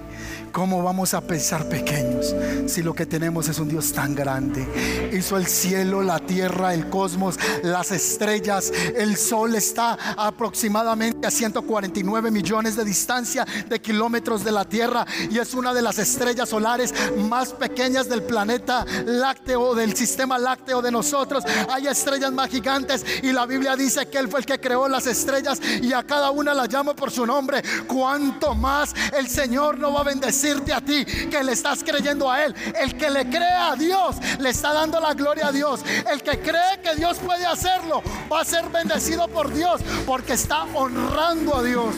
¿Cómo 0.52 0.82
vamos 0.82 1.14
a 1.14 1.22
pensar 1.22 1.70
pequeños 1.70 2.36
si 2.66 2.82
lo 2.82 2.94
que 2.96 3.06
tenemos 3.06 3.48
es 3.48 3.60
un 3.60 3.70
Dios 3.70 3.94
tan 3.94 4.16
grande? 4.16 5.12
Hizo 5.14 5.38
el 5.38 5.46
cielo, 5.46 6.02
la 6.02 6.20
tierra, 6.20 6.74
el 6.74 6.90
cosmos, 6.90 7.38
las 7.64 7.92
estrellas. 7.92 8.72
El 8.96 9.16
sol 9.16 9.56
está 9.56 9.98
aproximadamente 10.18 11.28
a 11.28 11.32
149 11.32 12.32
millones 12.32 12.76
de 12.76 12.84
distancia 12.84 13.46
de 13.68 13.80
kilómetros 13.80 14.44
de 14.44 14.52
la 14.52 14.66
tierra 14.66 15.06
y 15.30 15.38
es 15.38 15.54
una 15.54 15.74
de 15.74 15.82
las 15.82 16.00
estrellas 16.00 16.50
solares 16.50 16.94
más 17.18 17.54
pequeñas 17.54 18.10
del 18.10 18.24
planeta 18.24 18.86
lácteo, 19.06 19.76
del 19.76 19.96
sistema 19.96 20.38
lácteo 20.40 20.82
de 20.82 20.92
nosotros. 20.92 21.44
Hay 21.70 21.88
estrellas 21.88 22.32
más 22.32 22.50
gigantes 22.50 23.06
y 23.22 23.32
la 23.32 23.46
Biblia 23.46 23.76
dice 23.76 24.08
que 24.08 24.18
Él 24.18 24.30
fue 24.30 24.40
el 24.40 24.46
que 24.46 24.60
creó 24.60 24.88
las 24.88 25.06
estrellas 25.06 25.62
y 25.82 25.94
a 25.94 26.04
cada 26.04 26.32
una 26.32 26.54
la 26.54 26.66
llamo 26.66 26.96
por 26.96 27.12
su 27.12 27.26
nombre. 27.26 27.62
Cuanto 27.88 28.56
más 28.56 28.94
el 29.16 29.30
Señor 29.30 29.78
no 29.78 29.94
va 29.94 30.02
a 30.02 30.04
bendecir 30.04 30.38
decirte 30.39 30.73
a 30.73 30.80
ti 30.80 31.06
que 31.06 31.43
le 31.43 31.52
estás 31.52 31.84
creyendo 31.84 32.32
a 32.32 32.45
Él. 32.45 32.56
El 32.80 32.95
que 32.95 33.10
le 33.10 33.30
cree 33.30 33.54
a 33.54 33.75
Dios 33.75 34.15
le 34.39 34.49
está 34.49 34.73
dando 34.73 34.99
la 34.99 35.13
gloria 35.13 35.47
a 35.47 35.52
Dios. 35.52 35.82
El 36.10 36.21
que 36.23 36.39
cree 36.39 36.80
que 36.82 36.95
Dios 36.95 37.17
puede 37.17 37.45
hacerlo 37.45 38.02
va 38.32 38.41
a 38.41 38.45
ser 38.45 38.69
bendecido 38.69 39.28
por 39.28 39.54
Dios 39.54 39.82
porque 40.06 40.34
está 40.34 40.63
honrando 40.63 41.58
a 41.58 41.63
Dios. 41.63 41.93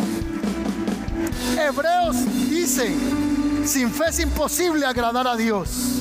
Hebreos 1.57 2.15
dice, 2.49 2.95
sin 3.65 3.91
fe 3.91 4.05
es 4.09 4.19
imposible 4.19 4.85
agradar 4.85 5.27
a 5.27 5.35
Dios. 5.35 6.00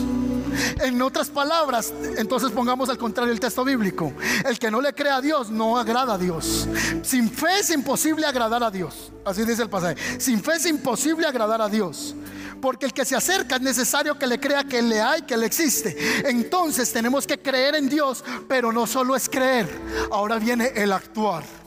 En 0.81 1.01
otras 1.03 1.29
palabras, 1.29 1.93
entonces 2.17 2.51
pongamos 2.51 2.89
al 2.89 2.99
contrario 2.99 3.33
el 3.33 3.41
texto 3.41 3.65
bíblico. 3.65 4.13
El 4.45 4.59
que 4.59 4.71
no 4.71 4.81
le 4.81 4.93
cree 4.93 5.13
a 5.13 5.21
Dios 5.21 5.51
no 5.51 5.79
agrada 5.79 6.15
a 6.15 6.19
Dios. 6.19 6.69
Sin 7.03 7.31
fe 7.31 7.61
es 7.61 7.71
imposible 7.71 8.27
agradar 8.27 8.63
a 8.63 8.71
Dios. 8.71 9.13
Así 9.25 9.45
dice 9.45 9.63
el 9.63 9.71
pasaje. 9.71 9.97
Sin 10.21 10.43
fe 10.43 10.57
es 10.57 10.67
imposible 10.67 11.27
agradar 11.27 11.61
a 11.61 11.69
Dios. 11.69 12.15
Porque 12.61 12.87
el 12.87 12.93
que 12.93 13.05
se 13.05 13.17
acerca 13.17 13.57
es 13.57 13.63
necesario 13.63 14.19
que 14.19 14.27
le 14.27 14.39
crea 14.39 14.65
que 14.65 14.83
le 14.83 15.01
hay, 15.01 15.23
que 15.23 15.37
le 15.37 15.47
existe. 15.47 15.97
Entonces 16.29 16.93
tenemos 16.93 17.27
que 17.27 17.39
creer 17.39 17.75
en 17.75 17.89
Dios, 17.89 18.23
pero 18.49 18.71
no 18.73 18.87
solo 18.87 19.17
es 19.17 19.29
creer. 19.29 19.69
Ahora 20.11 20.39
viene 20.39 20.73
el 20.75 20.93
actuar. 20.93 21.60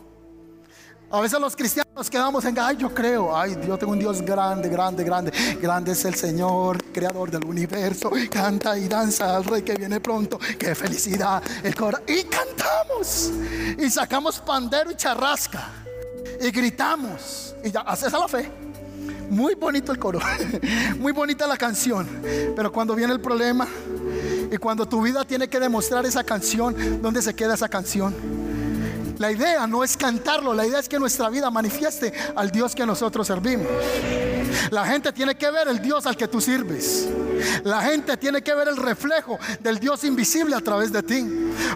A 1.13 1.21
veces 1.21 1.39
los 1.39 1.55
cristianos 1.55 2.09
quedamos 2.09 2.43
en, 2.43 2.57
ay, 2.57 2.75
yo 2.75 2.91
creo, 2.91 3.37
ay, 3.37 3.55
yo 3.67 3.77
tengo 3.77 3.91
un 3.91 3.99
Dios 3.99 4.19
grande, 4.23 4.67
grande, 4.67 5.03
grande. 5.03 5.31
Grande 5.61 5.91
es 5.91 6.03
el 6.05 6.15
Señor, 6.15 6.83
creador 6.91 7.29
del 7.29 7.45
universo. 7.45 8.11
Canta 8.31 8.75
y 8.79 8.87
danza 8.87 9.35
al 9.35 9.43
rey 9.43 9.61
que 9.61 9.75
viene 9.75 9.99
pronto. 9.99 10.39
Qué 10.57 10.73
felicidad 10.73 11.43
el. 11.63 11.75
Y 12.07 12.23
cantamos. 12.23 13.31
Y 13.77 13.91
sacamos 13.91 14.39
pandero 14.39 14.89
y 14.89 14.95
charrasca. 14.95 15.69
Y 16.41 16.49
gritamos. 16.49 17.53
Y 17.63 17.69
ya, 17.69 17.81
haces 17.81 18.11
a 18.11 18.17
la 18.17 18.27
fe. 18.27 18.49
Muy 19.29 19.53
bonito 19.53 19.91
el 19.91 19.99
coro. 19.99 20.19
Muy 20.97 21.11
bonita 21.11 21.45
la 21.45 21.57
canción. 21.57 22.09
Pero 22.55 22.71
cuando 22.71 22.95
viene 22.95 23.13
el 23.13 23.21
problema 23.21 23.67
y 24.51 24.57
cuando 24.57 24.87
tu 24.87 25.03
vida 25.03 25.23
tiene 25.25 25.47
que 25.47 25.59
demostrar 25.59 26.07
esa 26.07 26.23
canción, 26.23 27.03
¿dónde 27.03 27.21
se 27.21 27.35
queda 27.35 27.53
esa 27.53 27.69
canción? 27.69 28.15
La 29.17 29.31
idea 29.31 29.67
no 29.67 29.83
es 29.83 29.95
cantarlo, 29.95 30.53
la 30.53 30.65
idea 30.65 30.79
es 30.79 30.89
que 30.89 30.99
nuestra 30.99 31.29
vida 31.29 31.49
manifieste 31.49 32.13
al 32.35 32.51
Dios 32.51 32.75
que 32.75 32.85
nosotros 32.85 33.27
servimos. 33.27 33.67
La 34.71 34.85
gente 34.85 35.11
tiene 35.11 35.35
que 35.35 35.49
ver 35.51 35.67
el 35.67 35.81
Dios 35.81 36.05
al 36.05 36.15
que 36.15 36.27
tú 36.27 36.41
sirves. 36.41 37.07
La 37.63 37.81
gente 37.81 38.17
tiene 38.17 38.41
que 38.41 38.53
ver 38.53 38.67
el 38.67 38.77
reflejo 38.77 39.39
del 39.59 39.79
Dios 39.79 40.03
invisible 40.03 40.55
a 40.55 40.61
través 40.61 40.91
de 40.91 41.03
ti. 41.03 41.25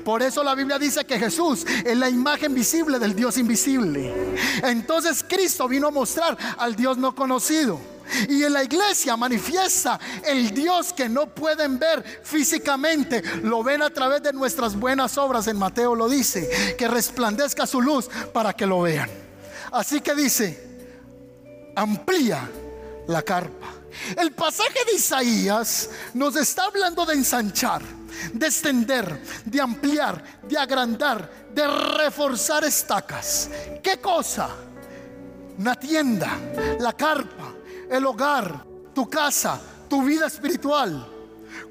Por 0.04 0.22
eso 0.22 0.44
la 0.44 0.56
Biblia 0.56 0.80
dice 0.80 1.06
que 1.06 1.20
Jesús 1.20 1.66
es 1.86 1.98
la 1.98 2.10
imagen 2.10 2.54
visible 2.54 3.00
del 3.00 3.16
Dios 3.16 3.38
invisible. 3.38 4.36
Entonces 4.64 5.24
Cristo 5.28 5.68
vino 5.68 5.88
a 5.88 5.92
mostrar 5.92 6.38
al 6.58 6.76
Dios 6.76 6.98
no 6.98 7.14
conocido. 7.14 7.97
Y 8.30 8.44
en 8.44 8.54
la 8.54 8.64
iglesia 8.64 9.18
manifiesta 9.18 10.00
el 10.26 10.52
Dios 10.52 10.94
que 10.94 11.10
no 11.10 11.28
pueden 11.28 11.78
ver 11.80 12.04
físicamente. 12.24 13.22
Lo 13.44 13.64
ven 13.64 13.82
a 13.82 13.90
través 13.90 14.22
de 14.24 14.34
nuestras 14.34 14.76
buenas 14.76 15.18
obras. 15.18 15.48
En 15.48 15.58
Mateo 15.58 15.96
lo 15.96 16.08
dice. 16.08 16.76
Que 16.78 16.88
resplandezca 16.88 17.66
su 17.66 17.82
luz 17.82 18.10
para 18.34 18.54
que 18.54 18.66
lo 18.66 18.82
vean. 18.82 19.10
Así 19.72 20.02
que 20.02 20.16
dice, 20.16 20.68
amplía 21.76 22.50
la 23.08 23.22
carpa. 23.22 23.74
El 24.16 24.32
pasaje 24.32 24.80
de 24.86 24.96
Isaías 24.96 25.90
nos 26.14 26.36
está 26.36 26.66
hablando 26.66 27.06
de 27.06 27.16
ensanchar, 27.16 27.82
de 28.34 28.46
extender, 28.46 29.22
de 29.46 29.62
ampliar, 29.62 30.24
de 30.44 30.58
agrandar, 30.58 31.30
de 31.54 31.68
reforzar 31.68 32.64
estacas. 32.64 33.50
¿Qué 33.82 33.98
cosa? 33.98 34.50
Una 35.58 35.76
tienda, 35.76 36.38
la 36.80 36.94
carpa, 36.94 37.54
el 37.90 38.06
hogar, 38.06 38.66
tu 38.94 39.10
casa, 39.10 39.60
tu 39.90 40.04
vida 40.04 40.28
espiritual. 40.28 41.17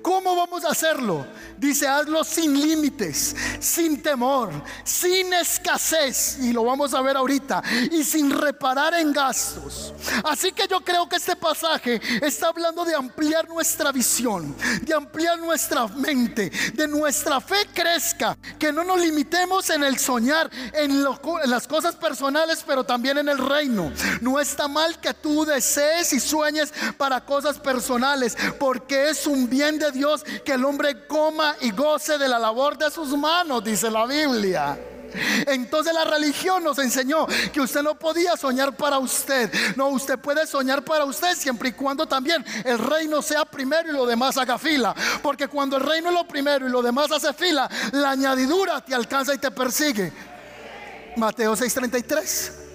¿Cómo 0.03 0.37
vamos 0.37 0.65
a 0.65 0.71
hacerlo? 0.71 1.27
Dice, 1.59 1.87
hazlo 1.87 2.23
sin 2.23 2.61
límites, 2.61 3.35
sin 3.61 4.03
temor, 4.03 4.51
sin 4.85 5.33
escasez, 5.33 6.39
y 6.41 6.53
lo 6.53 6.65
vamos 6.65 6.95
a 6.95 7.01
ver 7.01 7.17
ahorita, 7.17 7.63
y 7.91 8.05
sin 8.05 8.31
reparar 8.31 8.95
en 8.95 9.13
gastos. 9.13 9.93
Así 10.25 10.53
que 10.53 10.69
yo 10.69 10.81
creo 10.81 11.09
que 11.09 11.17
este 11.17 11.35
pasaje 11.35 12.01
está 12.23 12.49
hablando 12.49 12.85
de 12.85 12.95
ampliar 12.95 13.49
nuestra 13.49 13.91
visión, 13.91 14.55
de 14.83 14.95
ampliar 14.95 15.39
nuestra 15.39 15.89
mente, 15.89 16.51
de 16.75 16.87
nuestra 16.87 17.41
fe 17.41 17.67
crezca, 17.73 18.37
que 18.59 18.73
no 18.73 18.85
nos 18.85 19.01
limitemos 19.01 19.71
en 19.71 19.83
el 19.83 19.99
soñar, 19.99 20.51
en, 20.73 21.03
las 21.03 21.67
cosas 21.67 21.97
personales, 21.97 22.63
pero 22.67 22.85
también 22.85 23.19
en 23.19 23.29
el 23.29 23.39
reino. 23.39 23.93
No 24.21 24.39
está 24.39 24.69
mal 24.69 25.01
que 25.01 25.15
tú 25.15 25.45
desees 25.45 26.13
y 26.13 26.21
sueñes 26.21 26.73
para 26.97 27.25
cosas 27.25 27.59
personales, 27.59 28.37
porque 28.59 29.11
es 29.11 29.27
un 29.27 29.49
bien 29.49 29.79
de 29.79 29.91
Dios 29.91 29.96
que 30.45 30.53
el 30.53 30.65
hombre 30.65 31.07
coma 31.07 31.57
y 31.61 31.71
goce 31.71 32.19
de 32.19 32.29
la 32.29 32.39
labor 32.39 32.77
de 32.77 32.91
sus 32.91 33.17
manos, 33.17 33.63
dice 33.63 33.91
la 33.91 34.07
Biblia. 34.07 34.79
Entonces 35.47 35.95
la 35.95 36.05
religión 36.05 36.63
nos 36.63 36.79
enseñó 36.79 37.27
que 37.53 37.61
usted 37.61 37.83
no 37.83 37.99
podía 37.99 38.37
soñar 38.37 38.77
para 38.77 38.99
usted. 38.99 39.51
No, 39.77 39.89
usted 39.89 40.19
puede 40.19 40.47
soñar 40.47 40.83
para 40.83 41.05
usted 41.05 41.35
siempre 41.37 41.71
y 41.71 41.73
cuando 41.73 42.07
también 42.07 42.45
el 42.65 42.79
reino 42.79 43.23
sea 43.23 43.45
primero 43.45 43.89
y 43.89 43.93
lo 43.93 44.07
demás 44.07 44.37
haga 44.37 44.59
fila. 44.59 44.95
Porque 45.23 45.49
cuando 45.49 45.77
el 45.77 45.83
reino 45.83 46.09
es 46.09 46.15
lo 46.15 46.27
primero 46.27 46.67
y 46.67 46.71
lo 46.71 46.83
demás 46.83 47.11
hace 47.13 47.33
fila, 47.33 47.69
la 47.93 48.11
añadidura 48.11 48.81
te 48.81 48.95
alcanza 48.95 49.35
y 49.35 49.39
te 49.39 49.51
persigue. 49.51 50.13
Mateo 51.17 51.57
6:33. 51.57 52.66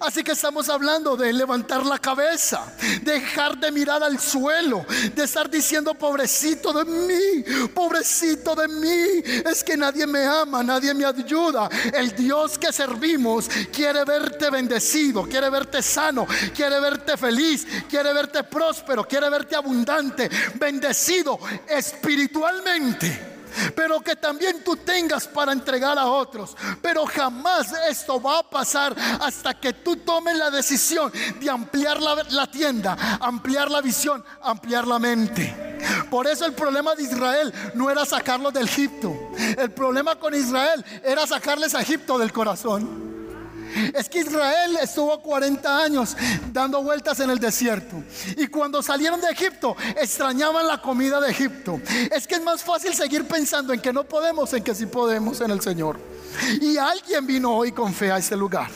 Así 0.00 0.22
que 0.22 0.32
estamos 0.32 0.68
hablando 0.68 1.16
de 1.16 1.32
levantar 1.32 1.84
la 1.84 1.98
cabeza, 1.98 2.72
dejar 3.02 3.58
de 3.58 3.70
mirar 3.70 4.02
al 4.02 4.18
suelo, 4.18 4.86
de 5.14 5.24
estar 5.24 5.50
diciendo, 5.50 5.94
pobrecito 5.94 6.72
de 6.72 6.84
mí, 6.84 7.68
pobrecito 7.74 8.54
de 8.54 8.68
mí, 8.68 9.22
es 9.44 9.62
que 9.62 9.76
nadie 9.76 10.06
me 10.06 10.24
ama, 10.24 10.62
nadie 10.62 10.94
me 10.94 11.04
ayuda. 11.04 11.68
El 11.92 12.14
Dios 12.14 12.58
que 12.58 12.72
servimos 12.72 13.48
quiere 13.72 14.04
verte 14.04 14.50
bendecido, 14.50 15.24
quiere 15.24 15.50
verte 15.50 15.82
sano, 15.82 16.26
quiere 16.54 16.80
verte 16.80 17.16
feliz, 17.16 17.66
quiere 17.88 18.12
verte 18.12 18.44
próspero, 18.44 19.06
quiere 19.06 19.28
verte 19.28 19.56
abundante, 19.56 20.30
bendecido 20.58 21.38
espiritualmente 21.68 23.33
pero 23.74 24.00
que 24.00 24.16
también 24.16 24.62
tú 24.64 24.76
tengas 24.76 25.26
para 25.26 25.52
entregar 25.52 25.98
a 25.98 26.06
otros. 26.06 26.56
Pero 26.82 27.06
jamás 27.06 27.72
esto 27.88 28.20
va 28.20 28.38
a 28.38 28.42
pasar 28.42 28.94
hasta 29.20 29.54
que 29.54 29.72
tú 29.72 29.96
tomes 29.96 30.36
la 30.36 30.50
decisión 30.50 31.12
de 31.40 31.50
ampliar 31.50 32.00
la, 32.00 32.46
tienda, 32.46 32.96
ampliar 33.20 33.70
la 33.70 33.80
visión, 33.80 34.24
ampliar 34.42 34.86
la 34.86 34.98
mente. 34.98 35.78
Por 36.10 36.26
eso 36.26 36.46
el 36.46 36.52
problema 36.52 36.94
de 36.94 37.02
Israel 37.02 37.52
no 37.74 37.90
era 37.90 38.04
sacarlos 38.04 38.52
del 38.52 38.66
Egipto. 38.66 39.14
El 39.58 39.70
problema 39.70 40.16
con 40.16 40.34
Israel 40.34 40.84
era 41.02 41.26
sacarles 41.26 41.74
a 41.74 41.82
Egipto 41.82 42.18
del 42.18 42.32
corazón. 42.32 43.13
Es 43.94 44.08
que 44.08 44.20
Israel 44.20 44.78
estuvo 44.82 45.20
40 45.20 45.82
años 45.82 46.16
dando 46.52 46.82
vueltas 46.82 47.20
en 47.20 47.30
el 47.30 47.38
desierto. 47.38 48.02
Y 48.36 48.46
cuando 48.46 48.82
salieron 48.82 49.20
de 49.20 49.28
Egipto, 49.28 49.76
extrañaban 50.00 50.66
la 50.66 50.80
comida 50.80 51.20
de 51.20 51.30
Egipto. 51.30 51.80
Es 52.10 52.26
que 52.26 52.36
es 52.36 52.42
más 52.42 52.62
fácil 52.62 52.94
seguir 52.94 53.26
pensando 53.26 53.72
en 53.72 53.80
que 53.80 53.92
no 53.92 54.04
podemos, 54.04 54.52
en 54.52 54.62
que 54.62 54.74
sí 54.74 54.86
podemos 54.86 55.40
en 55.40 55.50
el 55.50 55.60
Señor. 55.60 55.98
Y 56.60 56.76
alguien 56.76 57.26
vino 57.26 57.54
hoy 57.54 57.72
con 57.72 57.92
fe 57.92 58.10
a 58.10 58.18
este 58.18 58.36
lugar. 58.36 58.70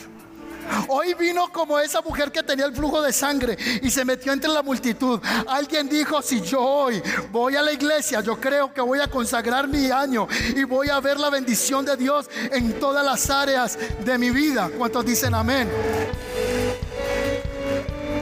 Hoy 0.89 1.15
vino 1.15 1.51
como 1.53 1.79
esa 1.79 2.01
mujer 2.01 2.31
que 2.31 2.43
tenía 2.43 2.67
el 2.67 2.75
flujo 2.75 3.03
de 3.03 3.13
sangre 3.13 3.57
y 3.83 3.91
se 3.91 4.05
metió 4.05 4.33
entre 4.33 4.51
la 4.51 4.63
multitud. 4.63 5.21
Alguien 5.47 5.89
dijo, 5.89 6.23
si 6.23 6.41
yo 6.41 6.61
hoy 6.61 7.03
voy 7.31 7.57
a 7.57 7.63
la 7.63 7.73
iglesia, 7.73 8.21
yo 8.21 8.39
creo 8.41 8.73
que 8.73 8.81
voy 8.81 9.01
a 9.01 9.09
consagrar 9.09 9.69
mi 9.69 9.91
año 9.91 10.27
y 10.55 10.65
voy 10.65 10.89
a 10.89 11.01
ver 11.01 11.19
la 11.19 11.31
bendición 11.31 11.85
de 11.85 11.97
Dios 11.97 12.29
en 12.53 12.79
todas 12.79 13.05
las 13.05 13.29
áreas 13.31 13.79
de 14.05 14.19
mi 14.19 14.31
vida. 14.31 14.71
¿Cuántos 14.77 15.05
dicen 15.05 15.35
amén? 15.35 15.69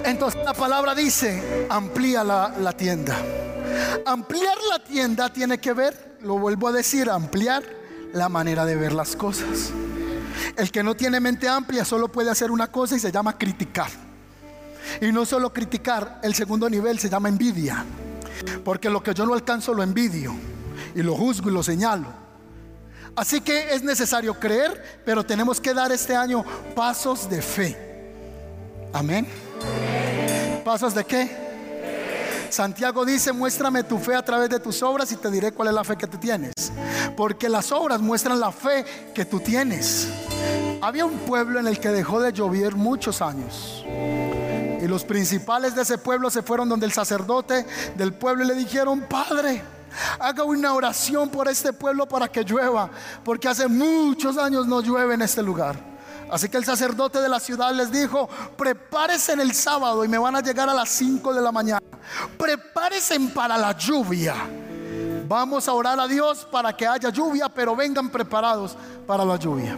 Entonces 0.04 0.40
la 0.44 0.54
palabra 0.54 0.94
dice, 0.94 1.66
amplía 1.68 2.22
la, 2.22 2.54
la 2.60 2.72
tienda. 2.72 3.16
Ampliar 4.04 4.56
la 4.70 4.78
tienda 4.78 5.32
tiene 5.32 5.58
que 5.58 5.72
ver, 5.72 6.16
lo 6.22 6.38
vuelvo 6.38 6.68
a 6.68 6.72
decir, 6.72 7.10
ampliar 7.10 7.64
la 8.12 8.28
manera 8.28 8.64
de 8.64 8.76
ver 8.76 8.92
las 8.92 9.16
cosas. 9.16 9.72
El 10.54 10.70
que 10.70 10.82
no 10.82 10.94
tiene 10.94 11.18
mente 11.20 11.48
amplia 11.48 11.84
solo 11.84 12.08
puede 12.08 12.30
hacer 12.30 12.50
una 12.50 12.68
cosa 12.68 12.96
y 12.96 13.00
se 13.00 13.10
llama 13.10 13.36
criticar. 13.36 13.90
Y 15.00 15.12
no 15.12 15.26
solo 15.26 15.52
criticar, 15.52 16.20
el 16.22 16.34
segundo 16.34 16.70
nivel 16.70 16.98
se 16.98 17.08
llama 17.08 17.28
envidia. 17.28 17.84
Porque 18.64 18.90
lo 18.90 19.02
que 19.02 19.14
yo 19.14 19.26
no 19.26 19.34
alcanzo 19.34 19.74
lo 19.74 19.82
envidio 19.82 20.34
y 20.94 21.02
lo 21.02 21.14
juzgo 21.14 21.50
y 21.50 21.52
lo 21.52 21.62
señalo. 21.62 22.26
Así 23.16 23.40
que 23.40 23.74
es 23.74 23.82
necesario 23.82 24.38
creer, 24.38 25.00
pero 25.04 25.24
tenemos 25.24 25.60
que 25.60 25.72
dar 25.72 25.90
este 25.90 26.14
año 26.14 26.44
pasos 26.74 27.28
de 27.28 27.40
fe. 27.40 28.12
Amén. 28.92 29.26
¿Pasos 30.64 30.94
de 30.94 31.04
qué? 31.04 31.46
Santiago 32.50 33.04
dice, 33.04 33.32
muéstrame 33.32 33.82
tu 33.82 33.98
fe 33.98 34.14
a 34.14 34.24
través 34.24 34.50
de 34.50 34.60
tus 34.60 34.82
obras 34.82 35.10
y 35.12 35.16
te 35.16 35.30
diré 35.30 35.52
cuál 35.52 35.68
es 35.68 35.74
la 35.74 35.84
fe 35.84 35.96
que 35.96 36.06
tú 36.06 36.18
tienes. 36.18 36.52
Porque 37.16 37.48
las 37.48 37.72
obras 37.72 38.00
muestran 38.00 38.38
la 38.38 38.52
fe 38.52 38.84
que 39.14 39.24
tú 39.24 39.40
tienes. 39.40 40.08
Había 40.80 41.04
un 41.04 41.18
pueblo 41.20 41.60
en 41.60 41.66
el 41.66 41.80
que 41.80 41.88
dejó 41.88 42.20
de 42.20 42.32
llover 42.32 42.74
muchos 42.74 43.22
años. 43.22 43.84
Y 44.80 44.86
los 44.86 45.04
principales 45.04 45.74
de 45.74 45.82
ese 45.82 45.98
pueblo 45.98 46.30
se 46.30 46.42
fueron 46.42 46.68
donde 46.68 46.86
el 46.86 46.92
sacerdote 46.92 47.66
del 47.96 48.14
pueblo 48.14 48.44
le 48.44 48.54
dijeron, 48.54 49.06
Padre, 49.08 49.62
haga 50.18 50.44
una 50.44 50.74
oración 50.74 51.28
por 51.30 51.48
este 51.48 51.72
pueblo 51.72 52.06
para 52.06 52.28
que 52.28 52.44
llueva, 52.44 52.90
porque 53.24 53.48
hace 53.48 53.68
muchos 53.68 54.36
años 54.38 54.66
no 54.66 54.80
llueve 54.80 55.14
en 55.14 55.22
este 55.22 55.42
lugar. 55.42 55.76
Así 56.30 56.48
que 56.48 56.56
el 56.56 56.64
sacerdote 56.64 57.20
de 57.20 57.28
la 57.28 57.38
ciudad 57.38 57.72
les 57.72 57.90
dijo, 57.90 58.28
prepárense 58.56 59.32
en 59.32 59.40
el 59.40 59.54
sábado 59.54 60.04
y 60.04 60.08
me 60.08 60.18
van 60.18 60.34
a 60.36 60.40
llegar 60.40 60.68
a 60.68 60.74
las 60.74 60.88
5 60.90 61.32
de 61.32 61.40
la 61.40 61.52
mañana. 61.52 61.80
Prepárense 62.36 63.18
para 63.32 63.56
la 63.56 63.76
lluvia. 63.76 64.34
Vamos 65.28 65.66
a 65.66 65.72
orar 65.72 65.98
a 65.98 66.06
Dios 66.06 66.46
para 66.50 66.76
que 66.76 66.86
haya 66.86 67.10
lluvia, 67.10 67.48
pero 67.48 67.74
vengan 67.74 68.10
preparados 68.10 68.76
para 69.06 69.24
la 69.24 69.36
lluvia. 69.36 69.76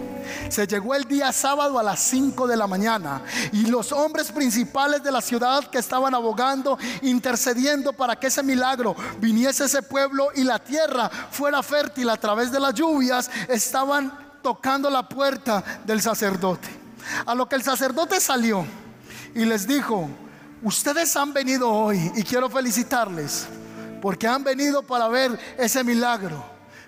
Se 0.50 0.66
llegó 0.66 0.94
el 0.94 1.04
día 1.04 1.32
sábado 1.32 1.78
a 1.78 1.82
las 1.82 2.00
5 2.00 2.46
de 2.46 2.56
la 2.56 2.66
mañana 2.66 3.22
y 3.52 3.66
los 3.66 3.92
hombres 3.92 4.30
principales 4.30 5.02
de 5.02 5.11
la 5.11 5.22
ciudad 5.22 5.64
que 5.64 5.78
estaban 5.78 6.14
abogando, 6.14 6.78
intercediendo 7.00 7.94
para 7.94 8.16
que 8.16 8.26
ese 8.26 8.42
milagro 8.42 8.94
viniese 9.20 9.62
a 9.62 9.66
ese 9.66 9.82
pueblo 9.82 10.28
y 10.34 10.44
la 10.44 10.58
tierra 10.58 11.08
fuera 11.30 11.62
fértil 11.62 12.11
a 12.11 12.16
través 12.16 12.52
de 12.52 12.61
las 12.61 12.74
lluvias, 12.74 13.30
estaban 13.48 14.12
tocando 14.42 14.90
la 14.90 15.08
puerta 15.08 15.64
del 15.87 16.02
sacerdote. 16.02 16.68
A 17.24 17.34
lo 17.34 17.48
que 17.48 17.56
el 17.56 17.62
sacerdote 17.62 18.20
salió 18.20 18.66
y 19.34 19.46
les 19.46 19.66
dijo, 19.66 20.11
ustedes 20.62 21.16
han 21.16 21.32
venido 21.32 21.70
hoy 21.70 22.12
y 22.16 22.22
quiero 22.22 22.50
felicitarles 22.50 23.48
porque 24.00 24.26
han 24.26 24.44
venido 24.44 24.82
para 24.82 25.08
ver 25.08 25.38
ese 25.58 25.84
milagro. 25.84 26.44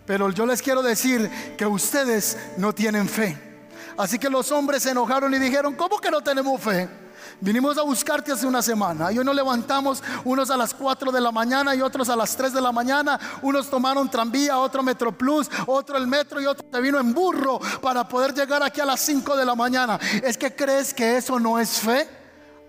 Pero 0.07 0.31
yo 0.31 0.47
les 0.47 0.63
quiero 0.63 0.83
decir 0.83 1.31
que 1.57 1.67
ustedes 1.67 2.37
no 2.57 2.73
tienen 2.75 3.09
fe. 3.09 3.39
Así 3.97 4.19
que 4.19 4.31
los 4.31 4.51
hombres 4.51 4.83
se 4.83 4.91
enojaron 4.91 5.33
y 5.35 5.39
dijeron, 5.39 5.75
¿cómo 5.75 5.99
que 5.99 6.11
no 6.11 6.21
tenemos 6.21 6.61
fe? 6.61 6.89
Vinimos 7.41 7.79
a 7.79 7.83
buscarte 7.83 8.33
hace 8.33 8.47
una 8.47 8.61
semana 8.61 9.11
y 9.11 9.19
hoy 9.19 9.25
nos 9.25 9.35
levantamos 9.35 10.03
unos 10.25 10.51
a 10.51 10.57
las 10.57 10.75
4 10.75 11.11
de 11.11 11.21
la 11.21 11.33
mañana 11.33 11.75
y 11.75 11.81
otros 11.81 12.09
a 12.11 12.17
las 12.17 12.37
3 12.37 12.53
de 12.53 12.61
la 12.61 12.71
mañana. 12.71 13.19
Unos 13.41 13.71
tomaron 13.71 14.11
tranvía, 14.11 14.59
otro 14.59 14.83
Metro 14.83 15.17
Plus, 15.17 15.51
otro 15.67 15.97
el 15.97 16.07
metro 16.07 16.41
y 16.41 16.47
otro 16.47 16.67
se 16.71 16.81
vino 16.81 16.99
en 16.99 17.15
burro 17.15 17.59
para 17.81 18.07
poder 18.07 18.35
llegar 18.35 18.63
aquí 18.63 18.81
a 18.81 18.85
las 18.85 19.01
5 19.01 19.37
de 19.37 19.45
la 19.45 19.55
mañana. 19.55 19.99
¿Es 20.23 20.37
que 20.37 20.55
crees 20.55 20.93
que 20.93 21.17
eso 21.17 21.41
no 21.41 21.59
es 21.59 21.79
fe? 21.79 22.20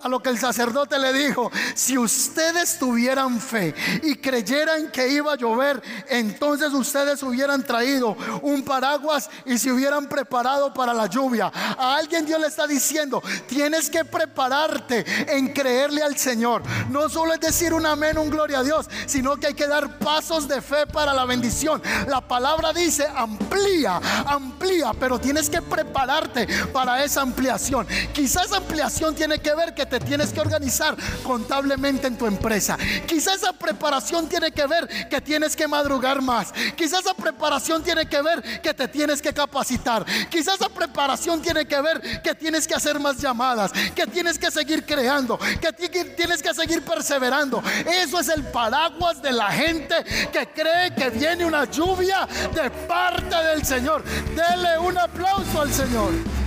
A 0.03 0.09
lo 0.09 0.21
que 0.21 0.29
el 0.29 0.39
sacerdote 0.39 0.97
le 0.99 1.13
dijo, 1.13 1.51
si 1.75 1.97
ustedes 1.97 2.79
tuvieran 2.79 3.39
fe 3.39 3.73
y 4.03 4.15
creyeran 4.15 4.91
que 4.91 5.07
iba 5.09 5.33
a 5.33 5.37
llover, 5.37 5.81
entonces 6.09 6.73
ustedes 6.73 7.21
hubieran 7.23 7.63
traído 7.63 8.15
un 8.41 8.63
paraguas 8.63 9.29
y 9.45 9.57
se 9.57 9.71
hubieran 9.71 10.07
preparado 10.07 10.73
para 10.73 10.93
la 10.93 11.07
lluvia. 11.07 11.51
A 11.53 11.95
alguien 11.95 12.25
Dios 12.25 12.39
le 12.39 12.47
está 12.47 12.67
diciendo, 12.67 13.21
tienes 13.47 13.89
que 13.89 14.05
prepararte 14.05 15.05
en 15.35 15.53
creerle 15.53 16.01
al 16.03 16.17
Señor. 16.17 16.63
No 16.89 17.09
solo 17.09 17.33
es 17.33 17.39
decir 17.39 17.73
un 17.73 17.85
amén, 17.85 18.17
un 18.17 18.29
gloria 18.29 18.59
a 18.59 18.63
Dios, 18.63 18.89
sino 19.05 19.37
que 19.37 19.47
hay 19.47 19.53
que 19.53 19.67
dar 19.67 19.99
pasos 19.99 20.47
de 20.47 20.61
fe 20.61 20.87
para 20.87 21.13
la 21.13 21.25
bendición. 21.25 21.81
La 22.07 22.21
palabra 22.21 22.73
dice, 22.73 23.07
amplía, 23.15 23.99
amplía, 24.25 24.91
pero 24.99 25.19
tienes 25.19 25.49
que 25.49 25.61
prepararte 25.61 26.47
para 26.71 27.03
esa 27.03 27.21
ampliación. 27.21 27.87
Quizás 28.13 28.51
ampliación 28.51 29.15
tiene 29.15 29.39
que 29.39 29.53
ver 29.53 29.73
que 29.73 29.85
te 29.91 29.99
tienes 29.99 30.31
que 30.31 30.39
organizar 30.39 30.95
contablemente 31.21 32.07
en 32.07 32.17
tu 32.17 32.25
empresa. 32.25 32.77
Quizás 33.05 33.35
esa 33.35 33.51
preparación 33.51 34.27
tiene 34.29 34.51
que 34.51 34.65
ver 34.65 34.87
que 35.09 35.19
tienes 35.19 35.53
que 35.53 35.67
madrugar 35.67 36.21
más. 36.21 36.53
Quizás 36.77 37.01
esa 37.01 37.13
preparación 37.13 37.83
tiene 37.83 38.07
que 38.07 38.21
ver 38.21 38.61
que 38.61 38.73
te 38.73 38.87
tienes 38.87 39.21
que 39.21 39.33
capacitar. 39.33 40.05
Quizás 40.29 40.55
esa 40.55 40.69
preparación 40.69 41.41
tiene 41.41 41.65
que 41.65 41.81
ver 41.81 42.21
que 42.21 42.33
tienes 42.33 42.65
que 42.65 42.73
hacer 42.73 42.99
más 42.99 43.17
llamadas, 43.17 43.73
que 43.93 44.07
tienes 44.07 44.39
que 44.39 44.49
seguir 44.49 44.85
creando, 44.85 45.37
que 45.37 45.73
tienes 45.73 46.41
que 46.41 46.53
seguir 46.53 46.83
perseverando. 46.83 47.61
Eso 47.85 48.19
es 48.19 48.29
el 48.29 48.45
paraguas 48.45 49.21
de 49.21 49.33
la 49.33 49.51
gente 49.51 49.95
que 50.31 50.47
cree 50.55 50.95
que 50.95 51.09
viene 51.09 51.43
una 51.43 51.65
lluvia 51.65 52.25
de 52.53 52.69
parte 52.87 53.35
del 53.35 53.65
Señor. 53.65 54.03
Dele 54.03 54.79
un 54.79 54.97
aplauso 54.97 55.61
al 55.61 55.73
Señor. 55.73 56.40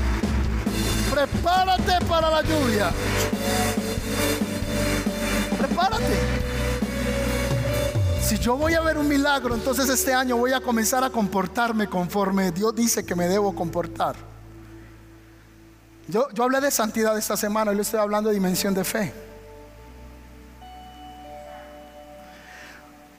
Prepárate 1.10 2.04
para 2.06 2.30
la 2.30 2.42
lluvia. 2.42 2.90
Prepárate. 5.58 6.18
Si 8.22 8.38
yo 8.38 8.56
voy 8.56 8.74
a 8.74 8.80
ver 8.80 8.96
un 8.96 9.06
milagro, 9.06 9.54
entonces 9.54 9.88
este 9.88 10.14
año 10.14 10.36
voy 10.36 10.52
a 10.52 10.60
comenzar 10.60 11.04
a 11.04 11.10
comportarme 11.10 11.88
conforme 11.88 12.52
Dios 12.52 12.74
dice 12.74 13.04
que 13.04 13.14
me 13.14 13.28
debo 13.28 13.54
comportar. 13.54 14.16
Yo, 16.08 16.28
yo 16.32 16.44
hablé 16.44 16.60
de 16.60 16.70
santidad 16.70 17.16
esta 17.16 17.36
semana 17.36 17.72
y 17.72 17.76
le 17.76 17.82
estoy 17.82 18.00
hablando 18.00 18.28
de 18.30 18.34
dimensión 18.34 18.74
de 18.74 18.84
fe. 18.84 19.12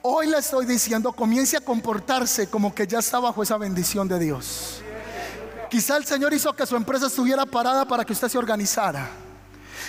Hoy 0.02 0.28
le 0.28 0.38
estoy 0.38 0.66
diciendo, 0.66 1.12
comience 1.12 1.56
a 1.56 1.60
comportarse 1.60 2.48
como 2.48 2.72
que 2.72 2.86
ya 2.86 3.00
está 3.00 3.18
bajo 3.18 3.42
esa 3.42 3.58
bendición 3.58 4.06
de 4.06 4.20
Dios. 4.20 4.82
Quizá 5.70 5.96
el 5.96 6.04
Señor 6.04 6.32
hizo 6.32 6.52
que 6.52 6.66
su 6.66 6.76
empresa 6.76 7.06
estuviera 7.06 7.44
parada 7.44 7.84
para 7.84 8.04
que 8.04 8.12
usted 8.12 8.28
se 8.28 8.38
organizara. 8.38 9.25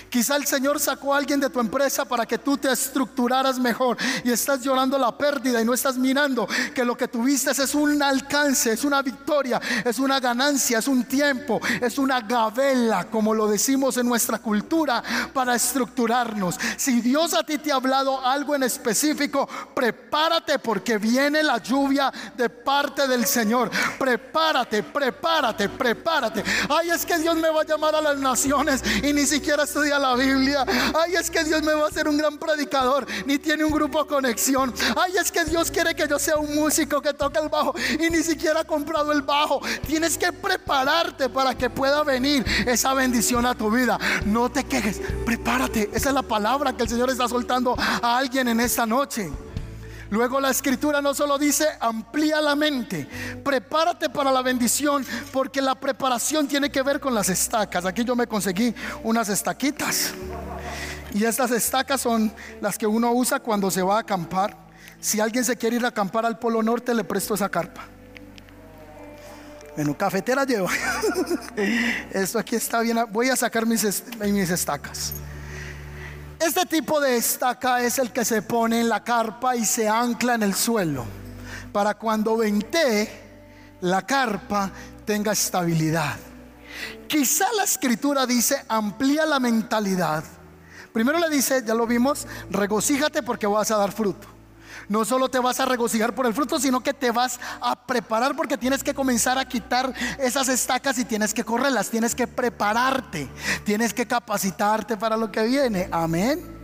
Quizá 0.10 0.36
el 0.36 0.46
Señor 0.46 0.80
sacó 0.80 1.14
a 1.14 1.18
alguien 1.18 1.40
de 1.40 1.50
tu 1.50 1.60
empresa 1.60 2.06
para 2.06 2.26
que 2.26 2.38
tú 2.38 2.58
te 2.58 2.72
estructuraras 2.72 3.60
mejor 3.60 3.98
y 4.24 4.32
estás 4.32 4.62
llorando 4.62 4.98
la 4.98 5.18
pérdida 5.18 5.62
y 5.62 5.66
no 5.66 5.74
estás 5.74 5.98
mirando 5.98 6.48
que 6.74 6.86
lo 6.86 6.96
que 6.98 7.08
tuviste 7.08 7.52
es 7.52 7.76
un 7.76 8.02
alcance, 8.02 8.72
es 8.72 8.84
una 8.84 9.02
victoria, 9.02 9.62
es 9.84 10.00
una 10.00 10.20
ganancia, 10.20 10.80
es 10.80 10.88
un 10.88 11.06
tiempo, 11.06 11.60
es 11.82 11.98
una 11.98 12.22
gavela, 12.22 13.10
como 13.10 13.34
lo 13.34 13.48
decimos 13.48 13.98
en 13.98 14.08
nuestra 14.08 14.40
cultura, 14.40 15.04
para 15.34 15.56
estructurarnos. 15.56 16.58
Si 16.78 17.02
Dios 17.02 17.34
a 17.34 17.44
ti 17.44 17.58
te 17.58 17.72
ha 17.72 17.76
hablado 17.76 18.26
algo 18.26 18.56
en 18.56 18.64
específico, 18.64 19.48
prepárate 19.74 20.60
porque 20.60 20.98
viene 20.98 21.44
la 21.44 21.58
lluvia 21.58 22.12
de 22.36 22.50
parte 22.50 23.08
del 23.08 23.26
Señor. 23.26 23.70
Prepárate, 23.98 24.84
prepárate, 24.84 25.70
prepárate. 25.70 26.44
Ay, 26.70 26.90
es 26.90 27.06
que 27.06 27.18
Dios 27.18 27.36
me 27.36 27.50
va 27.50 27.62
a 27.62 27.66
llamar 27.66 27.96
a 27.96 28.02
las 28.02 28.18
naciones 28.18 28.82
y 29.04 29.14
ni 29.14 29.26
siquiera 29.26 29.66
estudia 29.88 30.00
la 30.00 30.15
Biblia. 30.15 30.65
Ay, 30.95 31.15
es 31.15 31.30
que 31.30 31.43
Dios 31.43 31.63
me 31.63 31.73
va 31.73 31.86
a 31.86 31.88
hacer 31.88 32.08
un 32.08 32.17
gran 32.17 32.38
predicador, 32.38 33.06
ni 33.26 33.38
tiene 33.38 33.63
un 33.63 33.71
grupo 33.71 34.06
conexión. 34.06 34.73
Ay, 34.95 35.13
es 35.17 35.32
que 35.32 35.45
Dios 35.45 35.71
quiere 35.71 35.95
que 35.95 36.08
yo 36.08 36.19
sea 36.19 36.38
un 36.38 36.54
músico 36.56 37.02
que 37.02 37.13
toque 37.13 37.39
el 37.39 37.50
bajo 37.50 37.73
y 38.00 38.10
ni 38.10 38.23
siquiera 38.23 38.62
ha 38.62 38.63
comprado 38.63 39.12
el 39.12 39.21
bajo. 39.21 39.62
Tienes 39.86 40.17
que 40.17 40.32
prepararte 40.34 41.30
para 41.30 41.56
que 41.56 41.69
pueda 41.69 42.04
venir 42.04 42.45
esa 42.65 42.93
bendición 42.93 43.45
a 43.45 43.56
tu 43.56 43.71
vida. 43.71 43.97
No 44.26 44.50
te 44.50 44.63
quejes, 44.65 45.02
prepárate. 45.26 45.89
Esa 45.93 46.10
es 46.10 46.15
la 46.15 46.23
palabra 46.23 46.73
que 46.76 46.84
el 46.84 46.89
Señor 46.89 47.10
está 47.10 47.28
soltando 47.28 47.76
a 47.78 48.17
alguien 48.17 48.47
en 48.47 48.60
esta 48.60 48.86
noche. 48.86 49.32
Luego 50.10 50.39
la 50.39 50.50
escritura 50.50 51.02
no 51.02 51.13
solo 51.13 51.38
dice 51.38 51.67
amplía 51.80 52.41
la 52.41 52.56
mente, 52.56 53.08
prepárate 53.43 54.10
para 54.10 54.32
la 54.32 54.41
bendición, 54.41 55.06
porque 55.34 55.62
la 55.62 55.76
preparación 55.76 56.48
tiene 56.48 56.70
que 56.70 56.82
ver 56.82 57.00
con 57.00 57.13
las 57.13 57.30
estacas. 57.30 57.86
Aquí 57.86 58.04
yo 58.04 58.15
me 58.15 58.28
conseguí 58.28 58.74
unas 59.04 59.30
estaquitas. 59.30 60.13
Y 61.13 61.24
estas 61.24 61.52
estacas 61.52 62.02
son 62.02 62.34
las 62.62 62.78
que 62.78 62.88
uno 62.88 63.12
usa 63.12 63.39
cuando 63.39 63.72
se 63.72 63.82
va 63.82 63.98
a 63.98 64.00
acampar. 64.02 64.56
Si 65.00 65.20
alguien 65.20 65.43
se 65.43 65.56
quiere 65.56 65.76
ir 65.78 65.86
a 65.86 65.89
acampar 65.89 66.26
al 66.26 66.39
Polo 66.39 66.63
Norte, 66.63 66.93
le 66.93 67.04
presto 67.04 67.34
esa 67.34 67.50
carpa. 67.50 67.86
Bueno, 69.76 69.96
cafetera 69.96 70.43
lleva. 70.43 70.70
Esto 72.12 72.39
aquí 72.39 72.56
está 72.56 72.82
bien. 72.82 72.98
Voy 73.12 73.30
a 73.30 73.36
sacar 73.36 73.65
mis, 73.65 74.04
mis 74.20 74.50
estacas. 74.50 75.13
Este 76.39 76.65
tipo 76.67 77.00
de 77.00 77.17
estaca 77.17 77.82
es 77.82 77.97
el 77.97 78.12
que 78.12 78.23
se 78.23 78.43
pone 78.43 78.82
en 78.82 78.89
la 78.89 79.04
carpa 79.04 79.56
y 79.56 79.65
se 79.65 79.89
ancla 79.89 80.36
en 80.36 80.43
el 80.43 80.54
suelo 80.54 81.06
para 81.71 81.95
cuando 81.95 82.38
ventee 82.38 83.10
la 83.82 84.04
carpa 84.04 84.71
tenga 85.04 85.32
estabilidad. 85.32 86.15
Quizá 87.08 87.45
la 87.56 87.63
escritura 87.63 88.28
dice 88.28 88.63
amplía 88.67 89.26
la 89.26 89.39
mentalidad. 89.39 90.23
Primero 90.93 91.19
le 91.19 91.30
dice, 91.30 91.63
ya 91.65 91.73
lo 91.73 91.88
vimos, 91.88 92.28
regocíjate 92.50 93.23
porque 93.23 93.47
vas 93.47 93.71
a 93.71 93.78
dar 93.78 93.91
fruto. 93.91 94.37
No 94.89 95.06
solo 95.06 95.30
te 95.30 95.39
vas 95.39 95.60
a 95.60 95.65
regocijar 95.65 96.15
por 96.15 96.26
el 96.26 96.34
fruto, 96.34 96.60
sino 96.60 96.82
que 96.82 96.93
te 96.93 97.12
vas 97.12 97.39
a 97.62 97.76
preparar 97.76 98.36
porque 98.36 98.58
tienes 98.58 98.84
que 98.84 98.93
comenzar 98.93 99.38
a 99.38 99.45
quitar 99.45 99.93
esas 100.19 100.47
estacas 100.50 100.97
y 100.97 101.06
tienes 101.06 101.34
que 101.34 101.43
correrlas, 101.43 101.89
tienes 101.89 102.15
que 102.15 102.28
prepararte, 102.28 103.30
tienes 103.65 103.93
que 103.93 104.08
capacitarte 104.08 104.97
para 104.97 105.17
lo 105.17 105.32
que 105.32 105.43
viene. 105.43 105.89
Amén. 105.91 106.57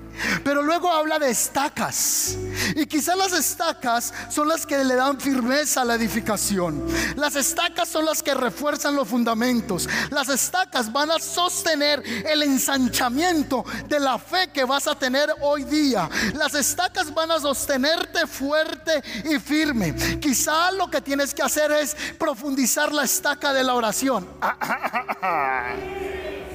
Pero 0.44 0.62
luego 0.62 0.92
habla 0.92 1.20
de 1.20 1.30
estacas. 1.30 2.38
Y 2.76 2.86
quizás 2.86 3.18
las 3.18 3.34
estacas 3.34 4.14
son 4.30 4.48
las 4.48 4.66
que 4.66 4.84
le 4.84 4.96
dan 4.96 5.20
firmeza 5.20 5.82
a 5.82 5.86
la 5.86 5.96
edificación. 5.96 6.86
Las 7.16 7.36
estacas 7.36 7.90
son 7.90 8.06
las 8.06 8.24
que 8.24 8.34
refuerzan 8.34 8.96
los 8.96 9.08
fundamentos. 9.08 9.88
Las 10.10 10.30
estacas 10.30 10.92
van 10.92 11.12
a 11.12 11.20
sostener 11.20 12.04
el 12.26 12.44
ensanchamiento 12.44 13.66
de 13.88 14.00
la 14.00 14.18
fe 14.18 14.50
que 14.54 14.64
vas 14.64 14.88
a 14.88 14.96
tener 14.96 15.34
hoy 15.42 15.64
día. 15.64 16.10
Las 16.34 16.54
estacas 16.54 17.14
van 17.14 17.32
a 17.32 17.40
sostenerte 17.40 18.28
fuerte 18.28 19.04
y 19.26 19.40
firme. 19.40 19.96
Quizá 20.20 20.72
lo 20.72 20.90
que 20.90 21.02
tienes 21.02 21.34
que 21.34 21.42
hacer 21.42 21.72
es 21.72 21.96
profundizar 22.18 22.92
la 22.92 23.04
estaca 23.04 23.54
de 23.54 23.64
la 23.64 23.74
oración. 23.74 24.28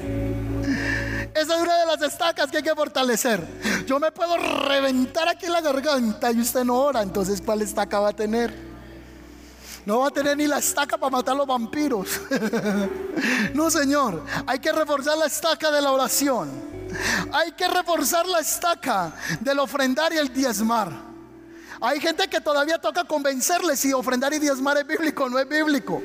Esa 1.34 1.56
es 1.56 1.62
una 1.62 1.78
de 1.78 1.86
las 1.86 2.02
estacas 2.02 2.50
que 2.50 2.58
hay 2.58 2.62
que 2.62 2.74
fortalecer. 2.74 3.84
Yo 3.86 3.98
me 3.98 4.10
puedo 4.12 4.36
reventar 4.36 5.28
aquí 5.28 5.46
la 5.46 5.60
garganta 5.60 6.30
y 6.32 6.40
usted 6.40 6.64
no 6.64 6.76
ora, 6.76 7.02
entonces 7.02 7.42
¿cuál 7.44 7.62
estaca 7.62 8.00
va 8.00 8.10
a 8.10 8.12
tener? 8.12 8.68
No 9.86 10.00
va 10.00 10.08
a 10.08 10.10
tener 10.10 10.36
ni 10.36 10.46
la 10.46 10.58
estaca 10.58 10.98
para 10.98 11.10
matar 11.10 11.34
a 11.34 11.38
los 11.38 11.46
vampiros. 11.46 12.08
no, 13.54 13.70
Señor. 13.70 14.22
Hay 14.46 14.58
que 14.58 14.70
reforzar 14.70 15.16
la 15.16 15.26
estaca 15.26 15.70
de 15.70 15.80
la 15.80 15.92
oración. 15.92 16.50
Hay 17.32 17.52
que 17.52 17.68
reforzar 17.68 18.26
la 18.26 18.40
estaca 18.40 19.12
del 19.40 19.58
ofrendar 19.58 20.12
y 20.12 20.18
el 20.18 20.32
diezmar. 20.32 20.92
Hay 21.80 22.00
gente 22.00 22.28
que 22.28 22.40
todavía 22.40 22.78
toca 22.78 23.04
convencerle 23.04 23.76
si 23.76 23.92
ofrendar 23.92 24.32
y 24.34 24.38
diezmar 24.38 24.76
es 24.76 24.86
bíblico 24.86 25.24
o 25.24 25.28
no 25.30 25.38
es 25.38 25.48
bíblico 25.48 26.02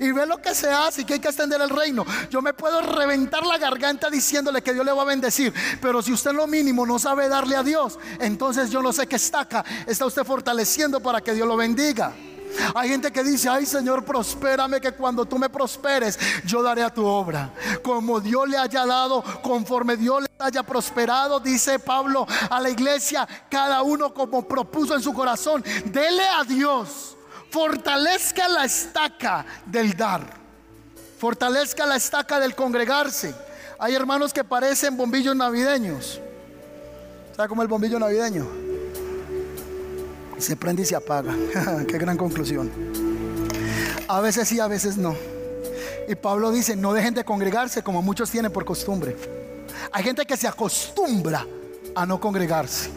y 0.00 0.12
ve 0.12 0.26
lo 0.26 0.40
que 0.40 0.54
se 0.54 0.70
hace 0.70 1.02
y 1.02 1.04
que 1.04 1.14
hay 1.14 1.20
que 1.20 1.28
extender 1.28 1.60
el 1.60 1.70
reino. 1.70 2.04
Yo 2.30 2.42
me 2.42 2.54
puedo 2.54 2.80
reventar 2.80 3.44
la 3.46 3.58
garganta 3.58 4.10
diciéndole 4.10 4.62
que 4.62 4.72
Dios 4.72 4.84
le 4.84 4.92
va 4.92 5.02
a 5.02 5.06
bendecir, 5.06 5.52
pero 5.80 6.02
si 6.02 6.12
usted 6.12 6.32
lo 6.32 6.46
mínimo 6.46 6.86
no 6.86 6.98
sabe 6.98 7.28
darle 7.28 7.56
a 7.56 7.62
Dios, 7.62 7.98
entonces 8.18 8.70
yo 8.70 8.82
no 8.82 8.92
sé 8.92 9.06
qué 9.06 9.16
estaca 9.16 9.64
está 9.86 10.06
usted 10.06 10.24
fortaleciendo 10.24 11.00
para 11.00 11.20
que 11.20 11.34
Dios 11.34 11.46
lo 11.46 11.56
bendiga. 11.56 12.12
Hay 12.74 12.88
gente 12.88 13.12
que 13.12 13.22
dice, 13.22 13.48
ay 13.48 13.64
Señor, 13.64 14.04
prospérame 14.04 14.80
que 14.80 14.92
cuando 14.92 15.24
tú 15.24 15.38
me 15.38 15.48
prosperes, 15.48 16.18
yo 16.44 16.62
daré 16.62 16.82
a 16.82 16.92
tu 16.92 17.06
obra. 17.06 17.52
Como 17.82 18.20
Dios 18.20 18.48
le 18.48 18.58
haya 18.58 18.84
dado, 18.86 19.22
conforme 19.42 19.96
Dios 19.96 20.22
le 20.22 20.28
haya 20.38 20.62
prosperado, 20.62 21.38
dice 21.38 21.78
Pablo 21.78 22.26
a 22.50 22.60
la 22.60 22.70
iglesia, 22.70 23.26
cada 23.48 23.82
uno 23.82 24.12
como 24.12 24.46
propuso 24.46 24.94
en 24.94 25.02
su 25.02 25.12
corazón, 25.12 25.62
dele 25.86 26.24
a 26.24 26.44
Dios 26.44 27.16
fortalezca 27.50 28.48
la 28.48 28.64
estaca 28.64 29.44
del 29.66 29.96
dar, 29.96 30.22
fortalezca 31.18 31.86
la 31.86 31.96
estaca 31.96 32.40
del 32.40 32.54
congregarse. 32.54 33.34
Hay 33.78 33.94
hermanos 33.94 34.32
que 34.32 34.44
parecen 34.44 34.96
bombillos 34.96 35.34
navideños. 35.34 36.20
¿Sabe 37.34 37.48
cómo 37.48 37.62
el 37.62 37.68
bombillo 37.68 37.98
navideño? 37.98 38.46
Se 40.38 40.56
prende 40.56 40.82
y 40.82 40.86
se 40.86 40.96
apaga. 40.96 41.34
Qué 41.88 41.98
gran 41.98 42.16
conclusión. 42.16 42.70
A 44.08 44.20
veces 44.20 44.48
sí, 44.48 44.60
a 44.60 44.66
veces 44.66 44.96
no. 44.96 45.14
Y 46.08 46.14
Pablo 46.14 46.50
dice, 46.50 46.76
no 46.76 46.92
dejen 46.92 47.14
de 47.14 47.24
congregarse 47.24 47.82
como 47.82 48.02
muchos 48.02 48.30
tienen 48.30 48.52
por 48.52 48.64
costumbre. 48.64 49.16
Hay 49.92 50.02
gente 50.02 50.26
que 50.26 50.36
se 50.36 50.48
acostumbra 50.48 51.46
a 51.94 52.06
no 52.06 52.20
congregarse. 52.20 52.90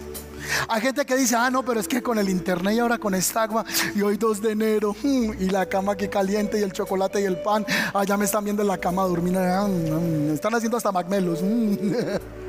Hay 0.67 0.81
gente 0.81 1.05
que 1.05 1.15
dice, 1.15 1.35
ah, 1.35 1.49
no, 1.49 1.63
pero 1.63 1.79
es 1.79 1.87
que 1.87 2.01
con 2.01 2.17
el 2.17 2.29
internet 2.29 2.75
y 2.75 2.79
ahora 2.79 2.97
con 2.97 3.13
esta 3.15 3.43
agua, 3.43 3.65
y 3.95 4.01
hoy 4.01 4.17
2 4.17 4.41
de 4.41 4.51
enero, 4.51 4.95
mm, 5.01 5.33
y 5.39 5.49
la 5.49 5.65
cama 5.67 5.95
que 5.95 6.09
caliente, 6.09 6.59
y 6.59 6.63
el 6.63 6.71
chocolate 6.71 7.21
y 7.21 7.25
el 7.25 7.41
pan, 7.41 7.65
allá 7.93 8.17
me 8.17 8.25
están 8.25 8.43
viendo 8.43 8.61
en 8.61 8.67
la 8.67 8.77
cama 8.77 9.03
durmiendo, 9.03 9.39
ah, 9.41 9.67
mm, 9.67 10.29
mm, 10.29 10.33
están 10.33 10.53
haciendo 10.55 10.77
hasta 10.77 10.91
magmelos. 10.91 11.39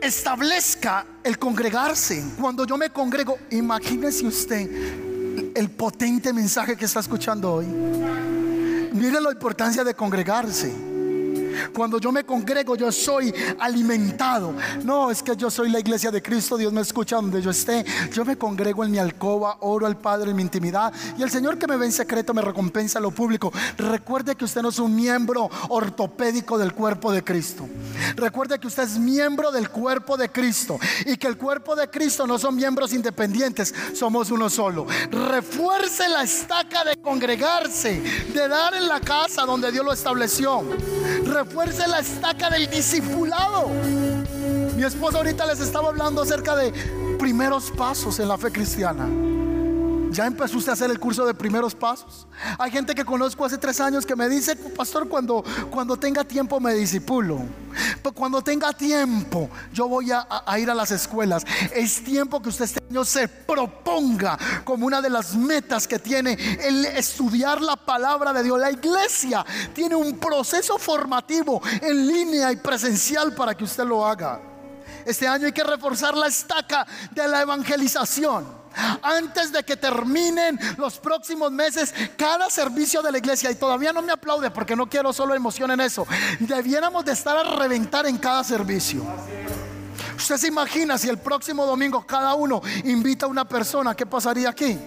Establezca 0.00 1.06
el 1.22 1.38
congregarse. 1.38 2.22
Cuando 2.38 2.66
yo 2.66 2.76
me 2.76 2.90
congrego, 2.90 3.38
imagínese 3.50 4.26
usted 4.26 4.68
el 5.54 5.70
potente 5.70 6.32
mensaje 6.32 6.76
que 6.76 6.84
está 6.84 7.00
escuchando 7.00 7.54
hoy. 7.54 7.66
Mire 7.66 9.20
la 9.20 9.32
importancia 9.32 9.82
de 9.82 9.94
congregarse. 9.94 10.93
Cuando 11.74 11.98
yo 11.98 12.12
me 12.12 12.24
congrego, 12.24 12.76
yo 12.76 12.90
soy 12.92 13.32
alimentado. 13.58 14.54
No, 14.84 15.10
es 15.10 15.22
que 15.22 15.36
yo 15.36 15.50
soy 15.50 15.70
la 15.70 15.80
iglesia 15.80 16.10
de 16.10 16.22
Cristo, 16.22 16.56
Dios 16.56 16.72
me 16.72 16.80
escucha 16.80 17.16
donde 17.16 17.40
yo 17.42 17.50
esté. 17.50 17.84
Yo 18.12 18.24
me 18.24 18.36
congrego 18.36 18.84
en 18.84 18.90
mi 18.90 18.98
alcoba, 18.98 19.58
oro 19.60 19.86
al 19.86 19.96
Padre 19.96 20.30
en 20.30 20.36
mi 20.36 20.42
intimidad. 20.42 20.92
Y 21.18 21.22
el 21.22 21.30
Señor 21.30 21.58
que 21.58 21.66
me 21.66 21.76
ve 21.76 21.86
en 21.86 21.92
secreto 21.92 22.34
me 22.34 22.42
recompensa 22.42 23.00
lo 23.00 23.10
público. 23.10 23.52
Recuerde 23.76 24.34
que 24.34 24.44
usted 24.44 24.62
no 24.62 24.68
es 24.68 24.78
un 24.78 24.94
miembro 24.94 25.50
ortopédico 25.68 26.58
del 26.58 26.72
cuerpo 26.72 27.12
de 27.12 27.22
Cristo. 27.22 27.68
Recuerde 28.16 28.58
que 28.58 28.66
usted 28.66 28.84
es 28.84 28.98
miembro 28.98 29.50
del 29.50 29.70
cuerpo 29.70 30.16
de 30.16 30.30
Cristo. 30.30 30.78
Y 31.06 31.16
que 31.16 31.26
el 31.26 31.36
cuerpo 31.36 31.76
de 31.76 31.88
Cristo 31.88 32.26
no 32.26 32.38
son 32.38 32.56
miembros 32.56 32.92
independientes, 32.92 33.74
somos 33.94 34.30
uno 34.30 34.48
solo. 34.50 34.86
Refuerce 35.10 36.08
la 36.08 36.22
estaca 36.22 36.84
de 36.84 36.96
congregarse, 36.96 38.00
de 38.32 38.48
dar 38.48 38.74
en 38.74 38.88
la 38.88 39.00
casa 39.00 39.42
donde 39.42 39.70
Dios 39.70 39.84
lo 39.84 39.92
estableció. 39.92 40.62
Refuerce 41.24 41.43
la 41.88 41.98
estaca 41.98 42.50
del 42.50 42.68
discipulado. 42.68 43.68
Mi 44.76 44.84
esposa 44.84 45.18
ahorita 45.18 45.46
les 45.46 45.60
estaba 45.60 45.88
hablando 45.88 46.22
acerca 46.22 46.56
de 46.56 46.72
primeros 47.18 47.70
pasos 47.70 48.18
en 48.18 48.28
la 48.28 48.38
fe 48.38 48.50
cristiana. 48.50 49.33
¿Ya 50.14 50.26
empezó 50.26 50.58
usted 50.58 50.70
a 50.70 50.74
hacer 50.74 50.92
el 50.92 51.00
curso 51.00 51.26
de 51.26 51.34
primeros 51.34 51.74
pasos? 51.74 52.28
Hay 52.56 52.70
gente 52.70 52.94
que 52.94 53.04
conozco 53.04 53.44
hace 53.44 53.58
tres 53.58 53.80
años 53.80 54.06
que 54.06 54.14
me 54.14 54.28
dice, 54.28 54.54
pastor, 54.54 55.08
cuando, 55.08 55.44
cuando 55.72 55.96
tenga 55.96 56.22
tiempo 56.22 56.60
me 56.60 56.72
disipulo. 56.72 57.42
Pero 58.00 58.14
cuando 58.14 58.40
tenga 58.40 58.72
tiempo, 58.72 59.50
yo 59.72 59.88
voy 59.88 60.12
a, 60.12 60.24
a, 60.46 60.58
ir 60.60 60.70
a 60.70 60.74
las 60.74 60.92
escuelas. 60.92 61.44
Es 61.74 62.04
tiempo 62.04 62.40
que 62.40 62.50
usted 62.50 62.66
este 62.66 62.80
año 62.88 63.04
se 63.04 63.26
proponga 63.26 64.38
como 64.62 64.86
una 64.86 65.02
de 65.02 65.10
las 65.10 65.34
metas 65.34 65.88
que 65.88 65.98
tiene 65.98 66.38
el 66.62 66.84
estudiar 66.84 67.60
la 67.60 67.74
palabra 67.74 68.32
de 68.32 68.44
Dios. 68.44 68.60
La 68.60 68.70
iglesia 68.70 69.44
tiene 69.74 69.96
un 69.96 70.20
proceso 70.20 70.78
formativo 70.78 71.60
en 71.82 72.06
línea 72.06 72.52
y 72.52 72.56
presencial 72.56 73.34
para 73.34 73.56
que 73.56 73.64
usted 73.64 73.84
lo 73.84 74.06
haga. 74.06 74.40
Este 75.04 75.26
año 75.26 75.46
hay 75.46 75.52
que 75.52 75.64
reforzar 75.64 76.16
la 76.16 76.28
estaca 76.28 76.86
de 77.10 77.26
la 77.26 77.42
evangelización 77.42 78.63
antes 79.02 79.52
de 79.52 79.62
que 79.62 79.76
terminen 79.76 80.58
los 80.76 80.98
próximos 80.98 81.50
meses 81.52 81.94
cada 82.16 82.50
servicio 82.50 83.02
de 83.02 83.12
la 83.12 83.18
iglesia. 83.18 83.50
Y 83.50 83.54
todavía 83.54 83.92
no 83.92 84.02
me 84.02 84.12
aplaude 84.12 84.50
porque 84.50 84.76
no 84.76 84.88
quiero 84.88 85.12
solo 85.12 85.34
emoción 85.34 85.70
en 85.70 85.80
eso. 85.80 86.06
Debiéramos 86.40 87.04
de 87.04 87.12
estar 87.12 87.36
a 87.36 87.56
reventar 87.56 88.06
en 88.06 88.18
cada 88.18 88.44
servicio. 88.44 89.04
Usted 90.16 90.36
se 90.36 90.48
imagina 90.48 90.96
si 90.96 91.08
el 91.08 91.18
próximo 91.18 91.66
domingo 91.66 92.06
cada 92.06 92.34
uno 92.34 92.62
invita 92.84 93.26
a 93.26 93.28
una 93.28 93.46
persona, 93.46 93.94
¿qué 93.94 94.06
pasaría 94.06 94.48
aquí? 94.48 94.78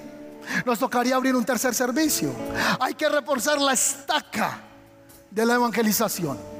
Nos 0.65 0.79
tocaría 0.79 1.15
abrir 1.15 1.35
un 1.35 1.45
tercer 1.45 1.75
servicio. 1.75 2.33
Hay 2.79 2.93
que 2.93 3.09
reforzar 3.09 3.59
la 3.59 3.73
estaca 3.73 4.61
de 5.29 5.45
la 5.45 5.55
evangelización. 5.55 6.56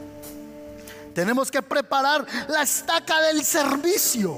Tenemos 1.17 1.49
que 1.49 1.63
preparar 1.63 2.27
la 2.47 2.61
estaca 2.61 3.19
del 3.21 3.43
servicio. 3.43 4.37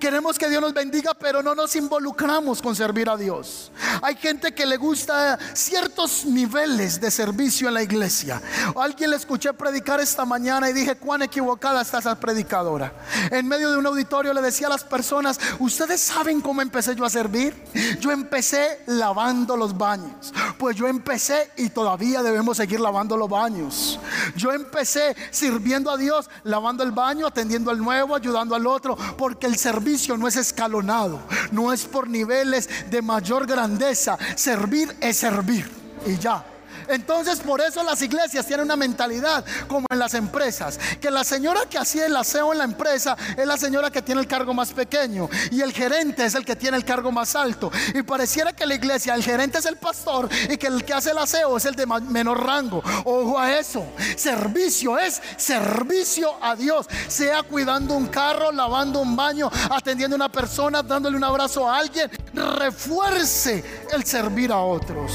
Queremos 0.00 0.38
que 0.38 0.48
Dios 0.48 0.62
nos 0.62 0.72
bendiga, 0.72 1.12
pero 1.12 1.42
no 1.42 1.54
nos 1.54 1.76
involucramos 1.76 2.62
con 2.62 2.74
servir 2.74 3.10
a 3.10 3.16
Dios. 3.18 3.70
Hay 4.00 4.16
gente 4.16 4.54
que 4.54 4.64
le 4.64 4.78
gusta 4.78 5.38
ciertos 5.52 6.24
niveles 6.24 6.98
de 6.98 7.10
servicio 7.10 7.68
en 7.68 7.74
la 7.74 7.82
iglesia. 7.82 8.40
alguien 8.74 9.10
le 9.10 9.16
escuché 9.16 9.52
predicar 9.52 10.00
esta 10.00 10.24
mañana 10.24 10.70
y 10.70 10.72
dije, 10.72 10.96
cuán 10.96 11.20
equivocada 11.20 11.82
está 11.82 11.98
esa 11.98 12.18
predicadora. 12.18 12.94
En 13.30 13.46
medio 13.46 13.70
de 13.70 13.76
un 13.76 13.86
auditorio 13.86 14.32
le 14.32 14.40
decía 14.40 14.68
a 14.68 14.70
las 14.70 14.84
personas, 14.84 15.38
¿ustedes 15.58 16.00
saben 16.00 16.40
cómo 16.40 16.62
empecé 16.62 16.96
yo 16.96 17.04
a 17.04 17.10
servir? 17.10 17.54
Yo 18.00 18.10
empecé 18.10 18.80
lavando 18.86 19.58
los 19.58 19.76
baños. 19.76 20.32
Pues 20.56 20.74
yo 20.74 20.88
empecé 20.88 21.50
y 21.58 21.68
todavía 21.68 22.22
debemos 22.22 22.56
seguir 22.56 22.80
lavando 22.80 23.14
los 23.14 23.28
baños. 23.28 24.00
Yo 24.36 24.52
empecé 24.52 25.14
sirviendo 25.30 25.90
a 25.90 25.98
Dios 25.98 26.13
lavando 26.44 26.82
el 26.82 26.92
baño, 26.92 27.26
atendiendo 27.26 27.70
al 27.70 27.78
nuevo, 27.78 28.14
ayudando 28.14 28.54
al 28.54 28.66
otro, 28.66 28.96
porque 29.16 29.46
el 29.46 29.56
servicio 29.56 30.16
no 30.16 30.28
es 30.28 30.36
escalonado, 30.36 31.20
no 31.52 31.72
es 31.72 31.84
por 31.84 32.08
niveles 32.08 32.68
de 32.90 33.02
mayor 33.02 33.46
grandeza. 33.46 34.18
Servir 34.36 34.96
es 35.00 35.16
servir 35.16 35.70
y 36.06 36.18
ya. 36.18 36.44
Entonces 36.88 37.40
por 37.40 37.60
eso 37.60 37.82
las 37.82 38.00
iglesias 38.02 38.46
tienen 38.46 38.66
una 38.66 38.76
mentalidad 38.76 39.44
como 39.68 39.86
en 39.90 39.98
las 39.98 40.14
empresas, 40.14 40.78
que 41.00 41.10
la 41.10 41.24
señora 41.24 41.60
que 41.68 41.78
hacía 41.78 42.06
el 42.06 42.16
aseo 42.16 42.52
en 42.52 42.58
la 42.58 42.64
empresa 42.64 43.16
es 43.36 43.46
la 43.46 43.56
señora 43.56 43.90
que 43.90 44.02
tiene 44.02 44.20
el 44.20 44.26
cargo 44.26 44.54
más 44.54 44.72
pequeño 44.72 45.28
y 45.50 45.60
el 45.60 45.72
gerente 45.72 46.24
es 46.24 46.34
el 46.34 46.44
que 46.44 46.56
tiene 46.56 46.76
el 46.76 46.84
cargo 46.84 47.12
más 47.12 47.34
alto. 47.36 47.70
Y 47.94 48.02
pareciera 48.02 48.52
que 48.52 48.66
la 48.66 48.74
iglesia, 48.74 49.14
el 49.14 49.22
gerente 49.22 49.58
es 49.58 49.66
el 49.66 49.76
pastor 49.76 50.28
y 50.48 50.56
que 50.56 50.66
el 50.66 50.84
que 50.84 50.94
hace 50.94 51.10
el 51.10 51.18
aseo 51.18 51.56
es 51.56 51.64
el 51.64 51.74
de 51.74 51.86
menor 51.86 52.44
rango. 52.44 52.82
Ojo 53.04 53.38
a 53.38 53.58
eso, 53.58 53.86
servicio 54.16 54.98
es 54.98 55.20
servicio 55.36 56.34
a 56.42 56.56
Dios, 56.56 56.86
sea 57.08 57.42
cuidando 57.42 57.94
un 57.94 58.06
carro, 58.06 58.52
lavando 58.52 59.00
un 59.00 59.16
baño, 59.16 59.50
atendiendo 59.70 60.14
a 60.14 60.18
una 60.18 60.28
persona, 60.30 60.82
dándole 60.82 61.16
un 61.16 61.24
abrazo 61.24 61.68
a 61.68 61.78
alguien, 61.78 62.10
refuerce 62.32 63.64
el 63.92 64.04
servir 64.04 64.52
a 64.52 64.58
otros. 64.58 65.12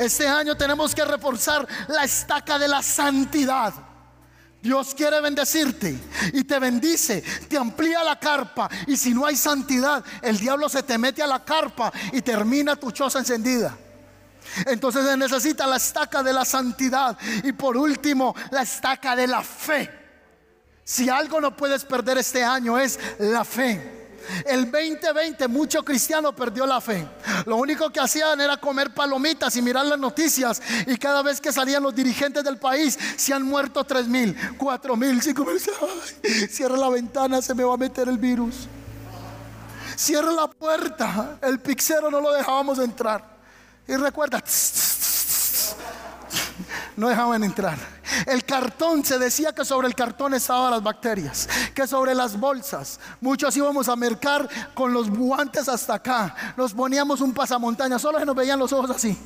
Este 0.00 0.26
año 0.26 0.56
tenemos 0.56 0.94
que 0.94 1.04
reforzar 1.04 1.68
la 1.88 2.04
estaca 2.04 2.58
de 2.58 2.66
la 2.66 2.82
santidad. 2.82 3.74
Dios 4.62 4.94
quiere 4.94 5.20
bendecirte 5.20 5.94
y 6.32 6.42
te 6.44 6.58
bendice, 6.58 7.22
te 7.46 7.58
amplía 7.58 8.02
la 8.02 8.18
carpa 8.18 8.70
y 8.86 8.96
si 8.96 9.12
no 9.12 9.26
hay 9.26 9.36
santidad, 9.36 10.02
el 10.22 10.38
diablo 10.38 10.70
se 10.70 10.82
te 10.84 10.96
mete 10.96 11.22
a 11.22 11.26
la 11.26 11.44
carpa 11.44 11.92
y 12.12 12.22
termina 12.22 12.76
tu 12.76 12.90
choza 12.92 13.18
encendida. 13.18 13.76
Entonces 14.64 15.04
se 15.04 15.18
necesita 15.18 15.66
la 15.66 15.76
estaca 15.76 16.22
de 16.22 16.32
la 16.32 16.46
santidad 16.46 17.18
y 17.44 17.52
por 17.52 17.76
último 17.76 18.34
la 18.52 18.62
estaca 18.62 19.14
de 19.14 19.26
la 19.26 19.42
fe. 19.42 19.90
Si 20.82 21.10
algo 21.10 21.42
no 21.42 21.54
puedes 21.54 21.84
perder 21.84 22.16
este 22.16 22.42
año 22.42 22.78
es 22.78 22.98
la 23.18 23.44
fe. 23.44 23.99
El 24.46 24.70
2020 24.70 25.48
mucho 25.48 25.82
cristiano 25.82 26.34
perdió 26.34 26.66
la 26.66 26.80
fe. 26.80 27.06
Lo 27.46 27.56
único 27.56 27.90
que 27.90 28.00
hacían 28.00 28.40
era 28.40 28.56
comer 28.56 28.92
palomitas 28.92 29.56
y 29.56 29.62
mirar 29.62 29.86
las 29.86 29.98
noticias. 29.98 30.62
Y 30.86 30.96
cada 30.96 31.22
vez 31.22 31.40
que 31.40 31.52
salían 31.52 31.82
los 31.82 31.94
dirigentes 31.94 32.44
del 32.44 32.58
país, 32.58 32.98
se 33.16 33.32
han 33.32 33.42
muerto 33.42 33.84
3 33.84 34.06
mil, 34.08 34.36
4 34.56 34.96
mil, 34.96 35.22
5 35.22 35.44
mil. 35.44 35.60
Cierra 36.50 36.76
la 36.76 36.88
ventana, 36.88 37.42
se 37.42 37.54
me 37.54 37.64
va 37.64 37.74
a 37.74 37.78
meter 37.78 38.08
el 38.08 38.18
virus. 38.18 38.68
Cierra 39.96 40.32
la 40.32 40.48
puerta. 40.48 41.38
El 41.42 41.60
pixero 41.60 42.10
no 42.10 42.20
lo 42.20 42.32
dejábamos 42.32 42.78
entrar. 42.78 43.24
Y 43.86 43.96
recuerda, 43.96 44.42
no 46.96 47.08
dejaban 47.08 47.44
entrar. 47.44 47.78
El 48.26 48.44
cartón, 48.44 49.04
se 49.04 49.18
decía 49.18 49.52
que 49.52 49.64
sobre 49.64 49.88
el 49.88 49.94
cartón 49.94 50.34
estaban 50.34 50.70
las 50.70 50.82
bacterias, 50.82 51.48
que 51.74 51.86
sobre 51.86 52.14
las 52.14 52.38
bolsas. 52.38 53.00
Muchos 53.20 53.56
íbamos 53.56 53.88
a 53.88 53.96
mercar 53.96 54.48
con 54.74 54.92
los 54.92 55.10
guantes 55.10 55.68
hasta 55.68 55.94
acá. 55.94 56.34
Nos 56.56 56.72
poníamos 56.74 57.20
un 57.20 57.32
pasamontaña, 57.32 57.98
solo 57.98 58.18
se 58.18 58.26
nos 58.26 58.34
veían 58.34 58.58
los 58.58 58.72
ojos 58.72 58.90
así. 58.90 59.18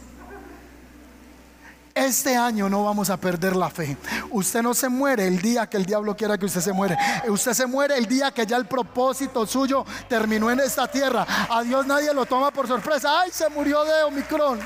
Este 1.95 2.37
año 2.37 2.69
no 2.69 2.83
vamos 2.83 3.09
a 3.09 3.17
perder 3.17 3.55
la 3.55 3.71
fe. 3.71 3.97
Usted 4.31 4.63
no 4.63 4.75
se 4.75 4.89
muere 4.89 5.29
el 5.29 5.41
día 5.41 5.69
que 5.69 5.77
el 5.77 5.87
diablo 5.87 6.17
quiera 6.17 6.37
que 6.37 6.47
usted 6.47 6.61
se 6.61 6.73
muere. 6.73 6.97
Usted 7.29 7.53
se 7.53 7.67
muere 7.67 7.97
el 7.97 8.07
día 8.07 8.33
que 8.33 8.45
ya 8.45 8.57
el 8.57 8.67
propósito 8.67 9.47
suyo 9.47 9.87
terminó 10.09 10.51
en 10.51 10.59
esta 10.59 10.89
tierra. 10.89 11.25
A 11.49 11.63
Dios 11.63 11.87
nadie 11.87 12.13
lo 12.13 12.27
toma 12.27 12.51
por 12.51 12.67
sorpresa. 12.67 13.21
Ay, 13.21 13.31
se 13.31 13.49
murió 13.49 13.85
de 13.85 14.03
Omicron. 14.03 14.59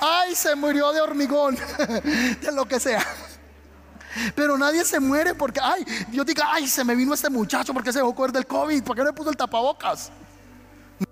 Ay, 0.00 0.36
se 0.36 0.54
murió 0.54 0.92
de 0.92 1.00
hormigón. 1.00 1.56
de 2.40 2.52
lo 2.52 2.64
que 2.66 2.78
sea. 2.78 3.04
Pero 4.36 4.56
nadie 4.56 4.84
se 4.84 5.00
muere 5.00 5.34
porque, 5.34 5.58
ay, 5.60 5.84
Dios 6.08 6.24
diga, 6.24 6.44
ay, 6.52 6.68
se 6.68 6.84
me 6.84 6.94
vino 6.94 7.12
este 7.12 7.28
muchacho 7.28 7.74
porque 7.74 7.92
se 7.92 7.98
dejó 7.98 8.28
del 8.28 8.46
COVID. 8.46 8.84
¿Por 8.84 8.94
qué 8.94 9.02
no 9.02 9.08
le 9.08 9.12
puso 9.12 9.30
el 9.30 9.36
tapabocas? 9.36 10.12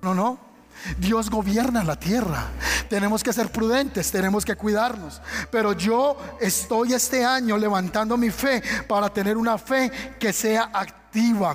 No, 0.01 0.15
no. 0.15 0.54
Dios 0.99 1.31
gobierna 1.31 1.85
la 1.85 1.97
tierra. 1.97 2.49
Tenemos 2.89 3.23
que 3.23 3.33
ser 3.33 3.51
prudentes, 3.51 4.11
tenemos 4.11 4.45
que 4.45 4.57
cuidarnos. 4.57 5.21
Pero 5.51 5.73
yo 5.73 6.17
estoy 6.41 6.93
este 6.93 7.25
año 7.25 7.57
levantando 7.57 8.17
mi 8.17 8.31
fe 8.31 8.63
para 8.89 9.09
tener 9.09 9.37
una 9.37 9.59
fe 9.59 9.91
que 10.19 10.33
sea 10.33 10.71
activa 10.73 11.04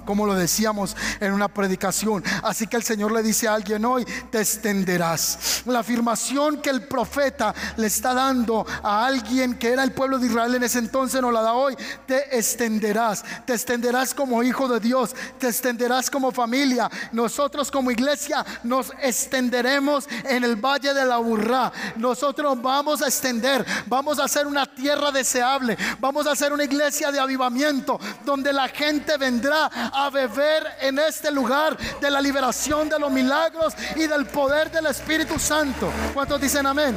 como 0.05 0.25
lo 0.25 0.35
decíamos 0.35 0.95
en 1.19 1.33
una 1.33 1.47
predicación. 1.47 2.23
Así 2.43 2.67
que 2.67 2.77
el 2.77 2.83
Señor 2.83 3.11
le 3.11 3.21
dice 3.21 3.47
a 3.47 3.53
alguien 3.53 3.83
hoy, 3.83 4.05
te 4.31 4.39
extenderás. 4.39 5.63
La 5.65 5.79
afirmación 5.79 6.61
que 6.61 6.69
el 6.69 6.87
profeta 6.87 7.53
le 7.77 7.87
está 7.87 8.13
dando 8.13 8.65
a 8.83 9.05
alguien 9.05 9.57
que 9.57 9.69
era 9.69 9.83
el 9.83 9.91
pueblo 9.91 10.17
de 10.17 10.27
Israel 10.27 10.55
en 10.55 10.63
ese 10.63 10.79
entonces, 10.79 11.21
no 11.21 11.31
la 11.31 11.41
da 11.41 11.53
hoy, 11.53 11.75
te 12.05 12.37
extenderás. 12.37 13.23
Te 13.45 13.53
extenderás 13.53 14.13
como 14.13 14.43
hijo 14.43 14.67
de 14.67 14.79
Dios, 14.79 15.13
te 15.37 15.47
extenderás 15.47 16.09
como 16.09 16.31
familia. 16.31 16.89
Nosotros 17.11 17.69
como 17.69 17.91
iglesia 17.91 18.45
nos 18.63 18.93
extenderemos 19.01 20.07
en 20.23 20.43
el 20.43 20.55
valle 20.55 20.93
de 20.93 21.05
la 21.05 21.17
burra. 21.17 21.71
Nosotros 21.97 22.61
vamos 22.61 23.01
a 23.01 23.07
extender, 23.07 23.65
vamos 23.87 24.19
a 24.19 24.23
hacer 24.23 24.47
una 24.47 24.65
tierra 24.65 25.11
deseable, 25.11 25.77
vamos 25.99 26.27
a 26.27 26.31
hacer 26.31 26.53
una 26.53 26.63
iglesia 26.63 27.11
de 27.11 27.19
avivamiento 27.19 27.99
donde 28.23 28.53
la 28.53 28.69
gente 28.69 29.17
vendrá 29.17 29.48
a 29.53 30.09
beber 30.11 30.63
en 30.81 30.99
este 30.99 31.31
lugar 31.31 31.77
de 31.99 32.11
la 32.11 32.21
liberación 32.21 32.89
de 32.89 32.99
los 32.99 33.11
milagros 33.11 33.73
y 33.95 34.07
del 34.07 34.25
poder 34.25 34.71
del 34.71 34.87
Espíritu 34.87 35.39
Santo. 35.39 35.91
¿Cuántos 36.13 36.39
dicen 36.41 36.65
amén? 36.65 36.95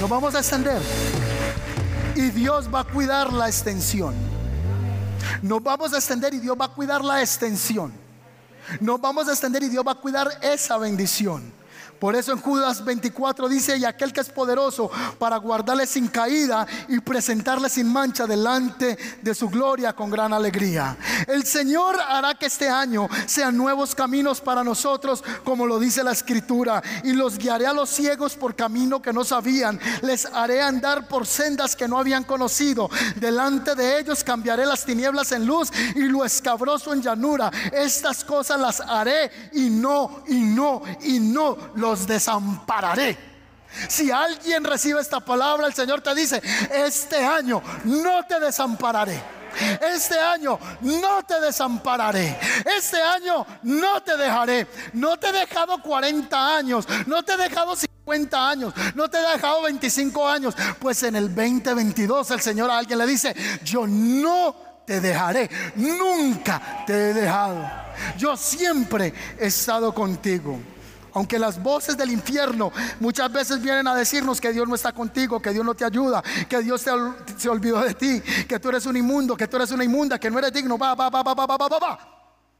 Nos 0.00 0.10
vamos 0.10 0.34
a 0.34 0.38
extender. 0.38 0.80
y 2.14 2.30
Dios 2.30 2.68
va 2.72 2.80
a 2.80 2.84
cuidar 2.84 3.32
la 3.32 3.46
extensión. 3.46 4.14
Nos 5.40 5.62
vamos 5.62 5.92
a 5.92 5.96
extender 5.96 6.34
y 6.34 6.40
Dios 6.40 6.56
va 6.60 6.66
a 6.66 6.68
cuidar 6.68 7.04
la 7.04 7.20
extensión. 7.20 7.92
Nos 8.80 9.00
vamos 9.00 9.28
a 9.28 9.32
extender 9.32 9.62
y 9.62 9.68
Dios 9.68 9.84
va 9.86 9.92
a 9.92 9.96
cuidar 9.96 10.28
esa 10.42 10.76
bendición. 10.78 11.52
Por 12.02 12.16
eso 12.16 12.32
en 12.32 12.40
Judas 12.40 12.84
24 12.84 13.48
dice, 13.48 13.76
y 13.76 13.84
aquel 13.84 14.12
que 14.12 14.22
es 14.22 14.28
poderoso 14.28 14.90
para 15.20 15.36
guardarle 15.36 15.86
sin 15.86 16.08
caída 16.08 16.66
y 16.88 16.98
presentarle 16.98 17.68
sin 17.68 17.92
mancha 17.92 18.26
delante 18.26 18.98
de 19.22 19.32
su 19.36 19.48
gloria 19.48 19.92
con 19.92 20.10
gran 20.10 20.32
alegría. 20.32 20.96
El 21.28 21.44
Señor 21.44 22.00
hará 22.00 22.34
que 22.34 22.46
este 22.46 22.68
año 22.68 23.08
sean 23.26 23.56
nuevos 23.56 23.94
caminos 23.94 24.40
para 24.40 24.64
nosotros, 24.64 25.22
como 25.44 25.64
lo 25.64 25.78
dice 25.78 26.02
la 26.02 26.10
escritura, 26.10 26.82
y 27.04 27.12
los 27.12 27.38
guiaré 27.38 27.68
a 27.68 27.72
los 27.72 27.88
ciegos 27.88 28.34
por 28.34 28.56
camino 28.56 29.00
que 29.00 29.12
no 29.12 29.22
sabían, 29.22 29.78
les 30.02 30.26
haré 30.26 30.60
andar 30.60 31.06
por 31.06 31.24
sendas 31.24 31.76
que 31.76 31.86
no 31.86 32.00
habían 32.00 32.24
conocido. 32.24 32.90
Delante 33.14 33.76
de 33.76 34.00
ellos 34.00 34.24
cambiaré 34.24 34.66
las 34.66 34.84
tinieblas 34.84 35.30
en 35.30 35.46
luz 35.46 35.70
y 35.94 36.00
lo 36.00 36.24
escabroso 36.24 36.92
en 36.92 37.00
llanura. 37.00 37.48
Estas 37.72 38.24
cosas 38.24 38.58
las 38.58 38.80
haré 38.80 39.30
y 39.52 39.70
no, 39.70 40.24
y 40.26 40.40
no, 40.40 40.82
y 41.04 41.20
no 41.20 41.56
lo 41.76 41.91
desampararé. 41.96 43.16
Si 43.88 44.10
alguien 44.10 44.64
recibe 44.64 45.00
esta 45.00 45.20
palabra, 45.20 45.66
el 45.66 45.74
Señor 45.74 46.00
te 46.02 46.14
dice, 46.14 46.42
este 46.70 47.24
año 47.24 47.62
no 47.84 48.24
te 48.26 48.38
desampararé. 48.38 49.42
Este 49.80 50.18
año 50.18 50.58
no 50.80 51.22
te 51.24 51.40
desampararé. 51.40 52.38
Este 52.76 53.00
año 53.00 53.46
no 53.62 54.02
te 54.02 54.16
dejaré. 54.16 54.66
No 54.94 55.18
te 55.18 55.28
he 55.28 55.32
dejado 55.32 55.80
40 55.82 56.56
años. 56.56 56.86
No 57.06 57.22
te 57.22 57.34
he 57.34 57.36
dejado 57.36 57.76
50 57.76 58.50
años. 58.50 58.74
No 58.94 59.08
te 59.08 59.18
he 59.18 59.32
dejado 59.32 59.62
25 59.62 60.28
años. 60.28 60.54
Pues 60.78 61.02
en 61.02 61.16
el 61.16 61.34
2022 61.34 62.30
el 62.30 62.40
Señor 62.40 62.70
a 62.70 62.78
alguien 62.78 62.98
le 62.98 63.06
dice, 63.06 63.34
yo 63.62 63.86
no 63.86 64.54
te 64.86 65.00
dejaré. 65.00 65.50
Nunca 65.76 66.84
te 66.86 67.10
he 67.10 67.14
dejado. 67.14 67.70
Yo 68.16 68.36
siempre 68.36 69.12
he 69.38 69.46
estado 69.46 69.94
contigo. 69.94 70.58
Aunque 71.14 71.38
las 71.38 71.62
voces 71.62 71.96
del 71.96 72.10
infierno 72.10 72.72
muchas 73.00 73.30
veces 73.30 73.60
vienen 73.60 73.86
a 73.86 73.94
decirnos 73.94 74.40
que 74.40 74.52
Dios 74.52 74.66
no 74.66 74.74
está 74.74 74.92
contigo, 74.92 75.40
que 75.40 75.50
Dios 75.50 75.64
no 75.64 75.74
te 75.74 75.84
ayuda, 75.84 76.22
que 76.48 76.60
Dios 76.60 76.82
se 77.36 77.48
olvidó 77.48 77.80
de 77.80 77.94
ti, 77.94 78.20
que 78.48 78.58
tú 78.58 78.70
eres 78.70 78.86
un 78.86 78.96
inmundo, 78.96 79.36
que 79.36 79.46
tú 79.46 79.56
eres 79.56 79.70
una 79.70 79.84
inmunda, 79.84 80.18
que 80.18 80.30
no 80.30 80.38
eres 80.38 80.52
digno, 80.52 80.78
va, 80.78 80.94
va, 80.94 81.10
va, 81.10 81.22
va, 81.22 81.34
va, 81.34 81.46
va, 81.46 81.68
va, 81.68 81.78
va. 81.78 81.98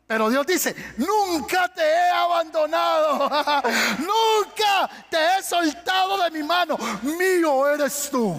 Pero 0.06 0.28
Dios 0.28 0.46
dice, 0.46 0.74
nunca 0.98 1.68
te 1.74 1.80
he 1.80 2.10
abandonado, 2.10 3.18
nunca 3.98 4.90
te 5.08 5.16
he 5.16 5.42
soltado 5.42 6.22
de 6.22 6.30
mi 6.30 6.42
mano, 6.42 6.76
mío 7.02 7.68
eres 7.68 8.10
tú. 8.10 8.36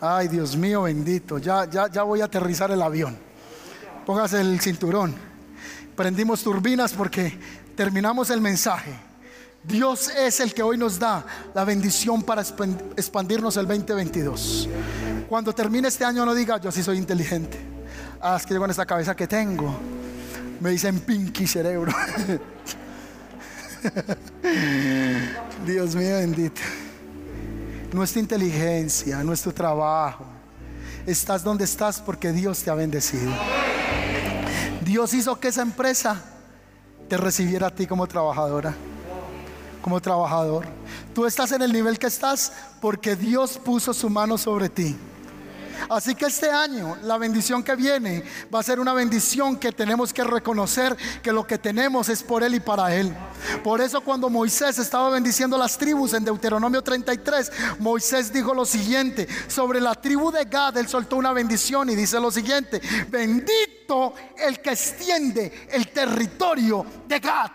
Ay, 0.00 0.28
Dios 0.28 0.54
mío 0.54 0.82
bendito, 0.82 1.38
ya, 1.38 1.64
ya, 1.64 1.88
ya 1.88 2.02
voy 2.02 2.20
a 2.20 2.26
aterrizar 2.26 2.70
el 2.70 2.82
avión. 2.82 3.18
Póngase 4.04 4.40
el 4.40 4.60
cinturón 4.60 5.27
prendimos 5.98 6.42
turbinas 6.44 6.92
porque 6.92 7.36
terminamos 7.74 8.30
el 8.30 8.40
mensaje. 8.40 8.94
Dios 9.64 10.08
es 10.16 10.38
el 10.38 10.54
que 10.54 10.62
hoy 10.62 10.78
nos 10.78 10.96
da 10.96 11.26
la 11.52 11.64
bendición 11.64 12.22
para 12.22 12.40
expandirnos 12.40 13.56
el 13.56 13.66
2022. 13.66 14.68
Cuando 15.28 15.52
termine 15.52 15.88
este 15.88 16.04
año 16.04 16.24
no 16.24 16.36
diga 16.36 16.60
yo 16.60 16.70
sí 16.70 16.84
soy 16.84 16.98
inteligente. 16.98 17.58
Ah, 18.20 18.36
es 18.38 18.46
que 18.46 18.54
yo 18.54 18.60
con 18.60 18.70
esta 18.70 18.86
cabeza 18.86 19.16
que 19.16 19.26
tengo. 19.26 19.76
Me 20.60 20.70
dicen 20.70 21.00
pinky 21.00 21.48
cerebro. 21.48 21.92
Dios 25.66 25.96
mío 25.96 26.16
bendito. 26.16 26.60
Nuestra 27.92 28.20
inteligencia, 28.20 29.24
nuestro 29.24 29.52
trabajo. 29.52 30.24
Estás 31.04 31.42
donde 31.42 31.64
estás 31.64 32.00
porque 32.00 32.30
Dios 32.30 32.62
te 32.62 32.70
ha 32.70 32.74
bendecido. 32.74 33.32
Dios 34.88 35.12
hizo 35.12 35.38
que 35.38 35.48
esa 35.48 35.60
empresa 35.60 36.18
te 37.10 37.18
recibiera 37.18 37.66
a 37.66 37.70
ti 37.70 37.86
como 37.86 38.06
trabajadora, 38.06 38.74
como 39.82 40.00
trabajador. 40.00 40.64
Tú 41.14 41.26
estás 41.26 41.52
en 41.52 41.60
el 41.60 41.74
nivel 41.74 41.98
que 41.98 42.06
estás 42.06 42.54
porque 42.80 43.14
Dios 43.14 43.58
puso 43.62 43.92
su 43.92 44.08
mano 44.08 44.38
sobre 44.38 44.70
ti. 44.70 44.96
Así 45.88 46.14
que 46.14 46.26
este 46.26 46.50
año 46.50 46.96
la 47.02 47.18
bendición 47.18 47.62
que 47.62 47.76
viene 47.76 48.24
va 48.54 48.60
a 48.60 48.62
ser 48.62 48.80
una 48.80 48.92
bendición 48.92 49.56
que 49.56 49.72
tenemos 49.72 50.12
que 50.12 50.24
reconocer 50.24 50.96
que 51.22 51.32
lo 51.32 51.46
que 51.46 51.58
tenemos 51.58 52.08
es 52.08 52.22
por 52.22 52.42
Él 52.42 52.54
y 52.54 52.60
para 52.60 52.94
Él. 52.94 53.14
Por 53.62 53.80
eso 53.80 54.00
cuando 54.00 54.28
Moisés 54.28 54.78
estaba 54.78 55.10
bendiciendo 55.10 55.56
las 55.56 55.78
tribus 55.78 56.14
en 56.14 56.24
Deuteronomio 56.24 56.82
33, 56.82 57.52
Moisés 57.78 58.32
dijo 58.32 58.54
lo 58.54 58.64
siguiente, 58.64 59.28
sobre 59.46 59.80
la 59.80 59.94
tribu 59.94 60.30
de 60.30 60.44
Gad, 60.44 60.76
él 60.76 60.88
soltó 60.88 61.16
una 61.16 61.32
bendición 61.32 61.90
y 61.90 61.94
dice 61.94 62.20
lo 62.20 62.30
siguiente, 62.30 62.80
bendito 63.08 64.14
el 64.36 64.60
que 64.60 64.70
extiende 64.70 65.68
el 65.70 65.88
territorio 65.88 66.84
de 67.06 67.18
Gad. 67.20 67.50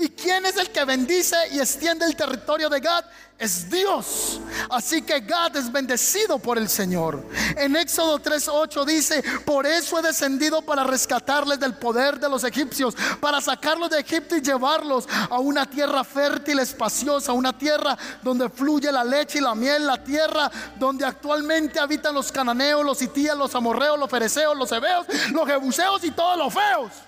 ¿Y 0.00 0.10
quién 0.10 0.46
es 0.46 0.56
el 0.56 0.70
que 0.70 0.84
bendice 0.84 1.36
y 1.50 1.58
extiende 1.58 2.06
el 2.06 2.14
territorio 2.14 2.68
de 2.68 2.78
Gad? 2.78 3.04
Es 3.36 3.68
Dios. 3.68 4.40
Así 4.70 5.02
que 5.02 5.18
Gad 5.20 5.56
es 5.56 5.72
bendecido 5.72 6.38
por 6.38 6.56
el 6.56 6.68
Señor. 6.68 7.24
En 7.56 7.74
Éxodo 7.74 8.20
3:8 8.20 8.84
dice, 8.84 9.24
por 9.44 9.66
eso 9.66 9.98
he 9.98 10.02
descendido 10.02 10.62
para 10.62 10.84
rescatarles 10.84 11.58
del 11.58 11.74
poder 11.74 12.20
de 12.20 12.28
los 12.28 12.44
egipcios, 12.44 12.94
para 13.20 13.40
sacarlos 13.40 13.90
de 13.90 13.98
Egipto 13.98 14.36
y 14.36 14.40
llevarlos 14.40 15.08
a 15.30 15.40
una 15.40 15.66
tierra 15.66 16.04
fértil, 16.04 16.60
espaciosa, 16.60 17.32
una 17.32 17.58
tierra 17.58 17.98
donde 18.22 18.48
fluye 18.48 18.92
la 18.92 19.02
leche 19.02 19.38
y 19.38 19.42
la 19.42 19.56
miel, 19.56 19.84
la 19.84 20.02
tierra 20.02 20.48
donde 20.76 21.04
actualmente 21.04 21.80
habitan 21.80 22.14
los 22.14 22.30
cananeos, 22.30 22.84
los 22.84 23.02
hitías, 23.02 23.36
los 23.36 23.52
amorreos, 23.52 23.98
los 23.98 24.08
fereceos, 24.08 24.56
los 24.56 24.70
hebeos, 24.70 25.06
los 25.32 25.44
jebuseos 25.44 26.04
y 26.04 26.12
todos 26.12 26.38
los 26.38 26.54
feos. 26.54 27.07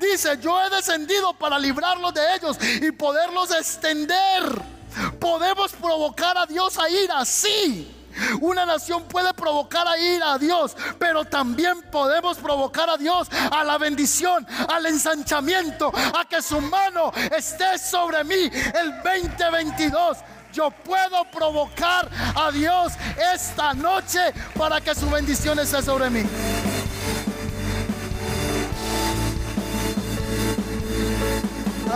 Dice, 0.00 0.38
yo 0.40 0.60
he 0.62 0.70
descendido 0.70 1.32
para 1.34 1.58
librarlos 1.58 2.14
de 2.14 2.34
ellos 2.34 2.56
y 2.80 2.90
poderlos 2.92 3.50
extender. 3.50 4.76
Podemos 5.20 5.72
provocar 5.72 6.38
a 6.38 6.46
Dios 6.46 6.78
a 6.78 6.88
ira, 6.88 7.24
sí. 7.24 7.92
Una 8.40 8.64
nación 8.64 9.04
puede 9.04 9.34
provocar 9.34 9.86
a 9.86 9.98
ira 9.98 10.32
a 10.32 10.38
Dios, 10.38 10.74
pero 10.98 11.24
también 11.24 11.82
podemos 11.90 12.38
provocar 12.38 12.88
a 12.88 12.96
Dios 12.96 13.28
a 13.50 13.62
la 13.62 13.76
bendición, 13.76 14.46
al 14.68 14.86
ensanchamiento, 14.86 15.92
a 15.94 16.24
que 16.26 16.40
su 16.40 16.60
mano 16.60 17.12
esté 17.36 17.78
sobre 17.78 18.24
mí 18.24 18.50
el 18.74 19.02
2022 19.02 20.18
yo 20.56 20.70
puedo 20.70 21.22
provocar 21.30 22.08
a 22.34 22.50
Dios 22.50 22.94
esta 23.34 23.74
noche 23.74 24.32
para 24.56 24.80
que 24.80 24.94
su 24.94 25.08
bendición 25.10 25.58
esté 25.58 25.82
sobre 25.82 26.08
mí. 26.08 26.22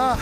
Ah, 0.02 0.16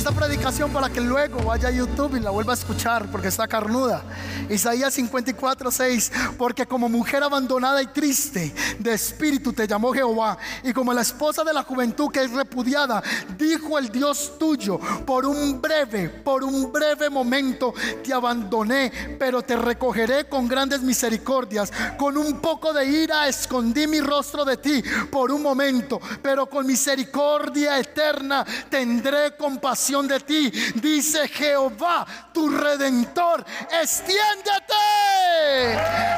esta 0.00 0.12
predicación 0.12 0.72
para 0.72 0.88
que 0.88 0.98
luego 0.98 1.42
vaya 1.42 1.68
a 1.68 1.70
YouTube 1.70 2.16
y 2.16 2.20
la 2.20 2.30
vuelva 2.30 2.54
a 2.54 2.56
escuchar 2.56 3.10
porque 3.10 3.28
está 3.28 3.46
carnuda. 3.46 4.02
Isaías 4.48 4.94
54, 4.94 5.70
6. 5.70 6.12
Porque 6.38 6.64
como 6.64 6.88
mujer 6.88 7.22
abandonada 7.22 7.82
y 7.82 7.86
triste 7.88 8.54
de 8.78 8.94
espíritu 8.94 9.52
te 9.52 9.66
llamó 9.66 9.92
Jehová. 9.92 10.38
Y 10.64 10.72
como 10.72 10.94
la 10.94 11.02
esposa 11.02 11.44
de 11.44 11.52
la 11.52 11.64
juventud 11.64 12.10
que 12.10 12.24
es 12.24 12.30
repudiada, 12.30 13.02
dijo 13.36 13.78
el 13.78 13.90
Dios 13.90 14.38
tuyo, 14.38 14.80
por 15.04 15.26
un 15.26 15.60
breve, 15.60 16.08
por 16.08 16.44
un 16.44 16.72
breve 16.72 17.10
momento 17.10 17.74
te 18.02 18.14
abandoné, 18.14 19.16
pero 19.18 19.42
te 19.42 19.54
recogeré 19.54 20.30
con 20.30 20.48
grandes 20.48 20.80
misericordias. 20.80 21.70
Con 21.98 22.16
un 22.16 22.40
poco 22.40 22.72
de 22.72 22.86
ira 22.86 23.28
escondí 23.28 23.86
mi 23.86 24.00
rostro 24.00 24.46
de 24.46 24.56
ti 24.56 24.82
por 25.12 25.30
un 25.30 25.42
momento, 25.42 26.00
pero 26.22 26.48
con 26.48 26.66
misericordia 26.66 27.78
eterna 27.78 28.46
tendré 28.70 29.36
compasión 29.36 29.89
de 29.90 30.20
ti, 30.20 30.50
dice 30.76 31.26
Jehová, 31.26 32.06
tu 32.32 32.48
redentor, 32.48 33.44
extiéndete. 33.82 34.76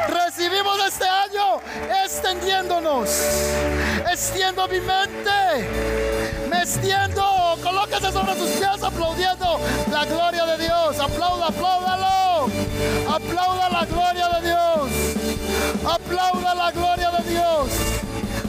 Recibimos 0.09 0.79
este 0.87 1.07
año 1.07 1.59
extendiéndonos. 2.05 3.09
Extiendo 4.13 4.69
mi 4.69 4.79
mente. 4.81 6.51
Me 6.51 6.59
extiendo. 6.63 7.57
Colóquese 7.63 8.13
sobre 8.13 8.37
sus 8.37 8.51
pies 8.51 8.83
aplaudiendo 8.83 9.59
la 9.91 10.05
gloria 10.05 10.45
de 10.45 10.65
Dios. 10.65 10.99
Aplauda, 11.01 11.47
apláudalo. 11.47 12.51
Aplauda 13.09 13.69
la 13.71 13.87
gloria 13.87 14.29
de 14.29 14.49
Dios. 14.49 14.91
Aplauda 15.83 16.55
la 16.55 16.71
gloria 16.73 17.11
de 17.11 17.31
Dios. 17.31 17.69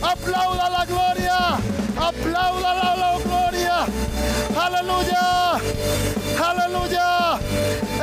Aplauda 0.01 0.69
la 0.69 0.85
gloria. 0.85 1.37
Aplauda 1.97 2.73
la 2.73 2.93
gloria. 3.23 4.12
Aleluya. 4.65 5.59
Aleluya. 6.39 7.39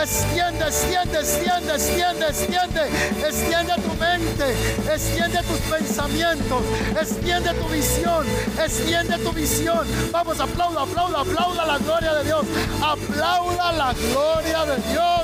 Extiende, 0.00 0.64
extiende, 0.66 1.18
extiende, 1.18 1.74
extiende, 1.74 2.26
extiende. 2.28 2.82
Extiende 3.26 3.74
tu 3.82 3.94
mente. 3.94 4.80
extiende, 4.92 5.42
tus 5.42 5.58
pensamientos, 5.70 6.62
extiende 7.00 7.54
tu 7.54 7.68
visión, 7.68 8.26
extiende 8.62 9.18
tu 9.18 9.32
visión. 9.32 9.86
Vamos, 10.10 10.40
aplauda, 10.40 10.82
aplauda, 10.82 11.20
aplauda 11.20 11.64
la 11.64 11.78
gloria 11.78 12.14
de 12.14 12.24
Dios. 12.24 12.44
Aplauda 12.82 13.72
la 13.72 13.92
gloria 13.94 14.64
de 14.66 14.76
Dios. 14.90 15.22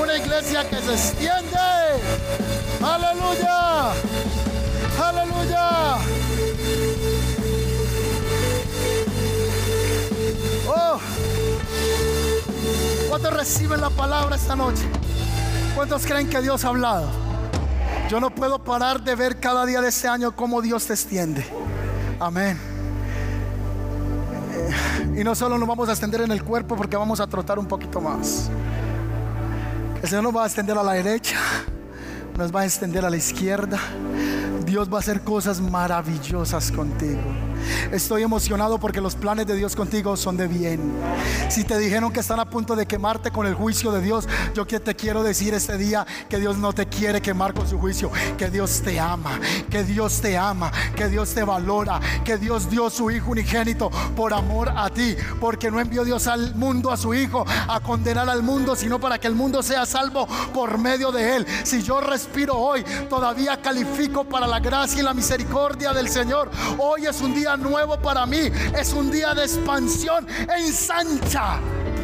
Una 0.00 0.16
iglesia 0.16 0.68
que 0.68 0.76
se 0.76 0.92
extiende. 0.92 1.58
Aleluya. 2.82 3.92
Aleluya. 5.02 5.98
¿Cuántos 13.18 13.32
reciben 13.32 13.80
la 13.80 13.88
palabra 13.88 14.36
esta 14.36 14.54
noche? 14.54 14.82
¿Cuántos 15.74 16.04
creen 16.04 16.28
que 16.28 16.42
Dios 16.42 16.66
ha 16.66 16.68
hablado? 16.68 17.08
Yo 18.10 18.20
no 18.20 18.28
puedo 18.28 18.62
parar 18.62 19.02
de 19.02 19.14
ver 19.14 19.40
cada 19.40 19.64
día 19.64 19.80
de 19.80 19.88
este 19.88 20.06
año 20.06 20.36
cómo 20.36 20.60
Dios 20.60 20.86
te 20.86 20.92
extiende. 20.92 21.42
Amén. 22.20 22.58
Y 25.16 25.24
no 25.24 25.34
solo 25.34 25.56
nos 25.56 25.66
vamos 25.66 25.88
a 25.88 25.92
extender 25.92 26.20
en 26.20 26.30
el 26.30 26.44
cuerpo 26.44 26.76
porque 26.76 26.94
vamos 26.94 27.18
a 27.18 27.26
trotar 27.26 27.58
un 27.58 27.64
poquito 27.64 28.02
más. 28.02 28.50
El 30.02 30.08
Señor 30.10 30.24
nos 30.24 30.36
va 30.36 30.42
a 30.42 30.46
extender 30.46 30.76
a 30.76 30.82
la 30.82 30.92
derecha, 30.92 31.38
nos 32.36 32.54
va 32.54 32.60
a 32.60 32.64
extender 32.66 33.02
a 33.02 33.08
la 33.08 33.16
izquierda. 33.16 33.78
Dios 34.66 34.92
va 34.92 34.98
a 34.98 35.00
hacer 35.00 35.22
cosas 35.22 35.58
maravillosas 35.58 36.70
contigo. 36.70 37.45
Estoy 37.92 38.22
emocionado 38.22 38.78
porque 38.78 39.00
los 39.00 39.14
planes 39.14 39.46
de 39.46 39.56
Dios 39.56 39.76
contigo 39.76 40.16
son 40.16 40.36
de 40.36 40.46
bien. 40.46 40.92
Si 41.48 41.64
te 41.64 41.78
dijeron 41.78 42.12
que 42.12 42.20
están 42.20 42.40
a 42.40 42.48
punto 42.48 42.76
de 42.76 42.86
quemarte 42.86 43.30
con 43.30 43.46
el 43.46 43.54
juicio 43.54 43.92
de 43.92 44.00
Dios, 44.00 44.28
yo 44.54 44.66
que 44.66 44.80
te 44.80 44.94
quiero 44.94 45.22
decir 45.22 45.54
este 45.54 45.76
día 45.76 46.06
que 46.28 46.38
Dios 46.38 46.56
no 46.56 46.72
te 46.72 46.86
quiere 46.86 47.20
quemar 47.20 47.54
con 47.54 47.68
su 47.68 47.78
juicio, 47.78 48.10
que 48.36 48.50
Dios 48.50 48.82
te 48.82 48.98
ama, 48.98 49.38
que 49.70 49.84
Dios 49.84 50.20
te 50.20 50.36
ama, 50.36 50.72
que 50.94 51.08
Dios 51.08 51.34
te 51.34 51.44
valora, 51.44 52.00
que 52.24 52.36
Dios 52.36 52.68
dio 52.70 52.90
su 52.90 53.10
Hijo 53.10 53.30
unigénito 53.30 53.90
por 54.14 54.34
amor 54.34 54.72
a 54.74 54.90
ti, 54.90 55.16
porque 55.40 55.70
no 55.70 55.80
envió 55.80 56.04
Dios 56.04 56.26
al 56.26 56.54
mundo 56.54 56.90
a 56.90 56.96
su 56.96 57.14
Hijo 57.14 57.44
a 57.68 57.80
condenar 57.80 58.28
al 58.28 58.42
mundo, 58.42 58.74
sino 58.74 58.98
para 58.98 59.18
que 59.18 59.26
el 59.26 59.34
mundo 59.34 59.62
sea 59.62 59.86
salvo 59.86 60.26
por 60.52 60.78
medio 60.78 61.12
de 61.12 61.36
él. 61.36 61.46
Si 61.64 61.82
yo 61.82 62.00
respiro 62.00 62.56
hoy, 62.56 62.84
todavía 63.08 63.60
califico 63.60 64.24
para 64.24 64.46
la 64.46 64.60
gracia 64.60 65.00
y 65.00 65.04
la 65.04 65.14
misericordia 65.14 65.92
del 65.92 66.08
Señor. 66.08 66.50
Hoy 66.78 67.06
es 67.06 67.20
un 67.20 67.34
día 67.34 67.45
nuevo 67.54 67.98
para 67.98 68.24
mí. 68.24 68.50
Es 68.74 68.94
un 68.94 69.10
día 69.10 69.34
de 69.34 69.42
expansión. 69.42 70.26
Ensancha 70.56 71.60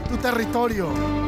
tu 0.09 0.19
territorio. 0.19 1.22